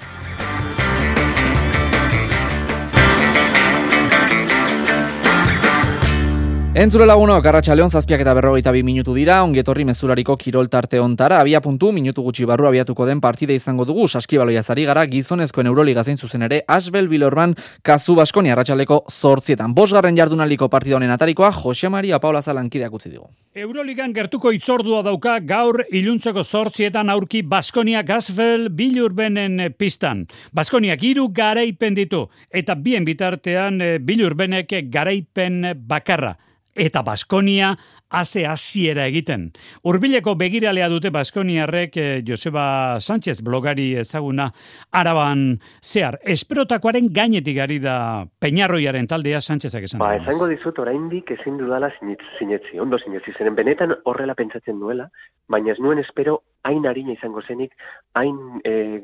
Entzule 6.73 7.05
lagunok, 7.05 7.45
arratxa 7.45 7.75
leon 7.77 7.91
zazpiak 7.93 8.23
eta 8.23 8.31
berrogeita 8.33 8.71
bi 8.73 8.79
minutu 8.81 9.13
dira, 9.13 9.35
ongetorri 9.45 9.83
mezulariko 9.85 10.33
kirol 10.41 10.71
tarte 10.73 10.97
ontara, 10.97 11.37
abia 11.43 11.59
puntu, 11.61 11.91
minutu 11.93 12.23
gutxi 12.25 12.47
barru 12.49 12.65
abiatuko 12.65 13.05
den 13.05 13.19
partide 13.21 13.53
izango 13.53 13.85
dugu, 13.85 14.07
saskibaloia 14.07 14.63
zari 14.63 14.87
gara, 14.87 15.03
gizonezkoen 15.05 15.67
euroliga 15.69 16.01
zein 16.03 16.17
zuzen 16.17 16.41
ere, 16.47 16.63
Asbel 16.65 17.05
Bilorban, 17.11 17.53
kazu 17.85 18.15
baskoni 18.17 18.49
arratsaleko 18.49 19.03
zortzietan. 19.05 19.75
Bosgarren 19.77 20.17
jardunaliko 20.17 20.65
partida 20.67 20.95
honen 20.97 21.13
atarikoa, 21.13 21.51
Jose 21.53 21.91
Maria 21.93 22.17
Paula 22.19 22.41
Zalankideak 22.41 22.95
utzi 22.97 23.11
digu. 23.11 23.27
Euroligan 23.53 24.15
gertuko 24.15 24.49
itzordua 24.51 25.03
dauka 25.05 25.35
gaur 25.45 25.83
iluntzeko 25.91 26.41
zortzietan 26.41 27.11
aurki 27.13 27.43
Baskonia 27.43 28.01
Asbel 28.15 28.71
Bilurbenen 28.71 29.75
pistan. 29.77 30.25
Baskoniak 30.51 31.03
hiru 31.03 31.27
garaipen 31.29 31.93
ditu, 31.93 32.23
eta 32.49 32.73
bien 32.73 33.05
bitartean 33.05 33.79
eh, 33.79 33.99
Bilurbenek 34.01 34.73
garaipen 34.89 35.61
bakarra 35.85 36.33
eta 36.75 37.03
Baskonia 37.03 37.75
haze 38.13 38.45
hasiera 38.45 39.07
egiten. 39.09 39.47
Urbileko 39.89 40.35
begiralea 40.37 40.87
dute 40.91 41.09
Baskoniarrek 41.13 41.97
eh, 41.97 42.21
Joseba 42.25 42.99
Sánchez 43.01 43.41
blogari 43.41 43.93
ezaguna 43.97 44.51
araban 44.91 45.59
zehar. 45.81 46.19
Esperotakoaren 46.21 47.09
gainetik 47.13 47.59
ari 47.59 47.79
da 47.81 48.25
Peñarroiaren 48.39 49.09
taldea 49.09 49.41
Sánchezak 49.41 49.89
esan. 49.89 50.03
Ba, 50.03 50.13
esango 50.19 50.47
dizut 50.51 50.79
oraindik 50.79 51.33
ezin 51.39 51.57
dudala 51.57 51.89
sinetzi, 51.97 52.79
ondo 52.79 53.01
sinetzi 53.01 53.33
zenen 53.37 53.57
benetan 53.57 53.95
horrela 54.05 54.37
pentsatzen 54.37 54.79
duela, 54.79 55.09
baina 55.47 55.73
ez 55.73 55.79
nuen 55.79 55.99
espero 55.99 56.41
hain 56.63 56.85
harina 56.87 57.11
izango 57.13 57.41
zenik, 57.43 57.73
hain, 58.15 58.37
e, 58.63 59.03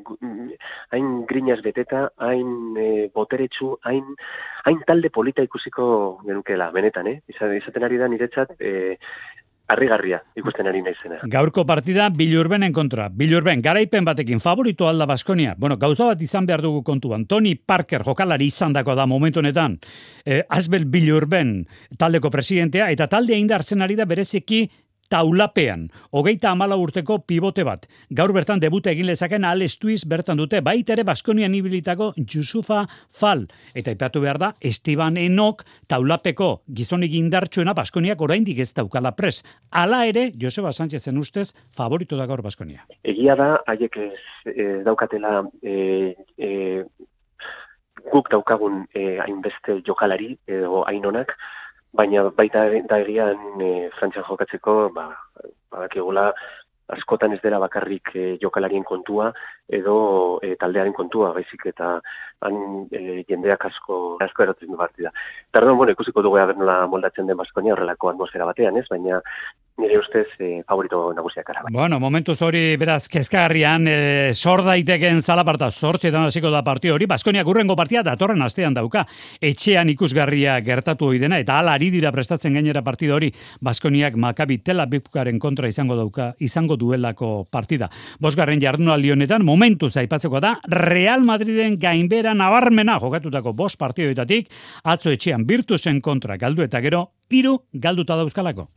hain 0.90 1.10
grinaz 1.28 1.60
beteta, 1.62 2.06
hain 2.16 2.78
e, 2.80 2.86
boteretsu, 3.14 3.74
hain, 3.84 4.14
hain 4.64 4.80
talde 4.88 5.10
polita 5.12 5.44
ikusiko 5.44 5.84
genukela, 6.24 6.70
benetan, 6.72 7.10
eh? 7.12 7.18
Izaten 7.28 7.84
ari 7.84 8.00
da 8.00 8.08
niretzat, 8.08 8.56
e, 8.58 8.96
harrigarria 9.70 10.18
ikusten 10.38 10.66
ari 10.66 10.82
naizena. 10.82 11.20
Gaurko 11.30 11.64
partida 11.66 12.08
Bilurbenen 12.14 12.72
kontra. 12.74 13.08
Bilurben, 13.08 13.62
garaipen 13.62 14.06
batekin 14.08 14.42
favorito 14.42 14.88
alda 14.88 15.06
Baskonia. 15.06 15.54
Bueno, 15.58 15.76
gauza 15.78 16.08
bat 16.08 16.22
izan 16.22 16.48
behar 16.48 16.64
dugu 16.64 16.82
kontuan. 16.86 17.26
Tony 17.30 17.54
Parker 17.54 18.02
jokalari 18.06 18.50
izan 18.50 18.74
dako 18.74 18.96
da 18.98 19.06
momentu 19.06 19.40
honetan. 19.44 19.78
Eh, 20.24 20.42
Asbel 20.48 20.86
Bilurben 20.90 21.60
taldeko 21.98 22.32
presidentea 22.34 22.90
eta 22.90 23.06
taldea 23.12 23.38
indartzen 23.38 23.82
ari 23.82 23.98
da 23.98 24.08
bereziki 24.10 24.64
taulapean, 25.10 25.88
hogeita 26.14 26.52
amala 26.54 26.78
urteko 26.78 27.18
pivote 27.26 27.64
bat. 27.66 27.86
Gaur 28.16 28.32
bertan 28.32 28.62
debuta 28.62 28.92
egin 28.94 29.08
lezaken 29.10 29.44
Alex 29.44 29.78
Tuiz 29.82 30.04
bertan 30.08 30.38
dute, 30.40 30.60
baita 30.64 30.94
ere 30.94 31.04
Baskonian 31.04 31.54
ibilitako 31.58 32.12
Jusufa 32.16 32.84
Fal. 33.10 33.46
Eta 33.74 33.94
ipatu 33.96 34.22
behar 34.22 34.38
da, 34.38 34.52
Esteban 34.60 35.18
Enok 35.20 35.64
taulapeko 35.90 36.62
gizonik 36.72 37.14
indartsuena 37.18 37.74
Baskoniak 37.74 38.22
oraindik 38.22 38.62
ez 38.62 38.70
daukala 38.76 39.12
pres. 39.18 39.42
Hala 39.70 40.04
ere, 40.06 40.30
Joseba 40.40 40.72
Sánchezen 40.72 41.18
ustez, 41.18 41.50
favorito 41.76 42.16
da 42.16 42.26
gaur 42.30 42.42
Baskonia. 42.42 42.86
Egia 43.02 43.36
da, 43.36 43.52
haiek 43.66 43.96
ez 43.98 44.54
e, 44.54 44.66
daukatela 44.86 45.42
e, 45.62 46.14
e, 46.38 46.50
guk 48.10 48.30
daukagun 48.32 48.84
e, 48.94 49.18
hainbeste 49.24 49.80
jokalari 49.86 50.36
edo 50.48 50.84
hainonak, 50.86 51.34
baina 51.92 52.28
baita 52.30 52.66
da 52.88 52.98
egian 53.02 53.60
e, 53.60 53.90
frantzian 53.98 54.26
jokatzeko, 54.28 54.76
ba, 54.94 55.10
badakigula 55.70 56.30
askotan 56.90 57.32
ez 57.34 57.40
dela 57.42 57.58
bakarrik 57.62 58.10
e, 58.14 58.24
jokalarien 58.42 58.84
kontua 58.84 59.30
edo 59.68 59.94
e, 60.42 60.54
taldearen 60.60 60.94
kontua, 60.96 61.32
baizik 61.36 61.66
eta 61.70 61.92
han 62.46 62.56
e, 62.90 63.22
jendeak 63.28 63.66
asko 63.70 64.00
asko 64.26 64.46
erotzen 64.46 64.72
du 64.72 64.78
partida. 64.80 65.12
Tardon, 65.54 65.76
bueno, 65.78 65.94
ikusiko 65.94 66.22
dugu 66.26 66.40
aber 66.40 66.58
nola 66.58 66.80
moldatzen 66.90 67.30
den 67.30 67.38
Baskonia 67.38 67.76
horrelako 67.76 68.10
atmosfera 68.10 68.48
batean, 68.48 68.76
ez? 68.80 68.86
Baina 68.90 69.20
nire 69.80 69.98
ustez 69.98 70.26
e, 70.38 70.62
favorito 70.68 71.12
nagusiak 71.14 71.48
ara. 71.50 71.64
Bueno, 71.70 71.98
momentu 72.00 72.34
hori 72.40 72.76
beraz 72.80 73.08
kezkagarrian 73.08 73.86
e, 73.88 73.96
sor 74.34 74.62
daiteken 74.64 75.22
zalaparta 75.22 75.70
sortzetan 75.70 76.28
hasiko 76.28 76.50
da 76.50 76.62
partio 76.62 76.94
hori. 76.94 77.06
Baskonia 77.06 77.42
gurrengo 77.44 77.76
partia 77.76 78.02
datorren 78.02 78.42
astean 78.42 78.74
dauka. 78.74 79.06
Etxean 79.40 79.88
ikusgarria 79.90 80.58
gertatu 80.60 81.10
hori 81.10 81.18
dena 81.18 81.38
eta 81.40 81.58
hala 81.58 81.74
ari 81.78 81.90
dira 81.90 82.12
prestatzen 82.12 82.54
gainera 82.54 82.82
partido 82.82 83.16
hori. 83.16 83.32
Baskoniak 83.60 84.16
Maccabi 84.16 84.58
Tel 84.58 84.80
Avivaren 84.80 85.38
kontra 85.38 85.68
izango 85.68 85.96
dauka, 85.96 86.34
izango 86.38 86.76
duelako 86.76 87.46
partida. 87.50 87.90
Bosgarren 88.20 88.60
jardunaldi 88.60 89.12
honetan 89.12 89.44
momentu 89.44 89.90
zaipatzeko 89.90 90.40
da 90.40 90.56
Real 90.68 91.24
Madriden 91.24 91.78
gainbera 91.80 92.34
nabarmena 92.34 92.98
jokatutako 93.00 93.54
bost 93.56 93.78
partioetatik 93.80 94.50
atzo 94.84 95.10
etxean 95.10 95.46
Virtusen 95.48 96.00
kontra 96.00 96.36
galdu 96.36 96.62
eta 96.62 96.80
gero 96.84 97.08
hiru 97.30 97.56
galduta 97.72 98.16
dauzkalako. 98.18 98.68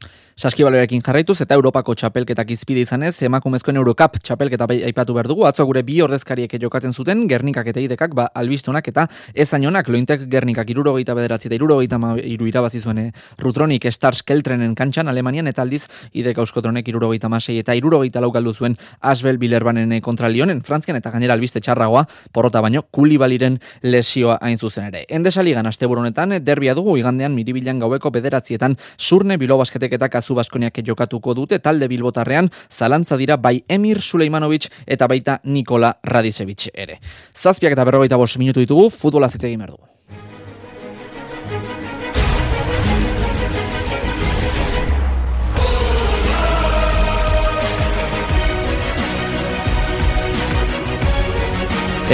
Saskibalorekin 0.83 1.03
jarraituz 1.05 1.41
eta 1.41 1.55
Europako 1.55 1.93
txapelketak 1.95 2.49
izpide 2.51 2.81
izanez, 2.83 3.15
emakumezkoen 3.23 3.77
Eurocup 3.79 4.17
txapelketa 4.19 4.65
bai 4.67 4.81
aipatu 4.83 5.13
behar 5.15 5.27
dugu, 5.27 5.45
atzo 5.47 5.65
gure 5.65 5.81
bi 5.83 6.01
ordezkariek 6.01 6.51
jokatzen 6.59 6.91
zuten, 6.93 7.27
Gernikak 7.27 7.67
eta 7.71 7.79
Idekak, 7.79 8.13
ba, 8.13 8.25
albistonak 8.35 8.87
eta 8.87 9.07
ezainonak, 9.33 9.87
lointek 9.87 10.27
Gernikak 10.29 10.69
irurogeita 10.69 11.15
bederatzi 11.15 11.47
eta 11.47 11.55
irurogeita 11.55 11.99
iru 12.25 12.47
irabazi 12.47 12.81
zuen 12.81 12.97
eh, 12.97 13.11
Rutronik 13.39 13.85
Stars 13.91 14.23
Keltrenen 14.23 14.75
kantxan 14.75 15.07
Alemanian 15.07 15.47
eta 15.47 15.61
aldiz 15.61 15.85
Ideka 16.11 16.41
Euskotronek 16.41 16.87
irurogeita 16.87 17.29
masei 17.29 17.57
eta 17.59 17.75
irurogeita 17.75 18.19
laukaldu 18.19 18.53
zuen 18.53 18.75
Asbel 18.99 19.37
Bilerbanen 19.37 19.93
eh, 19.93 20.01
kontra 20.01 20.27
Lionen, 20.27 20.63
Frantzian 20.63 20.99
eta 20.99 21.11
gainera 21.11 21.33
albiste 21.33 21.61
txarragoa, 21.61 22.03
porota 22.33 22.61
baino, 22.61 22.83
kulibaliren 22.91 23.59
lesioa 23.83 24.39
hain 24.41 24.57
zuzen 24.57 24.91
ere. 24.91 25.05
Endesaligan 25.07 25.65
asteburu 25.65 26.03
honetan, 26.03 26.39
derbia 26.43 26.75
dugu 26.75 26.97
igandean 26.99 27.35
miribilan 27.35 27.79
gaueko 27.79 28.11
bederatzietan 28.11 28.75
surne 28.97 29.39
bilobasketek 29.39 29.95
eta 29.99 30.11
kazu 30.11 30.35
baskoniak 30.35 30.72
jokatuko 30.81 31.33
dute 31.37 31.59
talde 31.59 31.87
bilbotarrean 31.87 32.49
zalantza 32.71 33.17
dira 33.17 33.37
bai 33.37 33.63
Emir 33.67 34.01
Suleimanovic 34.01 34.69
eta 34.87 35.07
baita 35.07 35.39
Nikola 35.43 35.93
Radicevic 36.03 36.69
ere. 36.73 36.99
Zazpiak 37.35 37.73
eta 37.73 37.85
berrogeita 37.85 38.17
bos 38.17 38.37
minutu 38.37 38.59
ditugu, 38.59 38.89
futbola 38.89 39.29
zitzegin 39.29 39.59
berdu. 39.59 39.92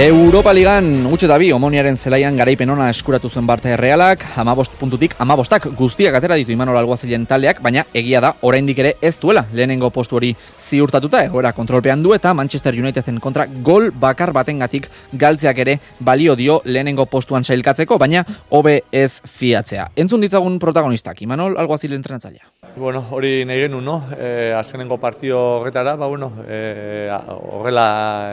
Europa 0.00 0.54
Ligan 0.54 0.86
utxe 1.12 1.28
da 1.28 1.36
bi, 1.36 1.50
omoniaren 1.52 1.98
zelaian 2.00 2.38
garaipen 2.40 2.70
ona 2.72 2.86
eskuratu 2.88 3.28
zuen 3.28 3.44
Barte 3.44 3.74
Realak, 3.76 4.22
amabost 4.40 4.72
puntutik, 4.80 5.12
amabostak 5.20 5.66
guztiak 5.76 6.14
atera 6.16 6.38
ditu 6.40 6.54
Imanol 6.54 6.78
Alguazilen 6.80 7.26
taldeak, 7.28 7.60
baina 7.60 7.84
egia 7.92 8.22
da, 8.24 8.30
oraindik 8.40 8.80
ere 8.80 8.94
ez 9.04 9.18
duela 9.20 9.42
lehenengo 9.52 9.90
postu 9.92 10.16
hori 10.16 10.30
ziurtatuta, 10.70 11.24
egoera 11.26 11.50
kontrolpean 11.56 12.02
du 12.02 12.14
eta 12.14 12.32
Manchester 12.34 12.76
Uniteden 12.78 13.18
kontra 13.22 13.46
gol 13.66 13.90
bakar 13.90 14.32
batengatik 14.36 14.86
galtzeak 15.12 15.58
ere 15.64 15.76
balio 15.98 16.36
dio 16.38 16.60
lehenengo 16.64 17.06
postuan 17.10 17.44
sailkatzeko, 17.44 17.98
baina 17.98 18.24
hobe 18.50 18.80
ez 18.92 19.20
fiatzea. 19.26 19.90
Entzun 19.96 20.22
ditzagun 20.22 20.58
protagonistak, 20.62 21.22
Imanol 21.26 21.58
Alguazile 21.58 21.98
entrenatzailea. 21.98 22.46
Bueno, 22.76 23.02
hori 23.10 23.44
nahi 23.44 23.64
genuen, 23.64 23.84
no? 23.84 23.96
E, 24.14 24.52
azkenengo 24.54 25.00
partio 25.02 25.38
horretara, 25.58 25.96
ba, 25.98 26.06
bueno, 26.06 26.30
e, 26.46 27.10
horrela 27.50 27.86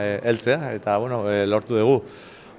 e, 0.04 0.20
heltzea, 0.30 0.74
eta, 0.78 0.98
bueno, 1.02 1.24
e, 1.32 1.46
lortu 1.48 1.78
dugu. 1.80 2.04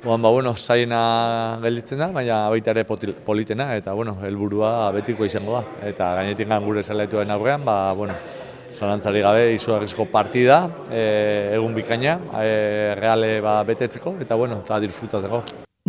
Oan, 0.05 0.23
ba, 0.23 0.31
bueno, 0.31 0.55
zaina 0.55 1.59
gelditzen 1.63 2.03
da, 2.03 2.11
baina 2.15 2.41
baita 2.51 2.75
ere 2.75 2.85
politena, 2.85 3.71
eta, 3.79 3.95
bueno, 3.99 4.17
helburua 4.27 4.91
betiko 4.99 5.27
izango 5.27 5.59
da. 5.59 5.65
Eta 5.87 6.13
gainetik 6.19 6.51
gure 6.67 6.83
zelaituen 6.83 7.31
aurrean, 7.31 7.65
ba, 7.65 7.93
bueno, 7.95 8.15
zalantzari 8.71 9.23
gabe, 9.25 9.53
izugarrizko 9.55 10.07
partida, 10.13 10.61
e, 10.91 11.55
egun 11.55 11.75
bikaina, 11.75 12.19
e, 12.43 12.95
reale 12.99 13.41
ba, 13.41 13.63
betetzeko, 13.65 14.17
eta, 14.21 14.35
bueno, 14.35 14.63
eta 14.65 14.81
disfrutatzeko. 14.81 15.43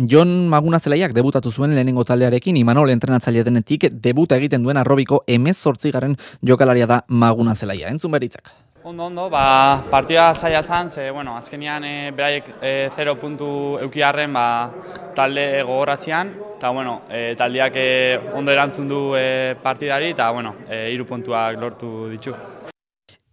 Jon 0.08 0.48
Maguna 0.48 0.78
Zelaiak 0.80 1.12
debutatu 1.12 1.50
zuen 1.52 1.74
lehenengo 1.74 2.06
taldearekin 2.08 2.56
Imanol 2.56 2.90
entrenatzaile 2.94 3.44
denetik 3.44 3.90
debuta 3.92 4.38
egiten 4.40 4.64
duen 4.64 4.80
arrobiko 4.80 5.20
emez 5.26 5.58
zortzigaren 5.58 6.16
jokalaria 6.40 6.86
da 6.86 7.02
Maguna 7.08 7.54
Zelaia. 7.54 7.90
Entzun 7.92 8.12
beritzak. 8.16 8.48
Ondo, 8.82 9.04
ondo, 9.04 9.28
ba, 9.28 9.84
partida 9.90 10.34
zaila 10.34 10.62
zan, 10.62 10.88
ze, 10.88 11.10
bueno, 11.10 11.34
azkenian 11.36 11.84
e, 11.84 12.10
beraiek 12.16 12.46
e, 12.62 12.88
0 12.96 13.14
puntu 13.20 13.48
eukiarren 13.76 14.32
ba, 14.32 14.70
talde 15.14 15.44
gogorazian, 15.68 16.32
eta, 16.56 16.70
bueno, 16.70 17.02
e, 17.10 17.34
taldeak 17.36 17.76
e, 17.76 18.18
ondo 18.32 18.54
erantzun 18.54 18.88
du 18.88 19.02
e, 19.18 19.54
partidari, 19.60 20.14
eta, 20.16 20.30
bueno, 20.32 20.54
e, 20.64 20.86
iru 20.94 21.04
puntuak 21.04 21.60
lortu 21.60 22.08
ditu. 22.08 22.32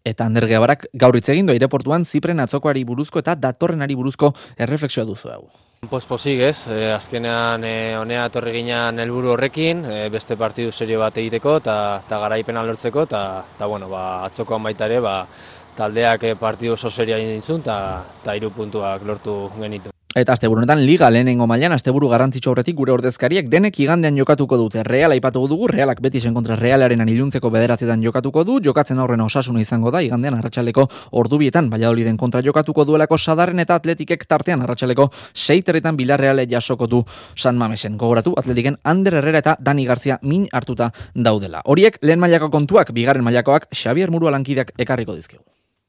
Eta 0.07 0.27
Ander 0.29 0.47
Gebarak 0.47 0.87
gaur 0.95 1.17
hitz 1.19 1.27
egin 1.33 1.47
du 1.49 1.53
aireportuan 1.53 2.05
Zipren 2.07 2.39
atzokoari 2.39 2.85
buruzko 2.87 3.19
eta 3.19 3.35
datorrenari 3.35 3.95
buruzko 3.99 4.31
erreflexioa 4.55 5.03
duzu 5.09 5.31
hau. 5.33 5.41
Pues 5.91 6.07
posig 6.09 6.39
ez, 6.41 6.65
e, 6.73 6.87
azkenean 6.93 7.65
e, 7.67 7.73
honea 7.99 8.23
etorri 8.31 8.55
ginean 8.55 8.97
helburu 9.03 9.35
horrekin, 9.35 9.83
e, 9.85 9.97
beste 10.13 10.37
partidu 10.39 10.71
serio 10.71 11.03
bat 11.03 11.19
egiteko 11.21 11.57
eta 11.61 11.75
ta 12.07 12.21
garaipena 12.23 12.63
lortzeko 12.65 13.03
eta 13.05 13.21
ta 13.59 13.67
bueno, 13.67 13.91
ba 13.91 14.23
atzokoan 14.25 14.63
baita 14.63 14.87
ere, 14.89 15.03
ba 15.03 15.19
taldeak 15.77 16.25
partidu 16.39 16.73
oso 16.79 16.89
seria 16.89 17.19
egin 17.21 17.43
zuen 17.43 17.61
ta 17.61 17.77
ta 18.23 18.33
3 18.33 18.49
puntuak 18.55 19.05
lortu 19.05 19.37
genitu. 19.59 19.96
Eta 20.15 20.33
asteburunetan 20.33 20.79
liga 20.87 21.09
lehenengo 21.11 21.45
mailan 21.51 21.73
asteburu 21.75 22.07
garrantzitsu 22.09 22.49
horretik 22.49 22.77
gure 22.79 22.93
ordezkariek 22.93 23.49
denek 23.51 23.75
igandean 23.83 24.15
jokatuko 24.17 24.57
dute. 24.57 24.81
Real 24.87 25.11
aipatuko 25.11 25.49
dugu, 25.51 25.67
Realak 25.67 25.99
beti 26.01 26.21
zen 26.21 26.33
kontra 26.33 26.55
Realaren 26.55 27.03
iluntzeko 27.09 27.51
bederatzetan 27.51 28.01
jokatuko 28.01 28.43
du, 28.47 28.55
jokatzen 28.63 28.97
aurren 29.03 29.21
osasuna 29.21 29.59
izango 29.61 29.91
da, 29.91 30.01
igandean 30.01 30.37
arratsaleko 30.39 30.87
ordubietan 31.11 31.69
Valladoliden 31.69 32.17
kontra 32.17 32.41
jokatuko 32.41 32.85
duelako 32.85 33.17
sadarren 33.17 33.59
eta 33.59 33.75
atletikek 33.75 34.25
tartean 34.25 34.63
arratsaleko 34.63 35.09
seiteretan 35.33 35.97
Bilarreale 35.97 36.47
jasoko 36.49 36.87
du 36.87 37.03
San 37.35 37.57
Mamesen. 37.57 37.97
Gogoratu 37.97 38.33
atletiken 38.39 38.79
Ander 38.83 39.19
Herrera 39.19 39.43
eta 39.43 39.57
Dani 39.59 39.85
Garzia 39.85 40.17
min 40.23 40.47
hartuta 40.51 40.89
daudela. 41.13 41.61
Horiek 41.65 41.99
lehen 42.01 42.19
mailako 42.19 42.49
kontuak, 42.49 42.89
bigarren 42.95 43.27
mailakoak 43.27 43.67
Xavier 43.75 44.09
Muru 44.09 44.31
alankideak 44.31 44.71
ekarriko 44.79 45.13
dizkigu. 45.13 45.43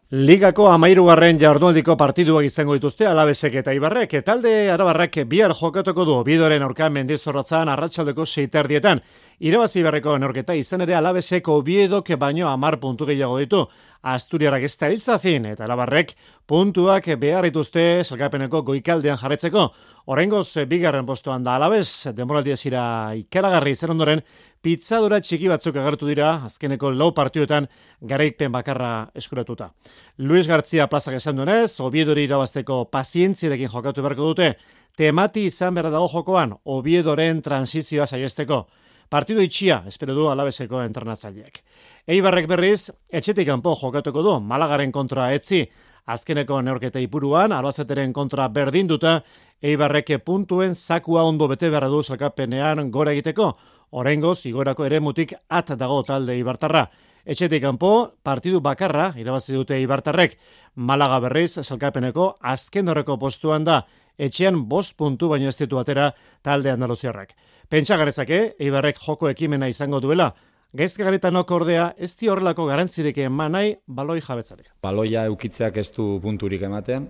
Ligako 0.08 0.70
amairugarren 0.72 1.36
jardunaldiko 1.36 1.92
partiduak 2.00 2.46
izango 2.48 2.72
dituzte 2.72 3.04
alabesek 3.04 3.58
eta 3.60 3.74
ibarrek. 3.76 4.14
Talde 4.24 4.70
arabarrak 4.72 5.18
bihar 5.28 5.52
jokatuko 5.52 6.06
du 6.08 6.14
bidoren 6.24 6.64
aurka 6.64 6.88
mendizorratzan 6.88 7.68
arratsaldeko 7.68 8.24
seiterdietan. 8.24 9.02
Irabazi 9.44 9.82
berreko 9.84 10.16
norketa 10.16 10.56
izan 10.56 10.80
ere 10.86 10.96
alabesek 10.96 11.50
obiedok 11.52 12.08
baino 12.16 12.48
amar 12.48 12.78
puntu 12.80 13.04
gehiago 13.04 13.36
ditu. 13.38 13.66
Asturiarak 14.00 14.62
ez 14.62 14.76
da 15.04 15.18
fin 15.18 15.44
eta 15.44 15.64
alabarrek 15.66 16.14
puntuak 16.46 17.04
behar 17.18 17.44
dituzte 17.44 18.02
salkapeneko 18.02 18.62
goikaldean 18.62 19.18
jarretzeko. 19.18 19.74
Horrengoz, 20.06 20.56
bigarren 20.66 21.04
postuan 21.04 21.44
da 21.44 21.56
alabez, 21.56 22.08
demoraldia 22.16 22.56
zira 22.56 23.12
ikaragarri 23.14 23.72
izan 23.72 23.90
ondoren, 23.90 24.22
pizzadura 24.62 25.20
txiki 25.22 25.48
batzuk 25.50 25.76
agertu 25.78 26.08
dira, 26.08 26.32
azkeneko 26.48 26.90
lau 26.90 27.10
partioetan 27.14 27.68
garaikpen 28.00 28.52
bakarra 28.52 29.08
eskuratuta. 29.14 29.70
Luis 30.18 30.46
Gartzia 30.50 30.88
plazak 30.90 31.18
esan 31.18 31.38
duenez, 31.38 31.78
obiedori 31.84 32.26
irabazteko 32.26 32.84
pazientziedekin 32.92 33.70
jokatu 33.72 34.04
beharko 34.04 34.32
dute, 34.32 34.52
temati 34.98 35.46
izan 35.46 35.78
behar 35.78 35.92
dago 35.94 36.08
jokoan, 36.12 36.56
obiedoren 36.64 37.42
transizioa 37.42 38.06
saiesteko. 38.06 38.66
Partidu 39.08 39.40
itxia, 39.40 39.82
espero 39.88 40.12
du 40.12 40.26
alabeseko 40.28 40.82
entrenatzaileak. 40.84 41.62
Eibarrek 42.08 42.48
berriz, 42.50 42.90
etxetik 43.08 43.46
kanpo 43.48 43.72
jokatuko 43.78 44.24
du, 44.24 44.34
malagaren 44.44 44.92
kontra 44.92 45.30
etzi, 45.32 45.62
azkeneko 46.08 46.60
neorketa 46.64 47.00
ipuruan, 47.00 47.52
albazeteren 47.52 48.12
kontra 48.16 48.48
berdinduta, 48.52 49.22
Eibarrek 49.58 50.12
puntuen 50.22 50.76
zakua 50.76 51.24
ondo 51.26 51.48
bete 51.50 51.70
behar 51.70 51.88
du 51.90 52.02
salkapenean 52.02 52.92
gora 52.94 53.10
egiteko, 53.16 53.48
Oraingoz 53.90 54.44
igorako 54.46 54.84
eremutik 54.84 55.32
at 55.48 55.70
dago 55.80 56.02
talde 56.04 56.36
Ibartarra. 56.36 56.88
Etxetik 57.28 57.62
kanpo 57.62 58.14
partidu 58.22 58.60
bakarra 58.60 59.12
irabazi 59.16 59.54
dute 59.56 59.78
Ibartarrek. 59.80 60.36
Malaga 60.76 61.18
berriz 61.24 61.60
salkapeneko 61.62 62.34
azken 62.40 62.88
horreko 62.88 63.18
postuan 63.18 63.64
da. 63.64 63.82
Etxean 64.18 64.64
bost 64.68 64.96
puntu 64.96 65.28
baino 65.28 65.48
ez 65.48 65.56
ditu 65.56 65.78
atera 65.78 66.12
talde 66.42 66.70
Andaluziarrak. 66.70 67.32
Pentsa 67.68 67.96
garezake, 67.96 68.56
Ibarrek 68.58 68.98
joko 69.00 69.28
ekimena 69.28 69.68
izango 69.68 70.00
duela. 70.00 70.34
Gaizka 70.76 71.04
garetan 71.04 71.36
ordea, 71.36 71.94
ez 71.96 72.14
di 72.16 72.28
horrelako 72.28 72.66
garantzirik 72.66 73.18
eman 73.24 73.52
nahi 73.52 73.74
baloi 73.86 74.20
jabetzare. 74.20 74.64
Baloia 74.82 75.24
eukitzeak 75.24 75.76
ez 75.76 75.90
du 75.92 76.20
punturik 76.20 76.62
ematen, 76.62 77.08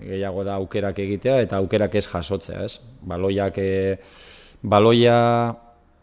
gehiago 0.00 0.44
da 0.44 0.54
aukerak 0.54 0.98
egitea 0.98 1.40
eta 1.42 1.56
aukerak 1.56 1.94
ez 1.94 2.06
jasotzea, 2.06 2.64
ez? 2.64 2.80
Baloiak, 3.02 3.58
e, 3.58 3.98
baloia 4.62 5.54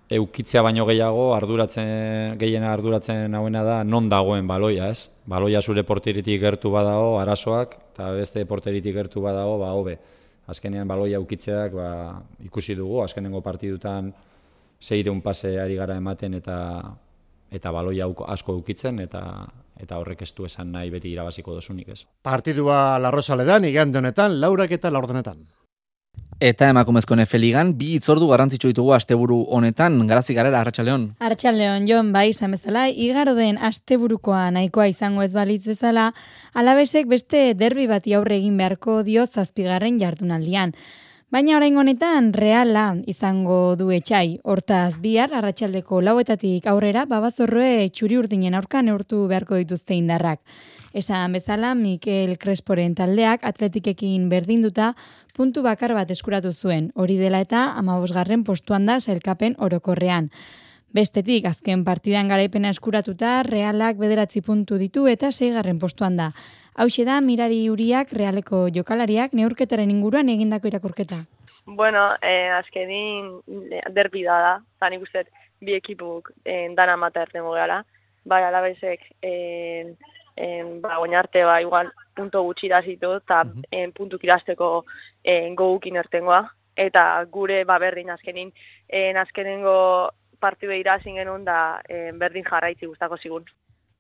eukitzea 0.10 0.62
baino 0.62 0.86
gehiago 0.86 1.34
arduratzen 1.34 2.38
gehiena 2.38 2.72
arduratzen 2.74 3.34
hauena 3.34 3.64
da 3.66 3.78
non 3.84 4.10
dagoen 4.10 4.48
baloia, 4.48 4.90
ez? 4.90 5.10
Baloia 5.26 5.62
zure 5.62 5.84
porteritik 5.84 6.42
gertu 6.42 6.72
badago 6.72 7.18
arazoak 7.20 7.78
eta 7.94 8.12
beste 8.14 8.46
porteritik 8.46 8.94
gertu 8.94 9.22
badago 9.22 9.58
ba 9.60 9.74
hobe. 9.74 9.98
Azkenean 10.48 10.88
baloia 10.88 11.18
eukitzeak 11.18 11.74
ba, 11.74 11.90
ikusi 12.46 12.76
dugu 12.76 13.02
azkenengo 13.02 13.42
partidutan 13.42 14.14
600 14.80 15.22
pase 15.24 15.60
ari 15.60 15.76
gara 15.76 15.96
ematen 15.98 16.36
eta 16.38 16.58
eta 17.52 17.72
baloia 17.72 18.06
asko 18.28 18.54
eukitzen 18.54 19.00
eta 19.00 19.24
eta 19.80 19.98
horrek 19.98 20.22
ez 20.22 20.32
du 20.34 20.46
esan 20.46 20.72
nahi 20.72 20.90
beti 20.90 21.12
irabaziko 21.12 21.54
dosunik, 21.54 21.90
ez? 21.90 22.06
Partidua 22.22 22.98
La 23.00 23.12
Rosaledan 23.12 23.66
igande 23.66 24.00
honetan, 24.00 24.40
laurak 24.40 24.72
eta 24.72 24.92
laurdenetan. 24.92 25.44
Eta 26.44 26.68
emakumezko 26.68 27.16
nefeligan, 27.16 27.70
bi 27.80 27.94
itzordu 27.96 28.28
garrantzitsu 28.28 28.68
ditugu 28.68 28.92
asteburu 28.92 29.38
honetan, 29.56 29.96
garazi 30.08 30.34
garera, 30.36 30.60
Arratxaleon. 30.60 31.06
Arratxaleon, 31.24 31.86
Jon, 31.88 32.10
bai, 32.12 32.26
izan 32.34 32.52
bezala, 32.52 32.90
igaro 32.90 33.38
den 33.38 33.56
asteburukoa 33.56 34.50
nahikoa 34.52 34.90
izango 34.92 35.24
ez 35.24 35.32
balitz 35.32 35.64
bezala, 35.70 36.10
alabesek 36.54 37.08
beste 37.08 37.54
derbi 37.56 37.88
bati 37.88 38.14
aurre 38.14 38.36
egin 38.36 38.58
beharko 38.60 39.00
dio 39.08 39.24
zazpigarren 39.26 39.98
jardunaldian. 40.02 40.76
Baina 41.32 41.56
orain 41.56 41.78
honetan 41.80 42.34
reala 42.36 42.98
izango 43.08 43.76
du 43.80 43.90
etxai. 43.96 44.42
Hortaz 44.44 45.00
bihar 45.00 45.32
arratsaldeko 45.34 46.02
lauetatik 46.04 46.68
aurrera 46.68 47.08
babazorroe 47.10 47.88
txuri 47.96 48.20
urdinen 48.20 48.60
aurka 48.60 48.84
neurtu 48.84 49.24
beharko 49.32 49.56
dituzte 49.56 49.96
indarrak. 49.96 50.44
Esan 50.96 51.34
bezala 51.36 51.74
Mikel 51.76 52.38
Cresporen 52.40 52.94
taldeak 52.96 53.42
atletikekin 53.44 54.30
berdinduta 54.32 54.94
puntu 55.36 55.60
bakar 55.66 55.92
bat 55.92 56.12
eskuratu 56.14 56.54
zuen. 56.54 56.86
Hori 56.96 57.18
dela 57.20 57.42
eta 57.44 57.64
amabosgarren 57.82 58.46
postuan 58.48 58.86
da 58.88 58.96
zelkapen 59.02 59.58
orokorrean. 59.60 60.30
Bestetik, 60.96 61.50
azken 61.52 61.84
partidan 61.84 62.32
garaipena 62.32 62.72
eskuratuta, 62.72 63.42
realak 63.44 64.00
bederatzi 64.00 64.40
puntu 64.40 64.80
ditu 64.80 65.04
eta 65.12 65.34
seigarren 65.34 65.84
postuan 65.84 66.16
da. 66.16 66.30
Hau 66.80 66.88
da, 66.88 67.20
mirari 67.20 67.70
uriak, 67.70 68.14
realeko 68.14 68.70
jokalariak, 68.72 69.34
neurketaren 69.34 69.92
inguruan 69.92 70.30
egindako 70.30 70.72
irakurketa. 70.72 71.26
Bueno, 71.66 72.16
eh, 72.22 72.56
azkenin 72.56 73.42
eh, 73.70 73.84
derbi 73.92 74.24
da 74.24 74.40
da, 74.40 74.58
zan 74.80 74.94
ikustet 74.94 75.28
bi 75.60 75.76
ekipuk 75.76 76.32
eh, 76.46 76.70
dana 76.74 76.96
mata 76.96 77.22
ertengo 77.28 77.52
gara. 77.52 77.84
Bai, 78.24 78.44
alabezek, 78.44 79.02
eh, 79.22 79.92
eh, 80.36 80.64
ba, 80.82 80.98
arte, 81.18 81.44
ba, 81.44 81.62
igual, 81.62 81.92
punto 82.16 82.44
gutxi 82.44 82.68
da 82.70 82.82
zitu, 82.82 83.14
eta 83.14 83.42
uh 83.42 83.52
-huh. 83.52 83.94
puntu 83.94 84.18
kirasteko 84.18 84.86
eh, 85.24 85.54
gogukin 85.56 85.96
ertengoa. 85.96 86.50
Eta 86.76 87.26
gure, 87.32 87.64
ba, 87.64 87.80
berdin 87.80 88.10
azkenin, 88.10 88.52
eh, 88.90 89.14
azkenengo 89.16 90.10
partidu 90.40 90.74
irazin 90.74 91.16
genuen 91.16 91.46
da 91.46 91.82
eh, 91.90 92.12
berdin 92.14 92.46
jarraitzi 92.50 92.86
guztako 92.86 93.18
zigun. 93.18 93.46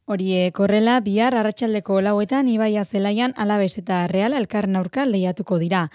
Horie 0.05 0.51
korrela, 0.51 0.99
bihar 1.01 1.33
arratsaldeko 1.33 2.01
lauetan 2.01 2.47
Ibaia 2.47 2.83
Zelaian 2.85 3.33
alabez 3.37 3.77
eta 3.81 4.03
real 4.11 4.37
elkarren 4.37 4.75
aurka 4.75 5.05
lehiatuko 5.09 5.57
dira. 5.57 5.87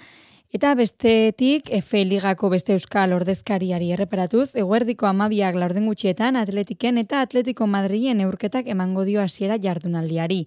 Eta 0.50 0.72
bestetik, 0.74 1.68
Efe 1.70 2.00
Ligako 2.02 2.48
beste 2.50 2.72
euskal 2.74 3.12
ordezkariari 3.14 3.92
erreparatuz, 3.94 4.48
eguerdiko 4.58 5.06
amabiak 5.06 5.54
laurden 5.54 5.84
gutxietan 5.86 6.34
atletiken 6.40 6.96
eta 6.98 7.20
atletiko 7.22 7.68
madrien 7.70 8.18
eurketak 8.24 8.66
emango 8.74 9.04
dio 9.06 9.20
hasiera 9.22 9.60
jardunaldiari. 9.62 10.40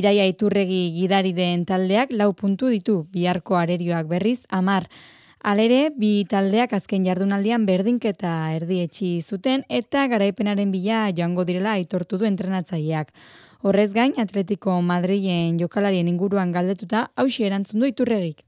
Iraia 0.00 0.24
iturregi 0.30 0.78
gidari 0.94 1.34
den 1.36 1.66
taldeak 1.68 2.14
lau 2.16 2.30
puntu 2.32 2.70
ditu, 2.72 2.94
biharko 3.12 3.58
arerioak 3.60 4.08
berriz, 4.08 4.38
amar. 4.48 4.86
Alere, 5.52 5.90
bi 5.98 6.24
taldeak 6.30 6.72
azken 6.78 7.04
jardunaldian 7.04 7.66
berdinketa 7.68 8.32
erdietxi 8.54 9.10
zuten 9.20 9.66
eta 9.68 10.06
garaipenaren 10.14 10.72
bila 10.72 11.02
joango 11.10 11.44
direla 11.44 11.74
aitortu 11.76 12.16
du 12.16 12.24
entrenatzaileak. 12.30 13.12
Horrez 13.60 13.92
gain, 13.92 14.16
Atletico 14.16 14.78
Madrilen 14.80 15.60
jokalarien 15.60 16.08
inguruan 16.08 16.56
galdetuta, 16.56 17.10
hausi 17.16 17.44
erantzun 17.50 17.84
du 17.84 17.92
iturregik 17.92 18.46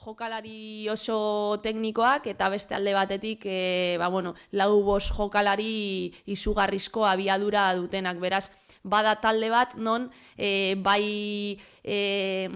jokalari 0.00 0.88
oso 0.88 1.60
teknikoak 1.62 2.26
eta 2.32 2.48
beste 2.48 2.74
alde 2.74 2.94
batetik 2.96 3.44
e, 3.44 3.96
ba, 3.98 4.08
bueno, 4.08 4.34
lau 4.52 4.82
bos 4.82 5.10
jokalari 5.12 6.12
izugarrizko 6.26 7.04
abiadura 7.06 7.74
dutenak. 7.76 8.18
Beraz, 8.20 8.50
bada 8.82 9.16
talde 9.20 9.50
bat 9.52 9.76
non 9.76 10.08
e, 10.36 10.74
bai 10.80 11.58
e, 11.84 12.48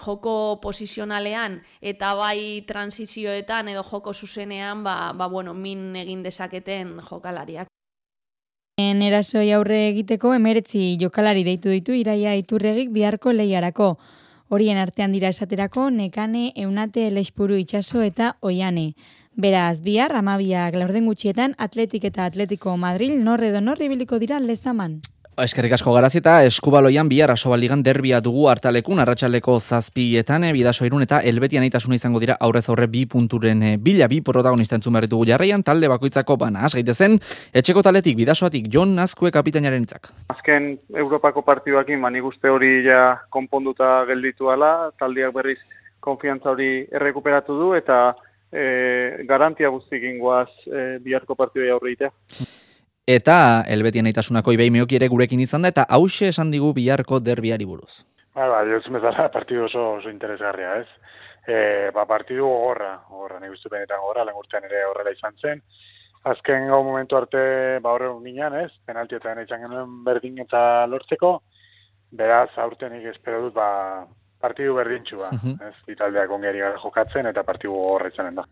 joko 0.00 0.60
posizionalean 0.62 1.60
eta 1.80 2.14
bai 2.16 2.64
transizioetan 2.66 3.68
edo 3.68 3.82
joko 3.84 4.14
zuzenean 4.14 4.84
ba, 4.84 5.12
ba, 5.12 5.28
bueno, 5.28 5.54
min 5.54 5.96
egin 5.96 6.22
dezaketen 6.22 7.00
jokalariak. 7.04 7.68
En 8.78 9.02
erasoi 9.02 9.50
aurre 9.52 9.88
egiteko 9.88 10.32
emeretzi 10.36 10.96
jokalari 11.00 11.42
deitu 11.44 11.72
ditu 11.74 11.96
iraia 11.98 12.36
iturregik 12.38 12.92
biharko 12.94 13.32
lehiarako. 13.34 13.96
Horien 14.48 14.78
artean 14.80 15.12
dira 15.12 15.28
esaterako 15.28 15.90
nekane, 15.92 16.52
eunate, 16.56 17.10
leixpuru 17.12 17.58
itxaso 17.60 18.00
eta 18.00 18.30
oiane. 18.40 18.94
Beraz, 19.36 19.82
bihar, 19.84 20.14
amabiak 20.16 20.74
laurden 20.74 21.04
gutxietan, 21.06 21.52
atletik 21.58 22.08
eta 22.08 22.24
atletiko 22.24 22.76
Madril 22.76 23.18
norre 23.24 23.52
do 23.52 23.60
norri 23.60 23.90
biliko 23.92 24.18
dira 24.18 24.40
lezaman. 24.40 25.00
Eskerrik 25.38 25.76
asko 25.76 25.92
garazita, 25.94 26.32
eskubaloian 26.42 27.06
bihar 27.06 27.30
asobaligan 27.30 27.84
derbia 27.86 28.18
dugu 28.18 28.48
hartalekun, 28.50 28.98
arratsaleko 28.98 29.52
zazpietan, 29.60 30.42
e, 30.48 30.50
bidaso 30.56 30.82
irun 30.88 31.04
eta 31.04 31.20
elbetian 31.30 31.62
eitasuna 31.62 31.94
izango 31.94 32.18
dira 32.18 32.34
aurrez 32.42 32.64
aurre 32.72 32.88
bi 32.90 33.04
punturen 33.06 33.62
e, 33.62 33.70
bila, 33.78 34.08
bi 34.10 34.18
protagonista 34.26 34.74
entzun 34.74 34.98
berritugu 34.98 35.28
jarraian, 35.30 35.62
talde 35.62 35.92
bakoitzako 35.94 36.34
bana, 36.42 36.66
az 36.66 36.72
gaitezen, 36.74 37.14
etxeko 37.54 37.86
taletik, 37.86 38.18
bidasoatik, 38.18 38.66
Jon 38.74 38.96
Nazkue 38.98 39.30
kapitainaren 39.30 39.86
itzak. 39.86 40.10
Azken 40.34 40.72
Europako 40.96 41.46
partiduakin, 41.46 42.02
mani 42.02 42.18
guzti 42.26 42.50
hori 42.50 42.74
ja 42.90 43.20
konponduta 43.30 44.02
gelditu 44.10 44.50
ala, 44.50 44.90
taldiak 44.98 45.36
berriz 45.38 45.60
konfiantza 46.02 46.50
hori 46.50 46.72
errekuperatu 46.90 47.62
du, 47.62 47.74
eta 47.78 48.16
e, 48.50 49.22
garantia 49.28 49.70
guztik 49.70 50.02
ingoaz 50.02 50.50
e, 50.66 50.96
biharko 51.04 51.38
partidua 51.38 51.78
aurreitea. 51.78 52.10
Eta 53.08 53.64
elbetien 53.72 54.04
aitasunako 54.10 54.52
ibei 54.52 54.68
meoki 54.68 54.98
ere 54.98 55.06
gurekin 55.08 55.40
izan 55.40 55.62
da, 55.64 55.70
eta 55.72 55.86
hause 55.96 56.26
esan 56.28 56.50
digu 56.52 56.74
biharko 56.76 57.20
derbiari 57.24 57.64
buruz. 57.64 58.02
Ba, 58.36 58.48
ba, 58.52 58.58
dios 58.68 58.82
mezala, 58.92 59.30
partidu 59.32 59.64
oso, 59.64 59.84
oso 59.94 60.10
interesgarria, 60.12 60.74
ez? 60.82 61.14
E, 61.48 61.56
ba, 61.96 62.04
partidu 62.04 62.44
gogorra, 62.44 62.90
gogorra, 63.08 63.40
nahi 63.40 63.48
guztu 63.54 63.72
benetan 63.72 64.02
gogorra, 64.02 64.26
lehen 64.28 64.68
ere 64.68 64.84
horrela 64.90 65.14
izan 65.16 65.40
zen. 65.40 65.62
Azken 66.28 66.68
gau 66.68 66.82
momentu 66.84 67.16
arte, 67.16 67.40
ba, 67.80 67.94
horre 67.94 68.12
ginean, 68.26 68.58
ez? 68.60 68.70
Penalti 68.84 69.16
eta 69.16 69.32
izan 69.40 69.64
genuen 69.64 70.04
berdin 70.04 70.38
eta 70.44 70.60
lortzeko. 70.86 71.38
Beraz, 72.12 72.50
aurtenik 72.58 73.08
espero 73.08 73.40
dut, 73.46 73.54
ba, 73.54 74.04
partidu 74.38 74.74
berdintxua, 74.74 75.30
uh 75.32 75.40
-huh. 75.46 75.56
ez? 75.70 75.74
Italdeak 75.96 76.30
ongeri 76.30 76.60
gara 76.60 76.76
jokatzen 76.76 77.26
eta 77.26 77.42
partidu 77.42 77.72
izanen 78.12 78.34
da. 78.34 78.44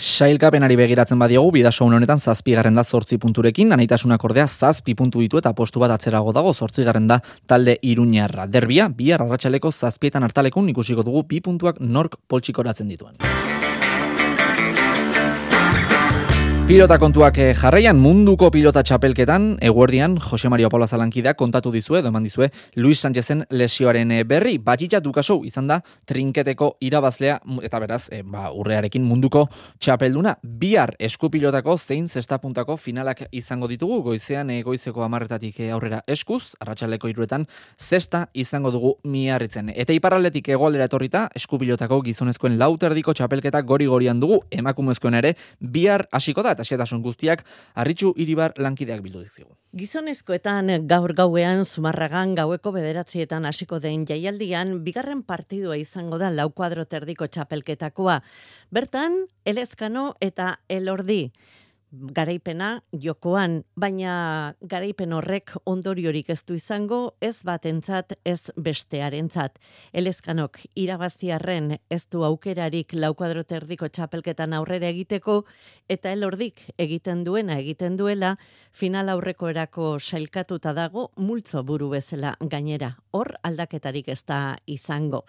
Sailkapenari 0.00 0.78
begiratzen 0.80 1.18
badiogu, 1.20 1.50
bidaso 1.58 1.84
honetan 1.84 2.18
zazpi 2.18 2.54
garren 2.56 2.78
da 2.78 2.84
zortzi 2.84 3.18
punturekin, 3.20 3.74
anaitasunak 3.76 4.22
ordea 4.24 4.46
zazpi 4.48 4.94
puntu 4.96 5.20
ditu 5.20 5.36
eta 5.36 5.52
postu 5.52 5.82
bat 5.82 5.92
atzerago 5.92 6.32
dago 6.32 6.54
zortzi 6.54 6.84
da 6.84 7.20
talde 7.46 7.76
iruñarra. 7.82 8.46
Derbia, 8.46 8.88
bi 8.88 9.12
arratsaleko 9.12 9.70
zazpietan 9.70 10.22
hartalekun 10.22 10.70
ikusiko 10.70 11.02
dugu 11.02 11.22
bi 11.28 11.40
puntuak 11.42 11.80
nork 11.80 12.16
poltsikoratzen 12.28 12.88
dituen. 12.88 13.16
Pilota 16.70 17.00
kontuak 17.02 17.34
eh, 17.42 17.50
jarraian 17.58 17.98
munduko 17.98 18.46
pilota 18.54 18.84
txapelketan, 18.86 19.56
eguerdian, 19.66 20.12
Jose 20.22 20.48
Mario 20.48 20.68
Paula 20.70 20.86
kontatu 21.34 21.72
dizue, 21.72 21.98
eman 21.98 22.22
dizue, 22.22 22.48
Luis 22.76 23.00
Sánchezen 23.00 23.44
lesioaren 23.50 24.12
eh, 24.12 24.22
berri, 24.22 24.56
batxitza 24.58 25.00
dukasou 25.00 25.44
izan 25.44 25.66
da 25.66 25.80
trinketeko 26.06 26.76
irabazlea, 26.80 27.40
eta 27.64 27.80
beraz, 27.80 28.08
e, 28.12 28.22
ba, 28.22 28.52
urrearekin 28.52 29.02
munduko 29.02 29.48
txapelduna, 29.80 30.36
bihar 30.44 30.94
eskupilotako 31.00 31.76
zein 31.76 32.06
zestapuntako 32.06 32.76
finalak 32.76 33.24
izango 33.32 33.66
ditugu, 33.66 34.02
goizean 34.02 34.50
e, 34.50 34.62
goizeko 34.62 35.02
amarretatik 35.02 35.58
aurrera 35.72 36.04
eskuz, 36.06 36.54
arratsaleko 36.60 37.08
iruetan, 37.08 37.48
zesta 37.80 38.28
izango 38.32 38.70
dugu 38.70 38.94
miarritzen. 39.02 39.72
Eta 39.74 39.92
iparraletik 39.92 40.52
egoaldera 40.54 40.86
etorrita, 40.86 41.26
eskupilotako 41.34 42.00
gizonezkoen 42.06 42.60
lauterdiko 42.62 43.12
txapelketak 43.12 43.66
gori-gorian 43.66 44.20
dugu, 44.22 44.44
emakumezkoen 44.52 45.18
ere, 45.18 45.34
bihar 45.58 46.06
hasiko 46.12 46.46
da, 46.46 46.59
eta 46.60 46.68
xetasun 46.68 47.02
guztiak 47.02 47.44
arritxu 47.74 48.12
iribar 48.20 48.52
lankideak 48.60 49.00
bildu 49.02 49.22
dizigu. 49.24 49.56
Gizonezkoetan 49.76 50.86
gaur 50.90 51.14
gauean 51.16 51.64
zumarragan 51.64 52.34
gaueko 52.36 52.72
bederatzietan 52.76 53.46
hasiko 53.48 53.80
den 53.80 54.04
jaialdian 54.06 54.80
bigarren 54.84 55.22
partidua 55.22 55.78
izango 55.80 56.18
da 56.18 56.30
lau 56.30 56.50
kuadro 56.50 56.84
terdiko 56.84 57.26
txapelketakoa. 57.26 58.20
Bertan, 58.70 59.24
elezkano 59.44 60.14
eta 60.20 60.58
elordi 60.68 61.30
garaipena 61.90 62.82
jokoan, 63.02 63.60
baina 63.76 64.54
garaipen 64.62 65.12
horrek 65.12 65.52
ondoriorik 65.66 66.30
ez 66.30 66.40
du 66.46 66.54
izango, 66.54 67.00
ez 67.20 67.42
batentzat, 67.46 68.14
ez 68.24 68.52
bestearentzat. 68.56 69.58
Elezkanok 69.92 70.60
irabaztiarren 70.78 71.74
ez 71.90 72.02
du 72.10 72.22
aukerarik 72.26 72.94
laukuadroterdiko 72.94 73.88
txapelketan 73.88 74.54
aurrera 74.54 74.90
egiteko, 74.92 75.44
eta 75.88 76.12
elordik 76.14 76.62
egiten 76.78 77.24
duena 77.24 77.58
egiten 77.58 77.96
duela, 77.98 78.36
final 78.70 79.10
aurreko 79.10 79.50
erako 79.50 79.96
sailkatuta 79.98 80.72
dago 80.76 81.10
multzo 81.16 81.64
buru 81.64 81.90
bezala 81.90 82.36
gainera. 82.40 82.94
Hor 83.10 83.34
aldaketarik 83.42 84.08
ez 84.08 84.22
da 84.26 84.56
izango. 84.66 85.24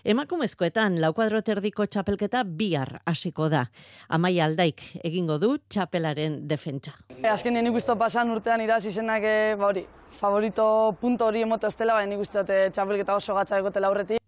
Emakumezkoetan 0.00 0.94
laukuadroterdiko 1.02 1.84
txapelketa 1.84 2.40
bihar 2.44 2.94
hasiko 3.04 3.50
da. 3.52 3.66
Amai 4.08 4.38
aldaik 4.40 4.80
egingo 5.04 5.36
du 5.38 5.58
txapelaren 6.00 6.48
defentsa. 6.48 6.92
Azken 7.30 7.54
nik 7.54 7.74
uste 7.76 7.96
pasan 7.96 8.30
urtean 8.32 8.60
iraz 8.64 8.84
izenak 8.86 9.22
e, 9.22 9.56
ba 9.56 9.68
hori, 9.68 9.84
favorito 10.20 10.96
punto 11.00 11.26
hori 11.26 11.42
emote 11.42 11.68
estela, 11.68 11.94
baina 11.94 12.14
nik 12.14 12.24
uste 12.24 12.44
txapelketa 12.72 13.16
oso 13.16 13.34
gatza 13.34 13.58
egotela 13.58 13.88
aurretik. 13.88 14.19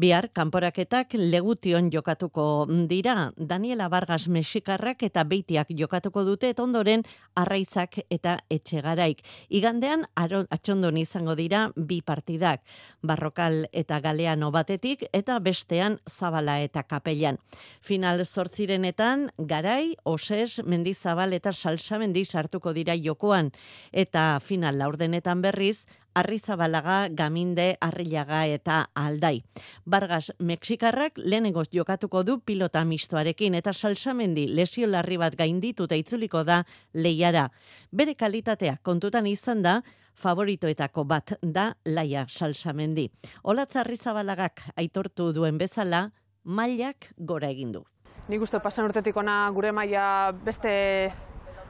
Bihar, 0.00 0.30
kanporaketak 0.32 1.12
legution 1.12 1.90
jokatuko 1.92 2.64
dira. 2.88 3.34
Daniela 3.36 3.90
Vargas 3.92 4.30
Mexikarrak 4.32 5.02
eta 5.04 5.26
beitiak 5.28 5.74
jokatuko 5.76 6.22
dute, 6.24 6.48
eta 6.54 6.64
ondoren 6.64 7.02
arraizak 7.36 7.98
eta 8.08 8.38
etxegaraik. 8.48 9.20
Igandean, 9.50 10.06
atxondon 10.16 10.96
izango 10.96 11.34
dira 11.36 11.66
bi 11.76 12.00
partidak. 12.00 12.62
Barrokal 13.04 13.66
eta 13.76 14.00
galeano 14.00 14.48
batetik, 14.50 15.04
eta 15.12 15.36
bestean 15.38 15.98
zabala 16.08 16.56
eta 16.64 16.86
kapellan. 16.88 17.36
Final 17.84 18.24
sortzirenetan, 18.24 19.28
garai, 19.36 19.96
oses, 20.04 20.62
mendizabal 20.64 21.36
eta 21.36 21.52
salsa 21.52 22.00
mendiz 22.00 22.30
hartuko 22.34 22.72
dira 22.72 22.96
jokoan. 22.96 23.52
Eta 23.92 24.40
final 24.40 24.80
laurdenetan 24.80 25.42
berriz, 25.44 25.84
Arrizabalaga, 26.14 27.08
Gaminde, 27.10 27.76
Arrilaga 27.80 28.44
eta 28.46 28.90
Aldai. 28.94 29.42
Bargas 29.84 30.32
Mexikarrak 30.38 31.18
lehenengoz 31.18 31.68
jokatuko 31.72 32.22
du 32.24 32.40
pilota 32.40 32.84
mistoarekin 32.84 33.54
eta 33.54 33.72
salsamendi 33.72 34.48
lesio 34.48 34.86
larri 34.86 35.16
bat 35.16 35.36
gainditu 35.36 35.84
eta 35.84 35.96
itzuliko 35.96 36.44
da 36.44 36.64
leiara. 36.94 37.48
Bere 37.92 38.14
kalitatea 38.14 38.78
kontutan 38.82 39.26
izan 39.26 39.62
da, 39.62 39.80
favoritoetako 40.20 41.04
bat 41.04 41.34
da 41.42 41.72
laia 41.86 42.26
salsamendi. 42.28 43.08
Olatza 43.42 43.80
Arrizabalagak 43.80 44.66
aitortu 44.76 45.32
duen 45.32 45.58
bezala, 45.58 46.10
mailak 46.44 47.12
gora 47.16 47.48
egindu. 47.48 47.84
Nik 48.28 48.42
uste 48.44 48.60
pasan 48.62 48.86
urtetik 48.86 49.16
ona 49.16 49.48
gure 49.54 49.72
maila 49.72 50.32
beste 50.44 50.70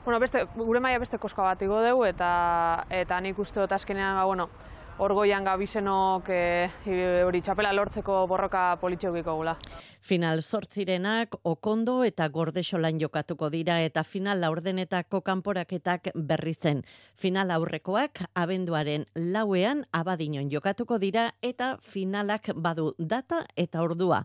bueno, 0.04 0.20
beste, 0.20 0.46
gure 0.56 0.80
maia 0.80 0.98
beste 0.98 1.18
koska 1.18 1.42
bat 1.42 1.62
igo 1.62 1.80
dugu 1.84 2.04
eta 2.08 2.86
eta 2.90 3.20
nik 3.20 3.38
uste 3.38 3.60
dut 3.60 3.72
azkenean 3.72 4.16
ba, 4.16 4.24
bueno, 4.24 4.48
orgoian 5.00 5.44
gabizenok 5.44 6.28
e, 6.28 7.22
hori 7.24 7.40
txapela 7.40 7.72
lortzeko 7.72 8.26
borroka 8.28 8.76
politxeukiko 8.82 9.34
gula. 9.38 9.54
Final 10.04 10.42
sortzirenak 10.42 11.38
okondo 11.48 12.00
eta 12.04 12.28
gordexolan 12.28 13.00
jokatuko 13.00 13.50
dira 13.52 13.80
eta 13.84 14.04
final 14.04 14.42
laurdenetako 14.44 15.22
kanporaketak 15.24 16.12
berri 16.14 16.54
zen. 16.54 16.84
Final 17.16 17.52
aurrekoak 17.56 18.24
abenduaren 18.34 19.06
lauean 19.14 19.84
abadinon 19.92 20.50
jokatuko 20.52 20.98
dira 20.98 21.30
eta 21.42 21.76
finalak 21.80 22.52
badu 22.56 22.94
data 22.98 23.46
eta 23.56 23.82
ordua. 23.82 24.24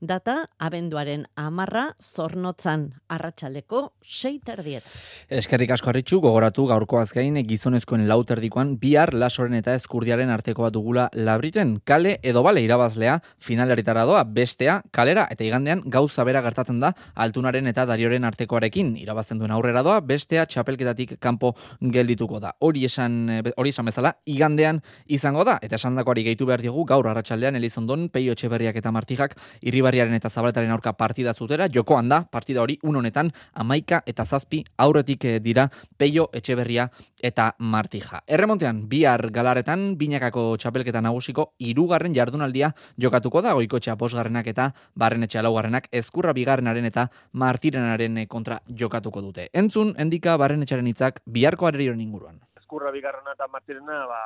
Data 0.00 0.50
abenduaren 0.60 1.22
amarra 1.40 1.86
zornotzan 2.04 2.82
arratsaleko 3.08 3.94
sei 4.04 4.34
terdiet. 4.44 4.84
Eskerrik 5.32 5.70
asko 5.72 5.88
harritxu, 5.88 6.18
gogoratu 6.20 6.66
gaurkoaz 6.68 7.14
gain 7.16 7.38
gizonezkoen 7.48 8.04
lauterdikoan 8.06 8.74
bihar 8.76 9.14
lasoren 9.14 9.54
eta 9.56 9.72
eskurdiaren 9.74 10.28
artekoa 10.28 10.68
dugula 10.70 11.06
labriten. 11.14 11.78
Kale 11.84 12.18
edo 12.22 12.42
bale 12.44 12.60
irabazlea 12.60 13.14
finaleritara 13.40 14.04
doa 14.04 14.22
bestea 14.24 14.82
kalera 14.92 15.26
eta 15.32 15.46
igandean 15.48 15.80
gauza 15.86 16.24
bera 16.28 16.42
gertatzen 16.44 16.78
da 16.80 16.92
altunaren 17.14 17.66
eta 17.72 17.86
darioren 17.88 18.28
artekoarekin 18.28 18.98
irabazten 19.00 19.40
duen 19.40 19.56
aurrera 19.56 19.82
doa, 19.82 20.02
bestea 20.04 20.44
txapelketatik 20.44 21.16
kanpo 21.18 21.54
geldituko 21.80 22.38
da. 22.38 22.52
Hori 22.60 22.84
esan, 22.84 23.16
hori 23.56 23.72
esan 23.72 23.88
bezala, 23.88 24.12
igandean 24.26 24.82
izango 25.08 25.44
da, 25.48 25.56
eta 25.62 25.80
esan 25.80 25.96
dakoari 25.96 26.26
gehitu 26.28 26.44
behar 26.44 26.60
digu, 26.60 26.84
gaur 26.84 27.08
arratsaldean 27.08 27.56
Elizondon, 27.56 28.10
Peio 28.12 28.36
Etxeberriak 28.36 28.76
eta 28.76 28.92
Martijak, 28.92 29.38
irribarriaren 29.86 30.14
eta 30.18 30.30
zabaletaren 30.30 30.70
aurka 30.74 30.92
partida 30.98 31.32
zutera, 31.34 31.68
jokoan 31.72 32.08
da, 32.08 32.24
partida 32.30 32.62
hori 32.62 32.78
unonetan, 32.82 33.30
amaika 33.54 34.02
eta 34.06 34.24
zazpi 34.24 34.64
aurretik 34.78 35.24
eh, 35.24 35.38
dira 35.40 35.68
Peio 35.96 36.28
Etxeberria 36.32 36.88
eta 37.22 37.52
Martija. 37.58 38.22
Erremontean, 38.26 38.82
bihar 38.88 39.30
galaretan, 39.30 39.96
binakako 39.96 40.56
txapelketa 40.58 41.00
nagusiko, 41.00 41.52
irugarren 41.58 42.14
jardunaldia 42.14 42.72
jokatuko 42.98 43.42
da, 43.42 43.54
goiko 43.54 43.78
txaposgarrenak 43.78 44.46
eta 44.46 44.72
barren 44.94 45.22
etxe 45.22 45.38
alaugarrenak 45.38 45.88
ezkurra 45.92 46.34
bigarrenaren 46.34 46.84
eta 46.84 47.08
martirenaren 47.32 48.26
kontra 48.26 48.60
jokatuko 48.66 49.22
dute. 49.22 49.48
Entzun, 49.54 49.94
endika 49.98 50.36
barren 50.36 50.66
etxaren 50.66 50.86
hitzak 50.86 51.22
biharko 51.26 51.70
arerioren 51.70 52.00
inguruan. 52.00 52.40
Ezkurra 52.66 52.90
bigarrena 52.90 53.30
eta 53.36 53.46
martirena, 53.46 53.96
ba, 54.10 54.16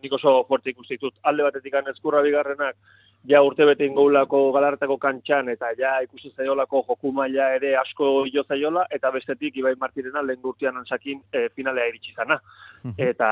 nik 0.00 0.14
oso 0.16 0.30
fortzik 0.48 0.78
ustitut. 0.80 1.12
Alde 1.28 1.44
batetik 1.44 1.74
ezkurra 1.92 2.22
bigarrenak 2.24 2.76
ja 3.28 3.42
urte 3.44 3.66
bete 3.68 3.84
ingoulako 3.84 4.38
galartako 4.54 4.96
kantxan 5.02 5.50
eta 5.52 5.68
ja 5.78 5.90
ikusi 6.02 6.30
zaiolako 6.36 6.80
joku 6.88 7.12
maila 7.12 7.50
ere 7.56 7.74
asko 7.76 8.24
jo 8.32 8.44
zaiola 8.48 8.86
eta 8.90 9.10
bestetik 9.10 9.56
Ibai 9.56 9.74
Martirena 9.80 10.22
lehen 10.22 10.40
gurtian 10.42 10.76
antzakin 10.76 11.20
e, 11.32 11.48
finalea 11.54 11.90
iritsi 11.90 12.14
zana. 12.16 12.40
eta 13.10 13.28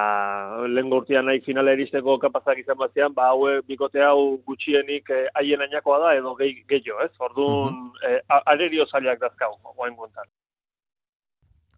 lehen 0.68 0.90
gurtian 0.90 1.24
nahi 1.26 1.40
finalea 1.40 1.74
iristeko 1.78 2.18
kapazak 2.18 2.58
izan 2.58 2.78
batzean, 2.78 3.14
ba 3.14 3.30
haue 3.32 3.62
bikote 3.66 4.04
hau 4.04 4.36
gutxienik 4.46 5.10
e, 5.10 5.22
haien 5.34 5.64
ainakoa 5.66 5.98
da 6.04 6.12
edo 6.20 6.36
gehiago, 6.36 7.00
ez? 7.00 7.10
Orduan, 7.18 7.80
e, 8.04 8.20
arerio 8.44 8.86
zailak 8.86 9.24
dazkau, 9.24 9.56
guain 9.74 9.96
guntan. 9.96 10.28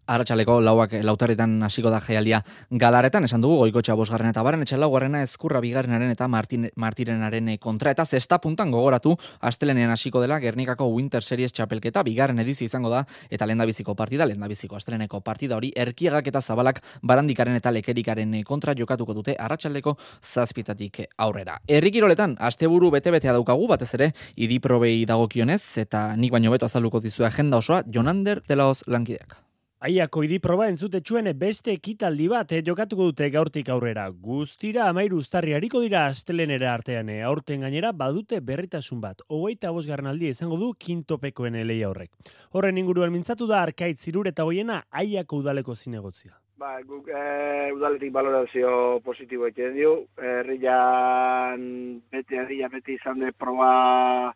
Arratxaleko 0.03 0.57
lauak 0.59 0.97
lautarretan 0.99 1.61
hasiko 1.63 1.87
da 1.93 2.01
jaialdia 2.03 2.41
galaretan, 2.69 3.23
esan 3.23 3.39
dugu 3.41 3.61
goikotxa 3.61 3.95
bosgarren 3.95 4.33
eta 4.33 4.41
baren 4.43 4.65
etxe 4.65 4.75
laugarrena 4.75 5.21
ezkurra 5.23 5.61
bigarrenaren 5.63 6.11
eta 6.11 6.27
Martin, 6.27 6.65
Martirenaren 6.75 7.47
kontra. 7.63 7.93
Eta 7.95 8.03
zesta 8.03 8.39
puntan 8.43 8.71
gogoratu, 8.71 9.15
astelenean 9.39 9.93
hasiko 9.93 10.19
dela 10.21 10.41
Gernikako 10.43 10.89
Winter 10.91 11.23
Series 11.23 11.53
txapelketa, 11.55 12.03
bigarren 12.03 12.39
edizi 12.43 12.65
izango 12.65 12.91
da, 12.91 13.05
eta 13.29 13.47
lenda 13.47 13.63
biziko 13.65 13.95
partida, 13.95 14.27
lenda 14.27 14.49
biziko 14.51 14.75
asteleneko 14.75 15.21
partida 15.21 15.55
hori, 15.55 15.71
erkiagak 15.75 16.27
eta 16.27 16.41
zabalak 16.41 16.83
barandikaren 17.01 17.55
eta 17.55 17.71
lekerikaren 17.71 18.35
kontra 18.43 18.75
jokatuko 18.75 19.15
dute 19.15 19.37
arratsaleko 19.39 19.95
zazpitatik 20.21 21.05
aurrera. 21.17 21.61
Errikiroletan, 21.67 22.35
asteburu 22.39 22.91
bete-betea 22.97 23.37
daukagu, 23.39 23.69
batez 23.71 23.93
ere, 23.95 24.11
idiprobei 24.35 25.05
dagokionez, 25.07 25.61
eta 25.85 26.09
nik 26.19 26.35
baino 26.35 26.51
beto 26.51 26.67
azaluko 26.67 26.99
dizu 26.99 27.23
agenda 27.23 27.63
osoa, 27.63 27.83
Jonander 27.87 28.43
Delaoz 28.49 28.83
lankideak. 28.87 29.39
Aiako 29.83 30.21
idi 30.23 30.37
proba 30.39 30.69
entzute 30.71 31.01
beste 31.35 31.73
ekitaldi 31.73 32.29
bat 32.29 32.49
eh, 32.53 32.61
jokatuko 32.63 33.03
dute 33.09 33.29
gaurtik 33.29 33.67
aurrera. 33.67 34.09
Guztira 34.11 34.87
amairu 34.87 35.17
ustarri 35.17 35.53
hariko 35.53 35.81
dira 35.81 36.05
astelenera 36.07 36.73
artean 36.73 37.09
eh, 37.09 37.21
aurten 37.21 37.59
gainera 37.59 37.91
badute 37.91 38.39
berritasun 38.39 39.01
bat. 39.01 39.19
Ogeita 39.27 39.71
bosgarren 39.71 40.07
aldia 40.07 40.29
izango 40.29 40.55
du 40.55 40.71
kintopekoen 40.79 41.59
leia 41.67 41.89
horrek. 41.89 42.11
Horren 42.53 42.77
inguruan 42.77 43.11
mintzatu 43.11 43.45
da 43.45 43.61
arkait 43.61 43.99
zirur 43.99 44.25
eta 44.25 44.45
hoiena 44.45 44.85
aiako 44.89 45.41
udaleko 45.43 45.75
zinegotzia. 45.75 46.31
Ba, 46.55 46.79
guk 46.87 47.09
e, 47.09 47.73
udaletik 47.75 48.13
balorazio 48.13 49.01
positibo 49.03 49.49
egiten 49.51 49.75
dio. 49.75 49.97
Herrian 50.15 51.99
bete 52.09 52.39
herria 52.39 52.71
beti 52.71 52.95
izan 52.95 53.19
de 53.19 53.33
proba 53.35 54.31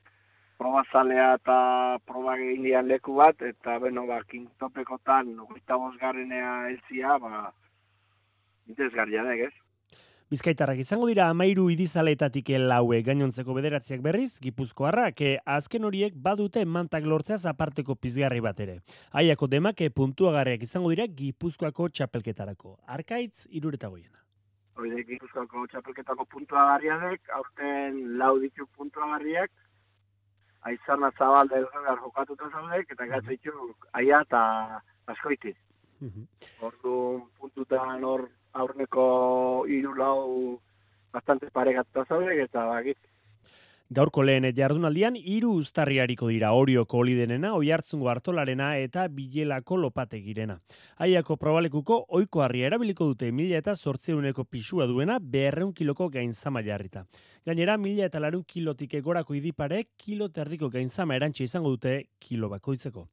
probazalea 0.58 1.30
eta 1.38 1.60
proba 2.06 2.36
gehiagian 2.40 2.90
leku 2.90 3.16
bat, 3.20 3.42
eta 3.46 3.78
beno, 3.84 4.08
ba, 4.10 4.20
kintopekotan, 4.30 5.36
ogeita 5.46 5.78
bosgarrenea 5.78 6.58
elzia, 6.72 7.18
ba, 7.22 7.48
interesgarria 8.68 9.24
da, 9.24 9.38
ez? 9.48 9.54
Bizkaitarrak 10.28 10.82
izango 10.84 11.08
dira 11.08 11.30
amairu 11.32 11.70
idizaletatik 11.72 12.50
laue 12.60 12.98
gainontzeko 13.00 13.54
bederatziak 13.56 14.02
berriz, 14.04 14.42
gipuzkoarrak, 14.44 15.22
azken 15.54 15.88
horiek 15.88 16.18
badute 16.26 16.66
mantak 16.68 17.06
lortzea 17.08 17.38
aparteko 17.48 17.96
pizgarri 17.96 18.42
bat 18.44 18.60
ere. 18.60 18.82
Aiako 19.14 19.48
demake 19.48 19.88
puntuagarriak 19.90 20.66
izango 20.68 20.92
dira 20.92 21.06
gipuzkoako 21.08 21.88
txapelketarako. 21.96 22.76
Arkaitz, 22.98 23.48
irureta 23.56 23.88
goiena. 23.88 24.20
Hori 24.76 25.06
gipuzkoako 25.14 25.64
txapelketako 25.72 26.28
puntuagarriak, 26.36 27.32
aurten 27.40 28.04
lau 28.20 28.34
ditu 28.44 28.68
puntuagarriak, 28.76 29.56
aizarna 30.62 31.12
zabal 31.18 31.48
da 31.48 31.58
elgar 31.58 32.00
jokatuta 32.02 32.50
zaudek, 32.50 32.92
eta 32.92 33.06
gatzitu 33.06 33.74
aia 33.94 34.22
eta 34.22 34.42
askoiti. 35.08 35.54
Ordu 36.62 36.96
puntutan 37.40 38.04
hor 38.04 38.28
aurreko 38.54 39.66
hiru 39.68 39.94
lau 39.96 40.60
bastante 41.14 41.50
paregatuta 41.50 42.06
zaudek, 42.10 42.40
eta 42.50 42.66
bakit, 42.66 42.98
Gaurko 43.88 44.20
lehen 44.20 44.44
jardunaldian 44.52 45.16
hiru 45.16 45.54
uztarriariko 45.62 46.28
dira 46.28 46.50
Orioko 46.52 46.98
Olidenena, 47.00 47.54
Oihartzungo 47.56 48.10
Artolarena 48.12 48.74
eta 48.76 49.06
Bilelako 49.08 49.78
Lopategirena. 49.80 50.58
Aiako 51.00 51.38
probalekuko 51.40 52.02
ohiko 52.18 52.42
harria 52.44 52.68
erabiliko 52.68 53.08
dute 53.08 53.30
1000 53.32 53.56
eta 53.62 53.76
800eko 53.80 54.44
pisua 54.44 54.90
duena 54.92 55.20
200 55.20 55.72
kiloko 55.74 56.10
gainzama 56.10 56.66
jarrita. 56.66 57.06
Gainera 57.46 57.78
1000 57.78 58.04
eta 58.10 58.20
400 58.20 58.44
kilotik 58.44 58.98
egorako 59.00 59.38
idipare 59.40 59.86
kilo 59.96 60.28
terdiko 60.28 60.68
gainzama 60.70 61.16
erantsi 61.16 61.48
izango 61.48 61.72
dute 61.78 62.10
kilo 62.20 62.50
bakoitzeko. 62.50 63.06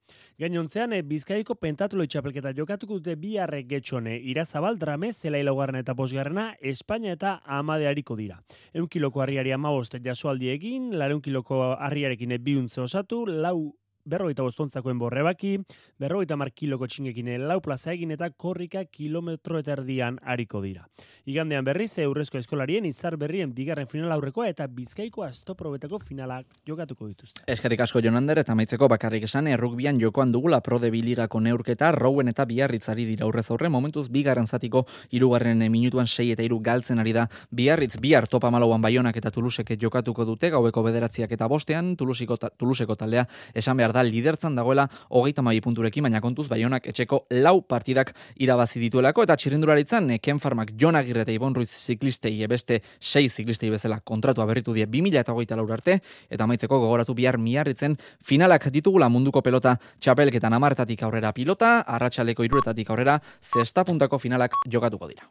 Gainontzean 0.43 0.93
e, 0.93 1.03
Bizkaiko 1.07 1.55
pentatlo 1.55 2.03
txapelketa 2.03 2.51
jokatuko 2.51 2.99
dute 2.99 3.15
bi 3.15 3.37
harre 3.39 3.63
getxone 3.63 4.17
Irazabal 4.19 4.77
Drame 4.77 5.13
Zela 5.13 5.39
eta 5.39 5.95
bosgarrena 5.95 6.57
Espainia 6.61 7.13
eta 7.13 7.41
Amadeariko 7.45 8.17
dira. 8.17 8.43
1 8.75 8.89
kiloko 8.89 9.23
harriari 9.23 9.55
15 9.55 10.03
jasoaldiek 10.03 10.64
egin, 10.65 10.93
lareun 10.99 11.21
kiloko 11.23 11.61
harriarekin 11.77 12.33
biuntze 12.41 12.81
osatu, 12.81 13.25
lau 13.27 13.75
berrogeita 14.05 14.45
bostantzakoen 14.45 14.99
borrebaki, 14.99 15.57
berrogeita 16.01 16.37
mar 16.37 16.51
kiloko 16.53 16.87
txingekin 16.87 17.31
lau 17.49 17.61
plaza 17.65 17.93
egin 17.95 18.13
eta 18.15 18.29
korrika 18.31 18.85
kilometro 18.85 19.59
eta 19.59 19.73
erdian 19.73 20.19
hariko 20.23 20.61
dira. 20.63 20.85
Igandean 21.25 21.65
berriz, 21.65 21.91
eurrezko 21.99 22.39
eskolarien 22.39 22.85
izar 22.85 23.17
berrien 23.17 23.55
bigarren 23.55 23.89
final 23.89 24.13
aurrekoa 24.13 24.49
eta 24.53 24.67
bizkaiko 24.69 25.25
astoprobetako 25.25 25.99
finalak 26.05 26.47
jokatuko 26.69 27.09
dituzte. 27.09 27.45
Eskarik 27.49 27.81
asko 27.81 28.03
jonander 28.05 28.43
eta 28.43 28.55
maitzeko 28.55 28.89
bakarrik 28.93 29.25
esan 29.25 29.49
errukbian 29.49 30.01
jokoan 30.01 30.33
dugula 30.33 30.61
prode 30.61 30.91
biligako 30.93 31.41
neurketa 31.41 31.93
rouen 31.97 32.29
eta 32.29 32.45
biarritzari 32.45 33.07
dira 33.09 33.25
aurrez 33.25 33.47
aurre 33.51 33.71
momentuz 33.73 34.09
bigarren 34.13 34.47
zatiko 34.47 34.85
irugarren 35.17 35.65
minutuan 35.73 36.07
sei 36.07 36.31
eta 36.35 36.45
iru 36.45 36.61
galtzen 36.61 37.01
ari 37.01 37.13
da 37.17 37.27
biarritz 37.51 37.97
bihar 38.01 38.29
topa 38.29 38.51
malauan 38.51 38.83
baionak 38.83 39.17
eta 39.17 39.31
tuluseke 39.31 39.79
jokatuko 39.81 40.25
dute 40.29 40.51
gaueko 40.51 40.83
bederatziak 40.83 41.33
eta 41.33 41.49
bostean 41.49 41.95
tulusiko 41.97 42.37
ta, 42.37 42.51
tuluseko 42.51 42.97
taldea 42.97 43.25
esan 43.55 43.77
behar 43.77 43.94
da 43.95 44.03
lidertzan 44.05 44.57
dagoela 44.59 44.89
hogeita 45.11 45.43
mai 45.43 45.61
punturekin, 45.65 46.05
baina 46.09 46.21
kontuz 46.25 46.49
baionak 46.51 46.89
etxeko 46.91 47.25
lau 47.45 47.61
partidak 47.63 48.13
irabazi 48.43 48.83
dituelako, 48.83 49.25
eta 49.27 49.37
txirindularitzan 49.39 50.17
Ken 50.23 50.41
Farmak 50.43 50.75
Jon 50.81 50.99
Agirre 50.99 51.25
eta 51.25 51.35
Ibon 51.35 51.55
Ruiz 51.55 51.71
ziklistei 51.71 52.35
ebeste 52.45 52.81
sei 53.01 53.29
ziklistei 53.29 53.71
bezala 53.73 54.01
kontratua 54.01 54.47
berritu 54.51 54.75
die 54.75 54.87
2000 54.87 55.23
eta 55.23 55.33
hogeita 55.33 55.61
arte, 55.79 56.01
eta 56.31 56.47
maitzeko 56.47 56.81
gogoratu 56.81 57.15
bihar 57.15 57.39
miarritzen 57.39 57.97
finalak 58.23 58.69
ditugula 58.75 59.09
munduko 59.09 59.43
pelota 59.43 59.77
txapelketan 60.01 60.53
amartatik 60.53 61.03
aurrera 61.03 61.33
pilota, 61.33 61.79
arratsaleko 61.87 62.45
iruretatik 62.45 62.91
aurrera 62.91 63.21
zesta 63.41 63.85
puntako 63.85 64.19
finalak 64.19 64.53
jokatuko 64.71 65.09
dira. 65.09 65.29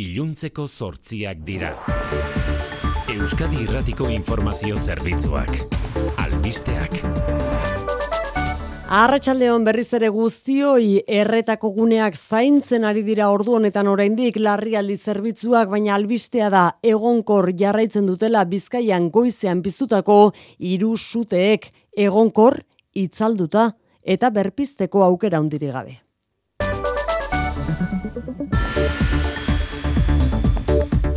Iluntzeko 0.00 0.68
zortziak 0.68 1.42
dira. 1.44 1.74
Euskadi 3.20 3.58
Irratiko 3.66 4.06
Informazio 4.08 4.78
Zerbitzuak. 4.80 5.50
Albisteak. 6.22 6.94
Arratxaldeon 8.96 9.66
berriz 9.66 9.90
ere 9.98 10.08
guztioi 10.14 11.02
erretako 11.20 11.68
guneak 11.76 12.16
zaintzen 12.16 12.88
ari 12.88 13.04
dira 13.04 13.28
ordu 13.28 13.58
honetan 13.58 13.92
oraindik 13.92 14.40
larrialdi 14.40 14.96
zerbitzuak 14.96 15.68
baina 15.68 15.98
albistea 15.98 16.48
da 16.48 16.64
egonkor 16.80 17.52
jarraitzen 17.60 18.08
dutela 18.08 18.46
Bizkaian 18.48 19.12
goizean 19.12 19.60
piztutako 19.60 20.20
hiru 20.56 20.96
suteek 20.96 21.68
egonkor 21.92 22.62
itzalduta 22.96 23.74
eta 24.00 24.32
berpisteko 24.32 25.04
aukera 25.04 25.44
hundiri 25.44 25.74
gabe. 25.76 26.00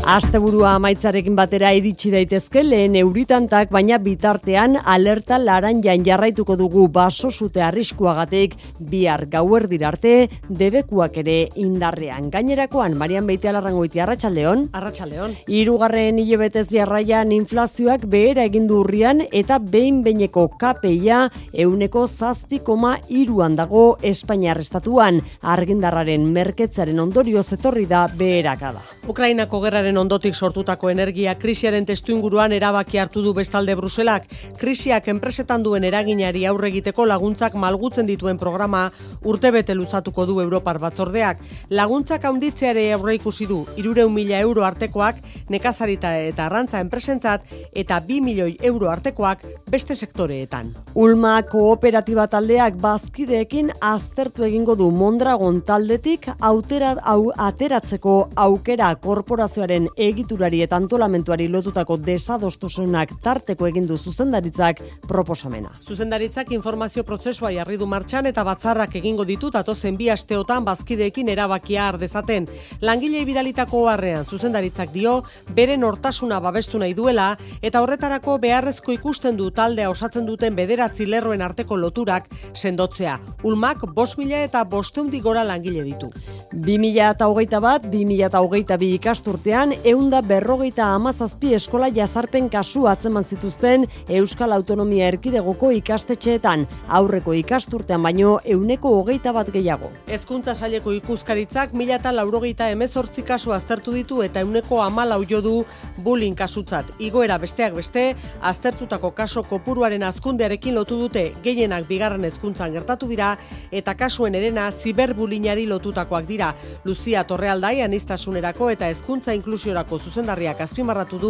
Asteburua 0.04 0.74
amaitzarekin 0.76 1.32
batera 1.32 1.70
iritsi 1.72 2.10
daitezke 2.12 2.60
lehen 2.66 2.97
euritantak, 2.99 3.70
baina 3.72 3.95
bitartean 4.04 4.76
alerta 4.76 5.38
laranjan 5.39 6.01
jarraituko 6.04 6.58
dugu 6.60 6.89
baso 6.91 7.30
zute 7.32 7.62
arriskuagatik 7.64 8.58
bihar 8.91 9.24
gauer 9.32 9.70
dirarte 9.72 10.28
debekuak 10.49 11.16
ere 11.22 11.38
indarrean. 11.56 12.28
Gainerakoan, 12.34 12.97
Marian 12.99 13.30
Beite 13.30 13.47
alarrangoiti, 13.54 14.01
Arratxaldeon? 14.04 14.66
Arratxaldeon. 14.76 15.38
Irugarren 15.47 16.20
hilebetez 16.20 16.66
jarraian 16.74 17.32
inflazioak 17.32 18.04
behera 18.04 18.43
egindu 18.43 18.82
urrian 18.84 19.24
eta 19.32 19.62
behin 19.64 20.04
beineko 20.04 20.49
kapeia 20.60 21.30
euneko 21.54 22.10
zazpi 22.10 22.60
koma 22.60 22.97
iruan 23.08 23.56
dago 23.56 23.86
Espainiar 24.04 24.60
estatuan. 24.60 25.24
Argindarraren 25.56 26.28
merketzaren 26.36 26.99
ondorio 26.99 27.39
zetorri 27.43 27.88
da 27.88 28.04
beherakada. 28.12 28.84
Ukrainako 29.08 29.64
gerraren 29.64 29.93
ondotik 29.98 30.36
sortutako 30.36 30.89
energia 30.89 31.34
krisiaren 31.39 31.86
testu 31.86 32.12
inguruan 32.14 32.54
erabaki 32.54 32.98
hartu 32.98 33.22
du 33.24 33.34
bestalde 33.34 33.76
Bruselak. 33.76 34.28
Krisiak 34.60 35.08
enpresetan 35.12 35.64
duen 35.64 35.84
eraginari 35.84 36.46
aurre 36.46 36.70
egiteko 36.70 37.06
laguntzak 37.06 37.56
malgutzen 37.56 38.08
dituen 38.10 38.38
programa 38.38 38.89
urtebete 39.24 39.76
luzatuko 39.76 40.26
du 40.26 40.39
Europar 40.41 40.80
batzordeak. 40.80 41.41
Laguntzak 41.70 42.26
handitzeare 42.26 42.86
aurre 42.94 43.16
ikusi 43.16 43.48
du 43.50 43.64
300 43.78 44.10
mila 44.10 44.39
euro 44.39 44.64
artekoak 44.64 45.22
nekazarita 45.50 46.16
eta 46.30 46.48
arrantza 46.48 46.80
enpresentzat 46.84 47.46
eta 47.74 48.00
2 48.00 48.22
milioi 48.22 48.58
euro 48.62 48.89
artekoak 48.89 49.44
beste 49.70 49.96
sektoreetan. 49.96 50.74
Ulma 50.96 51.36
kooperatiba 51.50 52.28
taldeak 52.28 52.78
bazkideekin 52.82 53.72
aztertu 53.82 54.44
egingo 54.48 54.76
du 54.76 54.89
Mondragon 54.91 55.62
taldetik 55.66 56.30
autera, 56.39 56.94
au, 57.04 57.32
ateratzeko 57.38 58.16
aukera 58.36 58.94
korporazioaren 58.96 59.83
egiturari 59.98 60.62
eta 60.66 60.78
antolamentuari 60.78 61.48
lotutako 61.48 61.98
desadostosunak 61.98 63.16
tarteko 63.24 63.68
egin 63.68 63.88
du 63.88 63.98
zuzendaritzak 63.98 64.82
proposamena. 65.08 65.72
Zuzendaritzak 65.82 66.52
informazio 66.52 67.04
prozesua 67.04 67.52
jarri 67.56 67.78
du 67.78 67.88
martxan 67.88 68.28
eta 68.30 68.44
batzarrak 68.44 68.96
egingo 69.00 69.26
ditu 69.26 69.50
datozen 69.54 69.98
bi 69.98 70.10
asteotan 70.10 70.66
bazkideekin 70.66 71.30
erabakia 71.30 71.88
har 71.88 71.98
dezaten. 72.02 72.48
Langilei 72.82 73.24
bidalitako 73.26 73.88
harrean 73.90 74.26
zuzendaritzak 74.26 74.92
dio 74.94 75.24
beren 75.56 75.82
nortasuna 75.82 76.40
babestu 76.40 76.80
nahi 76.80 76.94
duela 76.94 77.38
eta 77.62 77.82
horretarako 77.82 78.38
beharrezko 78.44 78.94
ikusten 78.94 79.38
du 79.38 79.50
taldea 79.52 79.90
osatzen 79.90 80.26
duten 80.26 80.56
bederatzi 80.56 81.06
lerroen 81.06 81.42
arteko 81.42 81.78
loturak 81.78 82.30
sendotzea. 82.54 83.20
Ulmak 83.44 83.84
5.000 83.84 84.44
eta 84.48 84.64
500 84.66 85.22
gora 85.22 85.44
langile 85.44 85.84
ditu. 85.84 86.12
2000 86.54 87.10
eta 87.12 87.28
hogeita 87.28 87.60
bat, 87.60 87.86
2000 87.86 88.28
eta 88.28 88.42
hogeita 88.42 88.78
bi 88.78 88.94
ikasturtean, 88.98 89.72
eunda 89.84 90.21
berrogeita 90.21 90.86
amazazpi 90.95 91.53
eskola 91.57 91.88
jazarpen 91.93 92.49
kasu 92.49 92.86
atzeman 92.88 93.24
zituzten 93.24 93.86
Euskal 94.09 94.51
Autonomia 94.53 95.07
Erkidegoko 95.07 95.71
ikastetxeetan, 95.78 96.65
aurreko 96.88 97.34
ikasturtean 97.34 98.03
baino 98.03 98.38
euneko 98.43 98.91
hogeita 98.99 99.34
bat 99.34 99.49
gehiago. 99.53 99.89
Hezkuntza 100.07 100.53
saileko 100.55 100.93
ikuskaritzak 100.97 101.74
mila 101.74 101.97
eta 101.99 102.11
laurogeita 102.15 102.69
emezortzi 102.74 103.24
kasu 103.28 103.53
aztertu 103.55 103.93
ditu 103.95 104.21
eta 104.21 104.43
euneko 104.43 104.82
amalau 104.82 105.24
du 105.24 105.65
bullying 105.97 106.36
kasutzat. 106.36 106.86
Igoera 106.99 107.38
besteak 107.38 107.74
beste, 107.74 108.15
aztertutako 108.41 109.11
kaso 109.11 109.43
kopuruaren 109.43 110.03
azkundearekin 110.03 110.76
lotu 110.76 110.97
dute 110.99 111.32
gehienak 111.43 111.88
bigarren 111.88 112.24
hezkuntzan 112.24 112.74
gertatu 112.74 113.07
dira 113.07 113.38
eta 113.71 113.95
kasuen 113.95 114.36
erena 114.36 114.71
ziberbullyingari 114.71 115.65
lotutakoak 115.67 116.26
dira. 116.28 116.53
Luzia 116.86 117.24
Torrealdai 117.24 117.82
anistasunerako 117.82 118.69
eta 118.69 118.89
hezkuntza 118.89 119.34
inklusiorako 119.64 119.97
zuzendarriak 119.99 120.59
azpimarratu 120.61 121.18
du 121.20 121.30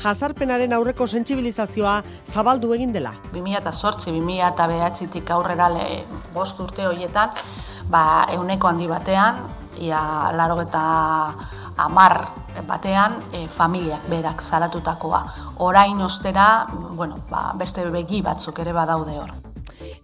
jazarpenaren 0.00 0.72
aurreko 0.72 1.06
sentsibilizazioa 1.06 2.02
zabaldu 2.32 2.72
egin 2.72 2.92
dela. 2.92 3.12
2008-2009tik 3.34 5.30
aurrera 5.30 5.68
le, 5.68 6.04
bost 6.32 6.60
urte 6.60 6.86
horietan, 6.86 7.28
ba, 7.90 8.26
euneko 8.32 8.68
handi 8.68 8.88
batean, 8.88 9.44
ia 9.84 10.00
laro 10.32 10.60
eta 10.62 11.34
amar 11.76 12.28
batean 12.66 13.20
e, 13.32 13.46
familiak 13.48 14.08
berak 14.08 14.40
zalatutakoa. 14.40 15.24
Orain 15.58 16.00
ostera, 16.00 16.66
bueno, 16.96 17.18
ba, 17.30 17.52
beste 17.54 17.84
begi 17.90 18.22
batzuk 18.22 18.58
ere 18.64 18.72
badaude 18.72 19.18
hor. 19.18 19.53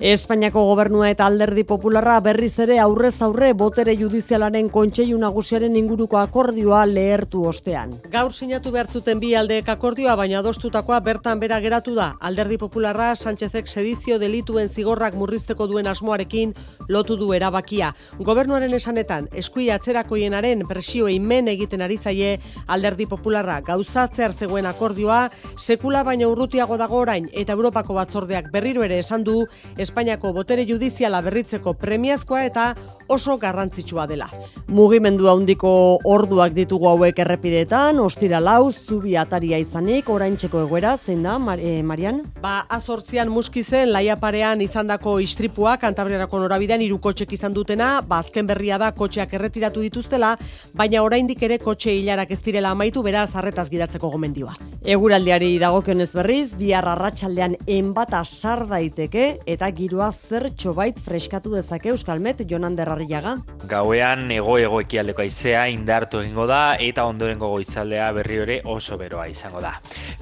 Espainiako 0.00 0.62
gobernua 0.64 1.10
eta 1.12 1.26
alderdi 1.28 1.64
popularra 1.68 2.14
berriz 2.24 2.54
ere 2.64 2.78
aurrez 2.80 3.20
aurre 3.22 3.52
botere 3.52 3.92
judizialaren 3.98 4.70
kontseilu 4.72 5.18
nagusiaren 5.20 5.76
inguruko 5.76 6.16
akordioa 6.16 6.86
lehertu 6.88 7.42
ostean. 7.50 7.92
Gaur 8.10 8.32
sinatu 8.32 8.72
behartzuten 8.72 9.20
bi 9.20 9.34
aldeek 9.36 9.68
akordioa, 9.68 10.16
baina 10.16 10.38
adostutakoa 10.40 11.00
bertan 11.04 11.40
bera 11.40 11.60
geratu 11.60 11.94
da. 11.94 12.14
Alderdi 12.20 12.56
popularra 12.58 13.10
Sánchezek 13.14 13.68
sedizio 13.68 14.18
delituen 14.18 14.68
zigorrak 14.68 15.14
murrizteko 15.20 15.66
duen 15.68 15.86
asmoarekin 15.86 16.54
lotu 16.88 17.18
du 17.20 17.34
erabakia. 17.36 17.92
Gobernuaren 18.18 18.72
esanetan, 18.74 19.28
eskui 19.36 19.68
atzerakoienaren 19.70 20.64
presio 20.68 21.10
men 21.20 21.48
egiten 21.48 21.82
ari 21.82 21.96
zaie 21.98 22.38
alderdi 22.66 23.06
popularra 23.06 23.60
gauzatzear 23.60 24.32
zegoen 24.32 24.66
akordioa, 24.66 25.30
sekula 25.56 26.02
baina 26.04 26.28
urrutiago 26.28 26.76
dago 26.76 27.00
orain 27.04 27.28
eta 27.32 27.52
Europako 27.52 27.94
batzordeak 27.94 28.50
berriro 28.52 28.82
ere 28.82 28.98
esan 28.98 29.24
du 29.24 29.46
Espainiako 29.78 30.32
botere 30.36 30.66
judiziala 30.68 31.20
berritzeko 31.24 31.74
premiazkoa 31.74 32.44
eta 32.44 32.74
oso 33.08 33.36
garrantzitsua 33.38 34.06
dela. 34.06 34.28
Mugimendu 34.70 35.26
handiko 35.30 35.70
orduak 36.06 36.54
ditugu 36.54 36.86
hauek 36.90 37.18
errepidetan, 37.24 37.98
ostira 38.00 38.38
lau, 38.40 38.70
zubi 38.70 39.16
ataria 39.18 39.58
izanik, 39.58 40.08
oraintzeko 40.08 40.62
egoera, 40.66 40.96
zein 40.96 41.24
da, 41.26 41.38
Mar 41.42 41.58
eh, 41.58 41.80
Marian? 41.82 42.20
Ba, 42.42 42.60
azortzian 42.70 43.28
muskizen, 43.32 43.90
laia 43.90 44.16
parean 44.20 44.60
izandako 44.62 45.18
istripua, 45.24 45.76
kantabriarako 45.82 46.42
norabidean, 46.44 46.84
hiru 46.84 47.00
kotxek 47.02 47.34
izan 47.34 47.56
dutena, 47.56 47.90
ba, 48.06 48.20
azken 48.22 48.46
berria 48.46 48.78
da 48.78 48.92
kotxeak 48.94 49.34
erretiratu 49.40 49.82
dituztela, 49.82 50.36
baina 50.78 51.02
oraindik 51.02 51.42
ere 51.42 51.58
kotxe 51.58 51.96
hilarak 51.98 52.30
ez 52.30 52.40
direla 52.46 52.70
amaitu, 52.76 53.02
beraz, 53.02 53.32
arretaz 53.34 53.68
gidatzeko 53.72 54.10
gomendioa. 54.14 54.54
Eguraldiari 54.86 55.50
dagokionez 55.60 56.10
berriz, 56.14 56.54
bihar 56.58 56.86
arratsaldean 56.94 57.58
enbata 57.66 58.22
sar 58.24 58.66
daiteke, 58.70 59.40
eta 59.50 59.66
giroa 59.74 60.12
zertxo 60.14 60.70
bait 60.76 60.98
freskatu 61.02 61.50
dezake 61.56 61.90
Euskalmet 61.90 62.44
Jonan 62.46 62.76
Derrarriaga. 62.78 63.32
Gauean 63.70 64.28
ego-ego 64.30 64.78
ekialdeko 64.84 65.24
aizea 65.24 65.64
indartu 65.72 66.20
egingo 66.22 66.44
da 66.46 66.76
eta 66.78 67.06
ondorengo 67.10 67.48
goizaldea 67.50 68.06
berri 68.14 68.38
ere 68.44 68.58
oso 68.70 68.98
beroa 69.00 69.26
izango 69.26 69.62
da. 69.64 69.72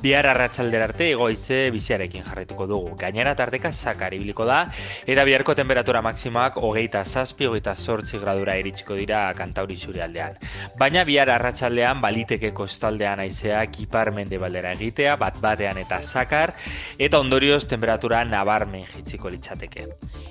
Bihar 0.01 0.31
arratsalder 0.31 0.87
arte 0.87 1.11
egoize 1.13 1.59
biziarekin 1.75 2.25
jarretuko 2.25 2.67
dugu. 2.71 2.95
Gainera 2.97 3.35
tarteka 3.37 3.73
sakar 3.73 4.17
ibiliko 4.17 4.47
da 4.49 4.63
eta 5.05 5.27
biharko 5.29 5.55
temperatura 5.59 6.01
maksimoak 6.07 6.57
hogeita 6.63 7.05
zazpi, 7.05 7.51
hogeita 7.51 7.77
sortzi 7.77 8.23
gradura 8.23 8.57
iritsiko 8.57 8.97
dira 8.97 9.27
kantauri 9.37 9.77
zure 9.77 10.03
aldean. 10.07 10.41
Baina 10.81 11.05
bihar 11.05 11.35
arratsaldean 11.35 12.01
baliteke 12.01 12.55
kostaldean 12.57 13.21
aizea 13.27 13.61
kipar 13.75 14.15
mende 14.17 14.41
baldera 14.41 14.73
egitea, 14.73 15.19
bat 15.21 15.37
batean 15.43 15.85
eta 15.85 16.01
sakar, 16.03 16.55
eta 16.99 17.21
ondorioz 17.21 17.67
temperatura 17.69 18.25
nabarmen 18.25 18.87
jitziko 18.89 19.18
litz 19.25 19.51
litzateke. 19.51 19.89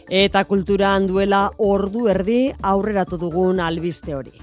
Eta 0.09 0.43
kulturan 0.45 1.07
duela 1.07 1.51
ordu 1.57 2.07
erdi 2.07 2.53
aurreratu 2.61 3.17
dugun 3.17 3.59
albiste 3.59 4.15
hori. 4.15 4.33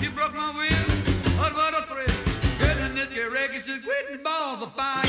You 0.00 0.10
broke 0.14 0.34
my 0.34 0.52
will, 0.52 1.54
what 1.54 1.74
a 1.74 1.82
thrill. 1.86 2.06
Goodness, 2.58 3.10
your 3.14 3.30
records 3.30 3.66
just 3.66 3.84
quitting 3.84 4.22
balls 4.22 4.62
of 4.62 4.72
fire. 4.72 5.07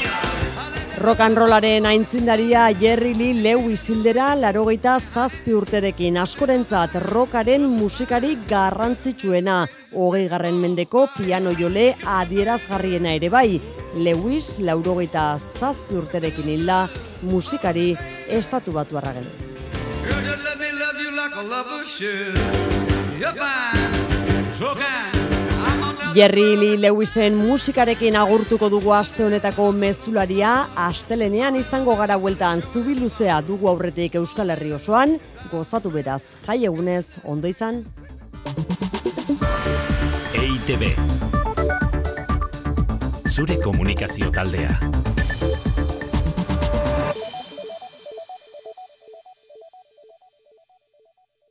Rock 1.00 1.22
and 1.22 1.38
rollaren 1.38 1.86
aintzindaria 1.86 2.74
Jerry 2.76 3.14
Lee 3.16 3.42
Lewis 3.42 3.86
Hildera 3.88 4.34
larogeita 4.36 4.98
zazpi 5.00 5.54
urterekin. 5.56 6.18
Askorentzat 6.20 6.98
rockaren 7.06 7.64
musikari 7.72 8.34
garrantzitsuena. 8.50 9.62
Hogei 9.96 10.26
garren 10.28 10.60
mendeko 10.60 11.06
piano 11.16 11.54
jole 11.56 11.94
adierazgarriena 12.04 13.14
ere 13.16 13.30
bai. 13.32 13.62
Lewis 13.96 14.58
laurogeita 14.60 15.40
zazpi 15.40 15.96
urterekin 16.02 16.52
hilda 16.52 16.82
musikari 17.22 17.94
estatu 18.28 18.76
batu 18.76 19.00
arragen. 19.00 19.24
Jerry 26.14 26.58
Lee 26.58 26.78
Lewisen 26.82 27.36
musikarekin 27.38 28.16
agurtuko 28.18 28.70
dugu 28.72 28.94
aste 28.98 29.24
honetako 29.24 29.70
mezularia, 29.72 30.54
astelenean 30.88 31.56
izango 31.60 31.94
gara 32.00 32.18
bueltan 32.18 32.64
zubi 32.74 32.96
luzea 32.98 33.40
dugu 33.46 33.70
aurretik 33.70 34.18
Euskal 34.18 34.50
Herri 34.50 34.74
osoan, 34.74 35.18
gozatu 35.52 35.92
beraz, 35.94 36.22
jai 36.48 36.64
egunez, 36.66 37.06
ondo 37.24 37.48
izan. 37.48 37.84
EITB 40.34 40.90
Zure 43.30 43.62
komunikazio 43.64 44.32
taldea. 44.34 44.74